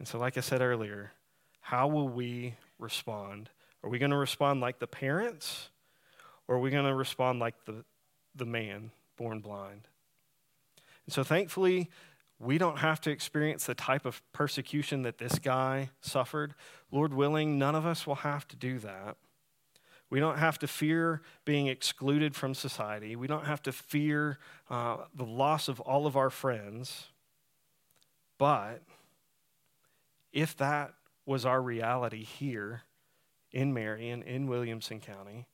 And 0.00 0.08
so, 0.08 0.18
like 0.18 0.38
I 0.38 0.40
said 0.40 0.62
earlier, 0.62 1.12
how 1.60 1.86
will 1.86 2.08
we 2.08 2.54
respond? 2.78 3.50
Are 3.84 3.90
we 3.90 3.98
going 3.98 4.12
to 4.12 4.16
respond 4.16 4.62
like 4.62 4.78
the 4.78 4.86
parents, 4.86 5.68
or 6.48 6.56
are 6.56 6.58
we 6.58 6.70
going 6.70 6.86
to 6.86 6.94
respond 6.94 7.38
like 7.38 7.54
the, 7.66 7.84
the 8.34 8.46
man 8.46 8.92
born 9.18 9.40
blind? 9.40 9.88
And 11.04 11.12
so, 11.12 11.22
thankfully, 11.22 11.90
we 12.38 12.56
don't 12.56 12.78
have 12.78 13.02
to 13.02 13.10
experience 13.10 13.66
the 13.66 13.74
type 13.74 14.06
of 14.06 14.22
persecution 14.32 15.02
that 15.02 15.18
this 15.18 15.38
guy 15.38 15.90
suffered. 16.00 16.54
Lord 16.90 17.12
willing, 17.12 17.58
none 17.58 17.74
of 17.74 17.84
us 17.84 18.06
will 18.06 18.14
have 18.14 18.48
to 18.48 18.56
do 18.56 18.78
that. 18.78 19.18
We 20.08 20.18
don't 20.18 20.38
have 20.38 20.58
to 20.60 20.66
fear 20.66 21.20
being 21.44 21.66
excluded 21.66 22.34
from 22.34 22.54
society. 22.54 23.16
We 23.16 23.26
don't 23.26 23.44
have 23.44 23.62
to 23.64 23.72
fear 23.72 24.38
uh, 24.70 24.96
the 25.14 25.26
loss 25.26 25.68
of 25.68 25.78
all 25.78 26.06
of 26.06 26.16
our 26.16 26.30
friends. 26.30 27.08
But 28.38 28.80
if 30.32 30.56
that 30.58 30.94
was 31.26 31.44
our 31.44 31.60
reality 31.60 32.24
here 32.24 32.82
in 33.52 33.74
Marion, 33.74 34.22
in 34.22 34.46
Williamson 34.46 35.00
County, 35.00 35.46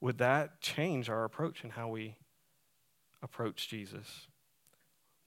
would 0.00 0.18
that 0.18 0.60
change 0.60 1.08
our 1.08 1.24
approach 1.24 1.62
and 1.62 1.72
how 1.72 1.88
we 1.88 2.16
approach 3.22 3.68
Jesus? 3.68 4.28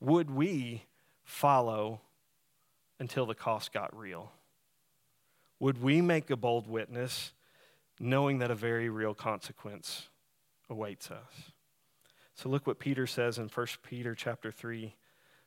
would 0.02 0.32
we 0.32 0.84
follow 1.24 2.02
until 3.00 3.26
the 3.26 3.36
cost 3.36 3.72
got 3.72 3.96
real? 3.98 4.34
Would 5.60 5.82
we 5.82 6.02
make 6.02 6.30
a 6.30 6.36
bold 6.36 6.68
witness 6.68 7.32
knowing 8.00 8.40
that 8.40 8.52
a 8.52 8.56
very 8.56 8.90
real 8.90 9.14
consequence 9.14 10.10
awaits 10.70 11.12
us? 11.12 11.52
So 12.34 12.50
look 12.50 12.66
what 12.66 12.80
Peter 12.80 13.06
says 13.06 13.38
in 13.38 13.48
1 13.48 13.68
Peter 13.84 14.16
chapter 14.16 14.52
3, 14.52 14.96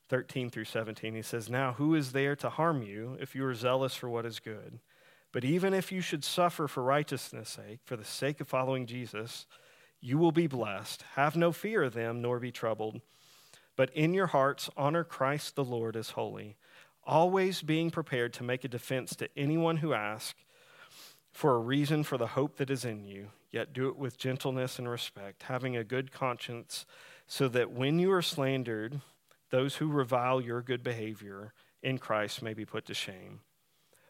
13 0.08 0.50
through 0.50 0.64
17. 0.64 1.14
He 1.14 1.22
says, 1.22 1.48
Now 1.48 1.72
who 1.72 1.94
is 1.94 2.12
there 2.12 2.36
to 2.36 2.50
harm 2.50 2.82
you 2.82 3.16
if 3.20 3.34
you 3.34 3.44
are 3.46 3.54
zealous 3.54 3.94
for 3.94 4.08
what 4.08 4.26
is 4.26 4.40
good? 4.40 4.80
But 5.32 5.44
even 5.44 5.74
if 5.74 5.90
you 5.90 6.00
should 6.00 6.24
suffer 6.24 6.68
for 6.68 6.82
righteousness' 6.82 7.50
sake, 7.50 7.80
for 7.84 7.96
the 7.96 8.04
sake 8.04 8.40
of 8.40 8.46
following 8.46 8.86
Jesus, 8.86 9.46
you 10.00 10.18
will 10.18 10.32
be 10.32 10.46
blessed. 10.46 11.02
Have 11.14 11.34
no 11.34 11.50
fear 11.50 11.82
of 11.82 11.94
them, 11.94 12.22
nor 12.22 12.38
be 12.38 12.52
troubled. 12.52 13.00
But 13.74 13.90
in 13.94 14.14
your 14.14 14.28
hearts, 14.28 14.70
honor 14.76 15.02
Christ 15.02 15.56
the 15.56 15.64
Lord 15.64 15.96
as 15.96 16.10
holy, 16.10 16.56
always 17.04 17.62
being 17.62 17.90
prepared 17.90 18.32
to 18.34 18.44
make 18.44 18.64
a 18.64 18.68
defense 18.68 19.16
to 19.16 19.28
anyone 19.36 19.78
who 19.78 19.92
asks 19.92 20.38
for 21.32 21.56
a 21.56 21.58
reason 21.58 22.04
for 22.04 22.16
the 22.16 22.28
hope 22.28 22.58
that 22.58 22.70
is 22.70 22.84
in 22.84 23.04
you, 23.04 23.30
yet 23.50 23.72
do 23.72 23.88
it 23.88 23.96
with 23.96 24.16
gentleness 24.16 24.78
and 24.78 24.88
respect, 24.88 25.44
having 25.44 25.76
a 25.76 25.82
good 25.82 26.12
conscience, 26.12 26.86
so 27.26 27.48
that 27.48 27.72
when 27.72 27.98
you 27.98 28.12
are 28.12 28.22
slandered, 28.22 29.00
those 29.54 29.76
who 29.76 29.86
revile 29.86 30.40
your 30.40 30.60
good 30.60 30.82
behavior 30.82 31.52
in 31.80 31.96
Christ 31.96 32.42
may 32.42 32.54
be 32.54 32.64
put 32.64 32.84
to 32.86 32.92
shame. 32.92 33.38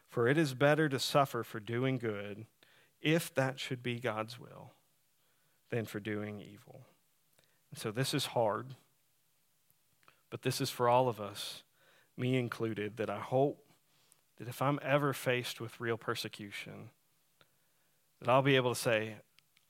For 0.09 0.27
it 0.27 0.39
is 0.39 0.55
better 0.55 0.89
to 0.89 0.97
suffer 0.97 1.43
for 1.43 1.59
doing 1.59 1.99
good, 1.99 2.47
if 2.99 3.31
that 3.35 3.59
should 3.59 3.83
be 3.83 3.99
God's 3.99 4.39
will, 4.39 4.71
than 5.69 5.85
for 5.85 5.99
doing 5.99 6.41
evil. 6.41 6.87
And 7.69 7.79
so 7.79 7.91
this 7.91 8.11
is 8.11 8.25
hard. 8.25 8.73
But 10.31 10.41
this 10.41 10.59
is 10.59 10.71
for 10.71 10.89
all 10.89 11.07
of 11.07 11.21
us, 11.21 11.61
me 12.17 12.37
included, 12.37 12.97
that 12.97 13.11
I 13.11 13.19
hope 13.19 13.63
that 14.37 14.47
if 14.47 14.63
I'm 14.63 14.79
ever 14.81 15.13
faced 15.13 15.61
with 15.61 15.79
real 15.79 15.95
persecution, 15.97 16.89
that 18.19 18.29
I'll 18.29 18.41
be 18.41 18.55
able 18.55 18.73
to 18.73 18.81
say, 18.81 19.17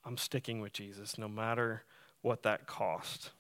I'm 0.06 0.16
sticking 0.16 0.62
with 0.62 0.72
Jesus 0.72 1.18
no 1.18 1.28
matter 1.28 1.84
what 2.22 2.44
that 2.44 2.66
cost. 2.66 3.32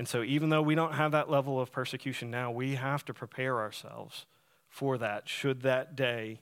And 0.00 0.08
so, 0.08 0.22
even 0.22 0.48
though 0.48 0.62
we 0.62 0.74
don't 0.74 0.94
have 0.94 1.12
that 1.12 1.30
level 1.30 1.60
of 1.60 1.70
persecution 1.70 2.30
now, 2.30 2.50
we 2.50 2.76
have 2.76 3.04
to 3.04 3.12
prepare 3.12 3.60
ourselves 3.60 4.24
for 4.66 4.96
that 4.96 5.28
should 5.28 5.60
that 5.60 5.94
day 5.94 6.40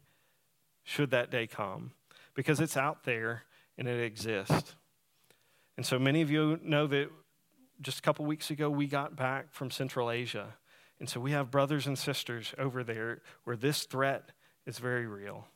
should 0.85 1.11
that 1.11 1.33
day 1.33 1.49
come 1.49 1.91
because 2.37 2.61
it's 2.61 2.77
out 2.77 3.03
there 3.03 3.43
and 3.77 3.89
it 3.89 4.01
exists. 4.01 4.77
And 5.77 5.85
so 5.85 5.99
many 5.99 6.23
of 6.23 6.31
you 6.31 6.61
know 6.63 6.87
that 6.87 7.11
just 7.81 7.99
a 7.99 8.03
couple 8.03 8.25
weeks 8.27 8.49
ago, 8.53 8.71
we 8.71 8.87
got 8.87 9.17
back 9.17 9.53
from 9.53 9.73
Central 9.73 10.09
Asia. 10.09 10.55
And 11.01 11.09
so 11.09 11.19
we 11.19 11.33
have 11.33 11.51
brothers 11.51 11.89
and 11.89 11.99
sisters 11.99 12.55
over 12.59 12.85
there 12.85 13.23
where 13.43 13.57
this 13.57 13.87
threat 13.87 14.31
is 14.67 14.79
very 14.79 15.09
real. 15.09 15.49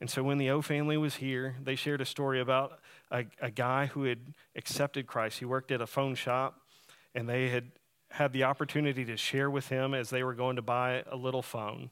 And 0.00 0.10
so 0.10 0.24
when 0.24 0.38
the 0.38 0.50
O 0.50 0.62
family 0.62 0.96
was 0.96 1.14
here, 1.14 1.54
they 1.62 1.76
shared 1.76 2.00
a 2.00 2.06
story 2.06 2.40
about 2.40 2.80
a, 3.12 3.24
a 3.40 3.52
guy 3.52 3.86
who 3.86 4.02
had 4.02 4.34
accepted 4.56 5.06
Christ. 5.06 5.38
He 5.38 5.44
worked 5.44 5.70
at 5.70 5.80
a 5.80 5.86
phone 5.86 6.16
shop, 6.16 6.65
and 7.16 7.26
they 7.28 7.48
had 7.48 7.72
had 8.10 8.32
the 8.32 8.44
opportunity 8.44 9.04
to 9.06 9.16
share 9.16 9.50
with 9.50 9.68
him 9.68 9.94
as 9.94 10.10
they 10.10 10.22
were 10.22 10.34
going 10.34 10.56
to 10.56 10.62
buy 10.62 11.02
a 11.10 11.16
little 11.16 11.42
phone. 11.42 11.90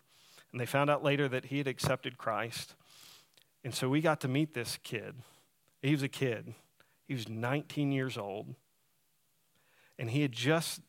And 0.52 0.60
they 0.60 0.66
found 0.66 0.90
out 0.90 1.02
later 1.02 1.28
that 1.28 1.46
he 1.46 1.58
had 1.58 1.66
accepted 1.66 2.18
Christ. 2.18 2.74
And 3.64 3.74
so 3.74 3.88
we 3.88 4.00
got 4.00 4.20
to 4.20 4.28
meet 4.28 4.54
this 4.54 4.78
kid. 4.84 5.16
He 5.82 5.90
was 5.90 6.02
a 6.02 6.08
kid, 6.08 6.54
he 7.08 7.14
was 7.14 7.28
19 7.28 7.90
years 7.90 8.16
old. 8.16 8.54
And 9.98 10.10
he 10.10 10.22
had 10.22 10.32
just, 10.32 10.80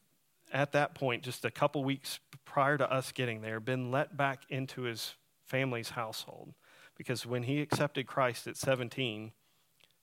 at 0.51 0.71
that 0.73 0.95
point, 0.95 1.23
just 1.23 1.45
a 1.45 1.51
couple 1.51 1.83
weeks 1.83 2.19
prior 2.43 2.77
to 2.77 2.91
us 2.91 3.11
getting 3.11 3.41
there, 3.41 3.59
been 3.59 3.91
let 3.91 4.17
back 4.17 4.43
into 4.49 4.81
his 4.81 5.13
family's 5.45 5.89
household. 5.91 6.53
Because 6.97 7.25
when 7.25 7.43
he 7.43 7.61
accepted 7.61 8.07
Christ 8.07 8.47
at 8.47 8.57
17, 8.57 9.31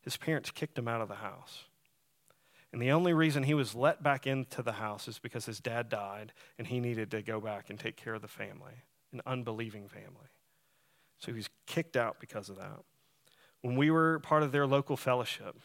his 0.02 0.16
parents 0.16 0.50
kicked 0.50 0.78
him 0.78 0.88
out 0.88 1.00
of 1.00 1.08
the 1.08 1.16
house. 1.16 1.64
And 2.72 2.80
the 2.80 2.92
only 2.92 3.12
reason 3.12 3.42
he 3.42 3.54
was 3.54 3.74
let 3.74 4.02
back 4.02 4.26
into 4.26 4.62
the 4.62 4.72
house 4.72 5.06
is 5.06 5.18
because 5.18 5.44
his 5.44 5.60
dad 5.60 5.88
died 5.88 6.32
and 6.58 6.66
he 6.66 6.80
needed 6.80 7.10
to 7.10 7.22
go 7.22 7.38
back 7.40 7.68
and 7.68 7.78
take 7.78 7.96
care 7.96 8.14
of 8.14 8.22
the 8.22 8.28
family, 8.28 8.84
an 9.12 9.20
unbelieving 9.26 9.88
family. 9.88 10.30
So 11.18 11.26
he 11.26 11.36
was 11.36 11.50
kicked 11.66 11.96
out 11.96 12.18
because 12.18 12.48
of 12.48 12.56
that. 12.56 12.80
When 13.60 13.76
we 13.76 13.90
were 13.90 14.18
part 14.20 14.42
of 14.42 14.52
their 14.52 14.66
local 14.66 14.96
fellowship, 14.96 15.56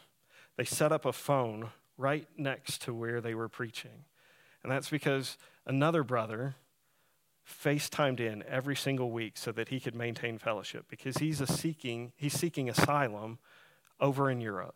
they 0.56 0.64
set 0.64 0.92
up 0.92 1.04
a 1.04 1.12
phone 1.12 1.70
right 1.96 2.28
next 2.36 2.82
to 2.82 2.94
where 2.94 3.20
they 3.20 3.34
were 3.34 3.48
preaching. 3.48 4.04
And 4.62 4.70
that's 4.70 4.90
because 4.90 5.38
another 5.66 6.04
brother 6.04 6.56
FaceTimed 7.48 8.20
in 8.20 8.44
every 8.46 8.76
single 8.76 9.10
week 9.10 9.36
so 9.36 9.50
that 9.52 9.70
he 9.70 9.80
could 9.80 9.94
maintain 9.94 10.38
fellowship 10.38 10.86
because 10.88 11.16
he's 11.16 11.38
seeking 11.48 12.12
he's 12.16 12.34
seeking 12.34 12.68
asylum 12.68 13.38
over 13.98 14.30
in 14.30 14.40
Europe. 14.40 14.74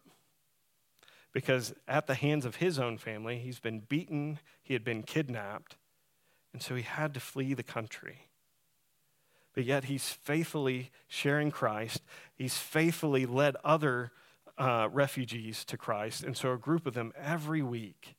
Because 1.33 1.75
at 1.89 2.07
the 2.07 2.15
hands 2.15 2.45
of 2.45 2.57
his 2.57 2.79
own 2.79 2.99
family, 2.99 3.39
he's 3.39 3.59
been 3.59 3.81
beaten, 3.81 4.39
he 4.63 4.75
had 4.75 4.85
been 4.85 5.03
kidnapped, 5.03 5.77
and 6.53 6.61
so 6.61 6.75
he 6.75 6.83
had 6.83 7.15
to 7.15 7.21
flee 7.21 7.55
the 7.55 7.63
country. 7.63 8.29
But 9.55 9.65
yet 9.65 9.85
he's 9.85 10.11
faithfully 10.11 10.91
sharing 11.09 11.51
Christ. 11.51 12.03
He's 12.35 12.59
faithfully 12.59 13.27
led 13.27 13.57
other 13.65 14.13
uh, 14.59 14.89
refugees 14.91 15.65
to 15.67 15.77
Christ. 15.77 16.23
And 16.23 16.37
so 16.37 16.53
a 16.53 16.59
group 16.59 16.87
of 16.87 16.95
them 16.95 17.13
every 17.17 17.63
week, 17.63 18.17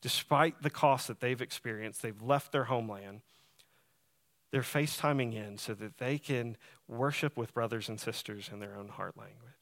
despite 0.00 0.62
the 0.62 0.70
cost 0.70 1.08
that 1.08 1.20
they've 1.20 1.40
experienced, 1.40 2.02
they've 2.02 2.22
left 2.22 2.52
their 2.52 2.64
homeland. 2.64 3.22
They're 4.50 4.62
FaceTiming 4.62 5.34
in 5.34 5.58
so 5.58 5.74
that 5.74 5.98
they 5.98 6.18
can 6.18 6.56
worship 6.86 7.36
with 7.36 7.54
brothers 7.54 7.88
and 7.88 7.98
sisters 7.98 8.50
in 8.52 8.60
their 8.60 8.76
own 8.76 8.88
heart 8.88 9.16
language. 9.16 9.61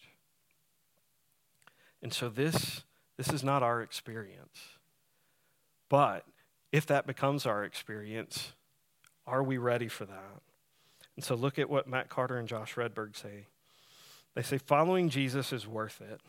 And 2.03 2.13
so 2.13 2.29
this, 2.29 2.83
this 3.17 3.29
is 3.29 3.45
not 3.45 3.63
our 3.63 3.83
experience. 3.83 4.59
But 5.89 6.25
if 6.73 6.87
that 6.87 7.07
becomes 7.07 7.47
our 7.47 7.65
experience, 7.65 8.53
are 9.27 9.43
we 9.43 9.59
ready 9.59 9.89
for 9.89 10.05
that? 10.07 10.41
And 11.17 11.25
so 11.25 11.35
look 11.35 11.59
at 11.59 11.69
what 11.69 11.89
Matt 11.89 12.09
Carter 12.09 12.39
and 12.39 12.49
Josh 12.49 12.77
Wredberg 12.77 13.17
say. 13.17 13.47
They 14.35 14.43
say 14.43 14.59
following 14.59 15.09
Jesus 15.09 15.53
is 15.53 15.67
worth 15.67 16.01
it. 16.01 16.21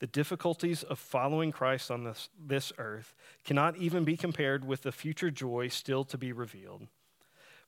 The 0.00 0.06
difficulties 0.06 0.82
of 0.82 0.98
following 0.98 1.52
Christ 1.52 1.90
on 1.90 2.04
this, 2.04 2.28
this 2.38 2.72
earth 2.76 3.14
cannot 3.44 3.76
even 3.78 4.04
be 4.04 4.16
compared 4.16 4.66
with 4.66 4.82
the 4.82 4.92
future 4.92 5.30
joy 5.30 5.68
still 5.68 6.04
to 6.04 6.18
be 6.18 6.32
revealed. 6.32 6.88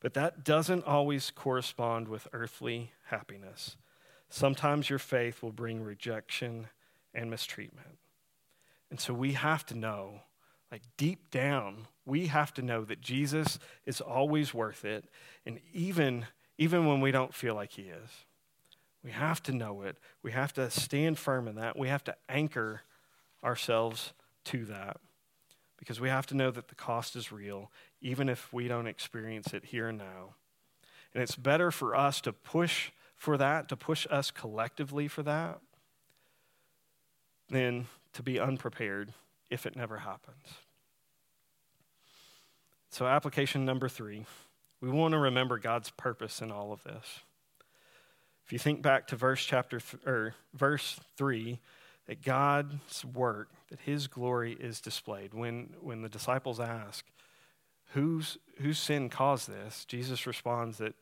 But 0.00 0.14
that 0.14 0.44
doesn't 0.44 0.84
always 0.84 1.30
correspond 1.30 2.08
with 2.08 2.28
earthly 2.32 2.92
happiness. 3.06 3.76
Sometimes 4.28 4.90
your 4.90 4.98
faith 4.98 5.42
will 5.42 5.52
bring 5.52 5.82
rejection 5.82 6.68
and 7.18 7.30
mistreatment. 7.30 7.98
And 8.90 9.00
so 9.00 9.12
we 9.12 9.32
have 9.32 9.66
to 9.66 9.74
know, 9.74 10.20
like 10.70 10.82
deep 10.96 11.30
down, 11.30 11.88
we 12.06 12.28
have 12.28 12.54
to 12.54 12.62
know 12.62 12.84
that 12.84 13.00
Jesus 13.00 13.58
is 13.84 14.00
always 14.00 14.54
worth 14.54 14.84
it. 14.84 15.04
And 15.44 15.60
even, 15.74 16.26
even 16.56 16.86
when 16.86 17.00
we 17.00 17.10
don't 17.10 17.34
feel 17.34 17.54
like 17.54 17.72
he 17.72 17.82
is, 17.82 18.10
we 19.04 19.10
have 19.10 19.42
to 19.44 19.52
know 19.52 19.82
it. 19.82 19.96
We 20.22 20.32
have 20.32 20.52
to 20.54 20.70
stand 20.70 21.18
firm 21.18 21.48
in 21.48 21.56
that. 21.56 21.78
We 21.78 21.88
have 21.88 22.04
to 22.04 22.16
anchor 22.28 22.82
ourselves 23.44 24.12
to 24.44 24.64
that 24.66 24.98
because 25.78 26.00
we 26.00 26.08
have 26.08 26.26
to 26.26 26.36
know 26.36 26.50
that 26.50 26.68
the 26.68 26.74
cost 26.74 27.14
is 27.14 27.30
real, 27.30 27.70
even 28.00 28.28
if 28.28 28.52
we 28.52 28.68
don't 28.68 28.86
experience 28.86 29.52
it 29.52 29.66
here 29.66 29.88
and 29.88 29.98
now. 29.98 30.34
And 31.14 31.22
it's 31.22 31.36
better 31.36 31.70
for 31.70 31.94
us 31.94 32.20
to 32.22 32.32
push 32.32 32.90
for 33.16 33.36
that, 33.36 33.68
to 33.68 33.76
push 33.76 34.06
us 34.10 34.30
collectively 34.30 35.08
for 35.08 35.22
that, 35.24 35.60
than 37.50 37.86
to 38.12 38.22
be 38.22 38.38
unprepared 38.38 39.12
if 39.50 39.66
it 39.66 39.76
never 39.76 39.98
happens. 39.98 40.46
So, 42.90 43.06
application 43.06 43.64
number 43.64 43.88
three 43.88 44.26
we 44.80 44.90
want 44.90 45.12
to 45.12 45.18
remember 45.18 45.58
God's 45.58 45.90
purpose 45.90 46.40
in 46.40 46.52
all 46.52 46.72
of 46.72 46.84
this. 46.84 47.20
If 48.46 48.52
you 48.52 48.58
think 48.58 48.80
back 48.80 49.08
to 49.08 49.16
verse 49.16 49.44
chapter 49.44 49.80
th- 49.80 50.02
or 50.06 50.34
verse 50.54 51.00
3, 51.16 51.58
that 52.06 52.22
God's 52.22 53.04
work, 53.04 53.50
that 53.70 53.80
his 53.80 54.06
glory 54.06 54.56
is 54.58 54.80
displayed. 54.80 55.34
When, 55.34 55.74
when 55.80 56.00
the 56.00 56.08
disciples 56.08 56.58
ask, 56.58 57.04
whose, 57.92 58.38
whose 58.62 58.78
sin 58.78 59.10
caused 59.10 59.50
this? 59.50 59.84
Jesus 59.84 60.26
responds 60.26 60.78
that 60.78 60.94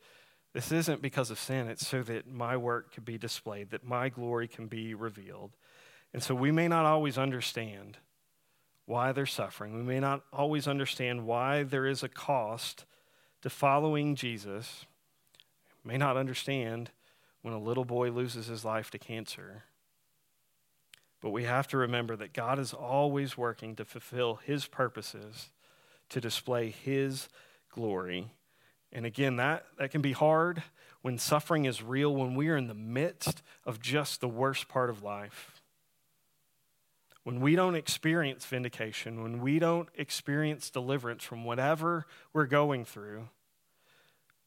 this 0.53 0.71
isn't 0.71 1.01
because 1.01 1.29
of 1.29 1.39
sin, 1.39 1.67
it's 1.67 1.87
so 1.87 2.01
that 2.03 2.27
my 2.27 2.57
work 2.57 2.93
can 2.93 3.03
be 3.03 3.17
displayed, 3.17 3.69
that 3.69 3.85
my 3.85 4.09
glory 4.09 4.47
can 4.47 4.67
be 4.67 4.93
revealed. 4.93 5.51
And 6.17 6.23
so 6.23 6.33
we 6.33 6.51
may 6.51 6.67
not 6.67 6.83
always 6.83 7.19
understand 7.19 7.99
why 8.87 9.11
they're 9.11 9.27
suffering. 9.27 9.75
We 9.75 9.83
may 9.83 9.99
not 9.99 10.23
always 10.33 10.67
understand 10.67 11.27
why 11.27 11.61
there 11.61 11.85
is 11.85 12.01
a 12.01 12.09
cost 12.09 12.85
to 13.43 13.51
following 13.51 14.15
Jesus. 14.15 14.87
We 15.83 15.91
may 15.91 15.97
not 15.99 16.17
understand 16.17 16.89
when 17.43 17.53
a 17.53 17.59
little 17.59 17.85
boy 17.85 18.09
loses 18.09 18.47
his 18.47 18.65
life 18.65 18.89
to 18.89 18.97
cancer. 18.97 19.65
But 21.21 21.29
we 21.29 21.43
have 21.43 21.67
to 21.67 21.77
remember 21.77 22.15
that 22.15 22.33
God 22.33 22.57
is 22.57 22.73
always 22.73 23.37
working 23.37 23.75
to 23.75 23.85
fulfill 23.85 24.39
his 24.43 24.65
purposes, 24.65 25.49
to 26.09 26.19
display 26.19 26.71
his 26.71 27.29
glory. 27.71 28.31
And 28.91 29.05
again, 29.05 29.35
that, 29.35 29.65
that 29.77 29.91
can 29.91 30.01
be 30.01 30.13
hard 30.13 30.63
when 31.03 31.19
suffering 31.19 31.65
is 31.65 31.83
real, 31.83 32.15
when 32.15 32.33
we 32.33 32.49
are 32.49 32.57
in 32.57 32.69
the 32.69 32.73
midst 32.73 33.43
of 33.67 33.79
just 33.79 34.19
the 34.19 34.27
worst 34.27 34.67
part 34.67 34.89
of 34.89 35.03
life. 35.03 35.56
When 37.27 37.41
we 37.41 37.57
don't 37.57 37.75
experience 37.75 38.45
vindication, 38.45 39.21
when 39.21 39.41
we 39.41 39.59
don't 39.59 39.89
experience 39.97 40.69
deliverance 40.69 41.25
from 41.25 41.43
whatever 41.43 42.05
we're 42.31 42.45
going 42.45 42.85
through, 42.85 43.27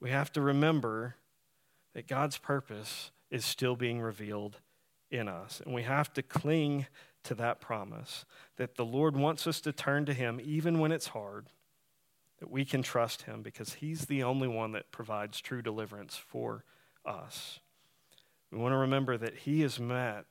we 0.00 0.08
have 0.08 0.32
to 0.32 0.40
remember 0.40 1.16
that 1.92 2.08
God's 2.08 2.38
purpose 2.38 3.10
is 3.30 3.44
still 3.44 3.76
being 3.76 4.00
revealed 4.00 4.60
in 5.10 5.28
us. 5.28 5.60
And 5.62 5.74
we 5.74 5.82
have 5.82 6.10
to 6.14 6.22
cling 6.22 6.86
to 7.24 7.34
that 7.34 7.60
promise 7.60 8.24
that 8.56 8.76
the 8.76 8.86
Lord 8.86 9.14
wants 9.14 9.46
us 9.46 9.60
to 9.60 9.72
turn 9.72 10.06
to 10.06 10.14
Him 10.14 10.40
even 10.42 10.78
when 10.78 10.90
it's 10.90 11.08
hard, 11.08 11.48
that 12.38 12.50
we 12.50 12.64
can 12.64 12.82
trust 12.82 13.24
Him 13.24 13.42
because 13.42 13.74
He's 13.74 14.06
the 14.06 14.22
only 14.22 14.48
one 14.48 14.72
that 14.72 14.90
provides 14.90 15.42
true 15.42 15.60
deliverance 15.60 16.16
for 16.16 16.64
us. 17.04 17.60
We 18.50 18.56
want 18.56 18.72
to 18.72 18.78
remember 18.78 19.18
that 19.18 19.40
He 19.40 19.60
has 19.60 19.78
met 19.78 20.24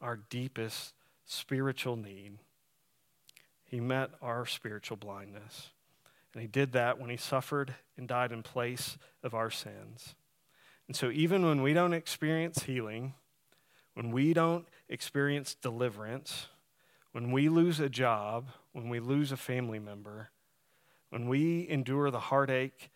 our 0.00 0.16
deepest 0.16 0.94
spiritual 1.24 1.96
need. 1.96 2.38
He 3.64 3.80
met 3.80 4.10
our 4.20 4.44
spiritual 4.46 4.96
blindness. 4.96 5.70
And 6.32 6.42
He 6.42 6.48
did 6.48 6.72
that 6.72 6.98
when 6.98 7.10
He 7.10 7.16
suffered 7.16 7.74
and 7.96 8.08
died 8.08 8.32
in 8.32 8.42
place 8.42 8.98
of 9.22 9.34
our 9.34 9.50
sins. 9.50 10.14
And 10.86 10.96
so, 10.96 11.10
even 11.10 11.46
when 11.46 11.62
we 11.62 11.72
don't 11.72 11.94
experience 11.94 12.64
healing, 12.64 13.14
when 13.94 14.10
we 14.10 14.32
don't 14.32 14.66
experience 14.88 15.54
deliverance, 15.54 16.48
when 17.12 17.30
we 17.30 17.48
lose 17.48 17.78
a 17.78 17.88
job, 17.88 18.48
when 18.72 18.88
we 18.88 19.00
lose 19.00 19.32
a 19.32 19.36
family 19.36 19.78
member, 19.78 20.30
when 21.10 21.28
we 21.28 21.68
endure 21.68 22.10
the 22.10 22.20
heartache 22.20 22.90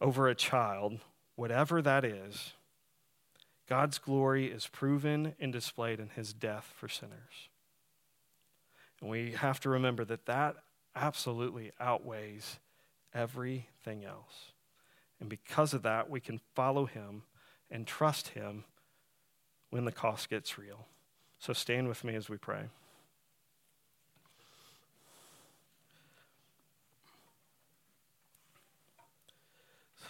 over 0.00 0.28
a 0.28 0.34
child, 0.34 1.00
whatever 1.34 1.80
that 1.80 2.04
is, 2.04 2.52
God's 3.66 3.98
glory 3.98 4.46
is 4.46 4.66
proven 4.66 5.34
and 5.40 5.52
displayed 5.52 5.98
in 5.98 6.10
his 6.10 6.34
death 6.34 6.72
for 6.76 6.88
sinners. 6.88 7.48
And 9.04 9.10
we 9.10 9.32
have 9.32 9.60
to 9.60 9.68
remember 9.68 10.02
that 10.06 10.24
that 10.24 10.56
absolutely 10.96 11.72
outweighs 11.78 12.58
everything 13.12 14.02
else. 14.02 14.52
And 15.20 15.28
because 15.28 15.74
of 15.74 15.82
that, 15.82 16.08
we 16.08 16.20
can 16.20 16.40
follow 16.54 16.86
him 16.86 17.24
and 17.70 17.86
trust 17.86 18.28
him 18.28 18.64
when 19.68 19.84
the 19.84 19.92
cost 19.92 20.30
gets 20.30 20.56
real. 20.56 20.86
So 21.38 21.52
stand 21.52 21.86
with 21.86 22.02
me 22.02 22.14
as 22.14 22.30
we 22.30 22.38
pray. 22.38 22.62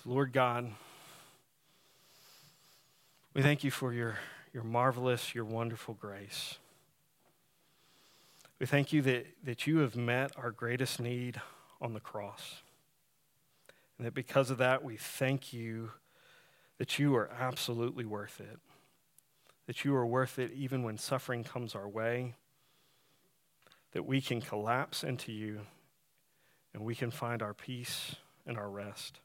Lord 0.07 0.32
God, 0.32 0.70
we 3.34 3.42
thank 3.42 3.64
you 3.64 3.72
for 3.72 3.92
your, 3.92 4.18
your 4.53 4.62
marvelous, 4.62 5.34
your 5.34 5.45
wonderful 5.45 5.95
grace. 5.95 6.59
We 8.59 8.66
thank 8.66 8.92
you 8.92 9.02
that, 9.02 9.26
that 9.42 9.66
you 9.66 9.78
have 9.78 9.96
met 9.96 10.32
our 10.36 10.50
greatest 10.50 11.00
need 11.00 11.40
on 11.80 11.92
the 11.92 12.00
cross. 12.00 12.62
And 13.98 14.07
that 14.07 14.14
because 14.14 14.50
of 14.50 14.59
that, 14.59 14.84
we 14.84 14.96
thank 14.96 15.52
you 15.52 15.90
that 16.78 16.98
you 16.98 17.14
are 17.16 17.30
absolutely 17.38 18.05
worth 18.05 18.40
it 18.40 18.59
that 19.66 19.84
you 19.84 19.94
are 19.94 20.07
worth 20.07 20.38
it 20.38 20.52
even 20.52 20.82
when 20.82 20.98
suffering 20.98 21.44
comes 21.44 21.74
our 21.74 21.88
way, 21.88 22.34
that 23.92 24.05
we 24.05 24.20
can 24.20 24.40
collapse 24.40 25.02
into 25.02 25.32
you 25.32 25.61
and 26.72 26.84
we 26.84 26.94
can 26.94 27.11
find 27.11 27.40
our 27.40 27.55
peace 27.55 28.16
and 28.46 28.59
our 28.59 28.68
rest. 28.68 29.20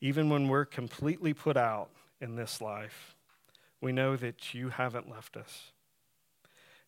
Even 0.00 0.28
when 0.28 0.48
we're 0.48 0.64
completely 0.64 1.32
put 1.32 1.56
out 1.56 1.90
in 2.20 2.36
this 2.36 2.60
life, 2.60 3.14
we 3.80 3.92
know 3.92 4.16
that 4.16 4.52
you 4.52 4.70
haven't 4.70 5.08
left 5.08 5.36
us. 5.36 5.72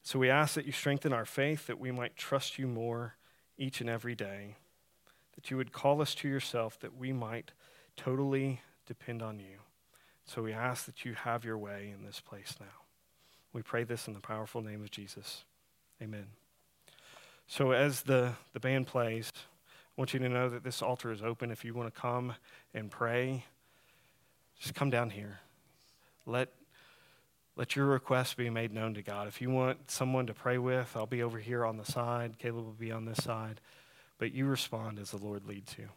So 0.02 0.18
we 0.18 0.30
ask 0.30 0.54
that 0.54 0.66
you 0.66 0.72
strengthen 0.72 1.12
our 1.12 1.24
faith, 1.24 1.66
that 1.66 1.78
we 1.78 1.92
might 1.92 2.16
trust 2.16 2.58
you 2.58 2.66
more 2.66 3.14
each 3.56 3.80
and 3.80 3.88
every 3.88 4.14
day, 4.14 4.56
that 5.34 5.50
you 5.50 5.56
would 5.56 5.72
call 5.72 6.02
us 6.02 6.14
to 6.16 6.28
yourself, 6.28 6.78
that 6.80 6.96
we 6.96 7.12
might 7.12 7.52
totally 7.96 8.60
depend 8.86 9.22
on 9.22 9.38
you. 9.38 9.58
So 10.24 10.42
we 10.42 10.52
ask 10.52 10.86
that 10.86 11.04
you 11.04 11.14
have 11.14 11.44
your 11.44 11.58
way 11.58 11.92
in 11.96 12.04
this 12.04 12.20
place 12.20 12.56
now. 12.60 12.66
We 13.52 13.62
pray 13.62 13.84
this 13.84 14.08
in 14.08 14.14
the 14.14 14.20
powerful 14.20 14.62
name 14.62 14.82
of 14.82 14.90
Jesus. 14.90 15.44
Amen. 16.00 16.26
So 17.46 17.72
as 17.72 18.02
the, 18.02 18.32
the 18.54 18.60
band 18.60 18.86
plays, 18.86 19.30
I 19.36 20.00
want 20.00 20.14
you 20.14 20.20
to 20.20 20.28
know 20.28 20.48
that 20.48 20.64
this 20.64 20.80
altar 20.80 21.12
is 21.12 21.22
open. 21.22 21.50
If 21.50 21.64
you 21.64 21.74
want 21.74 21.94
to 21.94 22.00
come 22.00 22.34
and 22.72 22.90
pray, 22.90 23.44
just 24.58 24.74
come 24.74 24.90
down 24.90 25.10
here. 25.10 25.40
Let, 26.24 26.48
let 27.62 27.76
your 27.76 27.86
request 27.86 28.36
be 28.36 28.50
made 28.50 28.74
known 28.74 28.92
to 28.92 29.02
God. 29.02 29.28
If 29.28 29.40
you 29.40 29.48
want 29.48 29.88
someone 29.88 30.26
to 30.26 30.34
pray 30.34 30.58
with, 30.58 30.96
I'll 30.96 31.06
be 31.06 31.22
over 31.22 31.38
here 31.38 31.64
on 31.64 31.76
the 31.76 31.84
side. 31.84 32.36
Caleb 32.40 32.64
will 32.64 32.72
be 32.72 32.90
on 32.90 33.04
this 33.04 33.22
side. 33.22 33.60
But 34.18 34.34
you 34.34 34.46
respond 34.46 34.98
as 34.98 35.12
the 35.12 35.18
Lord 35.18 35.46
leads 35.46 35.78
you. 35.78 35.88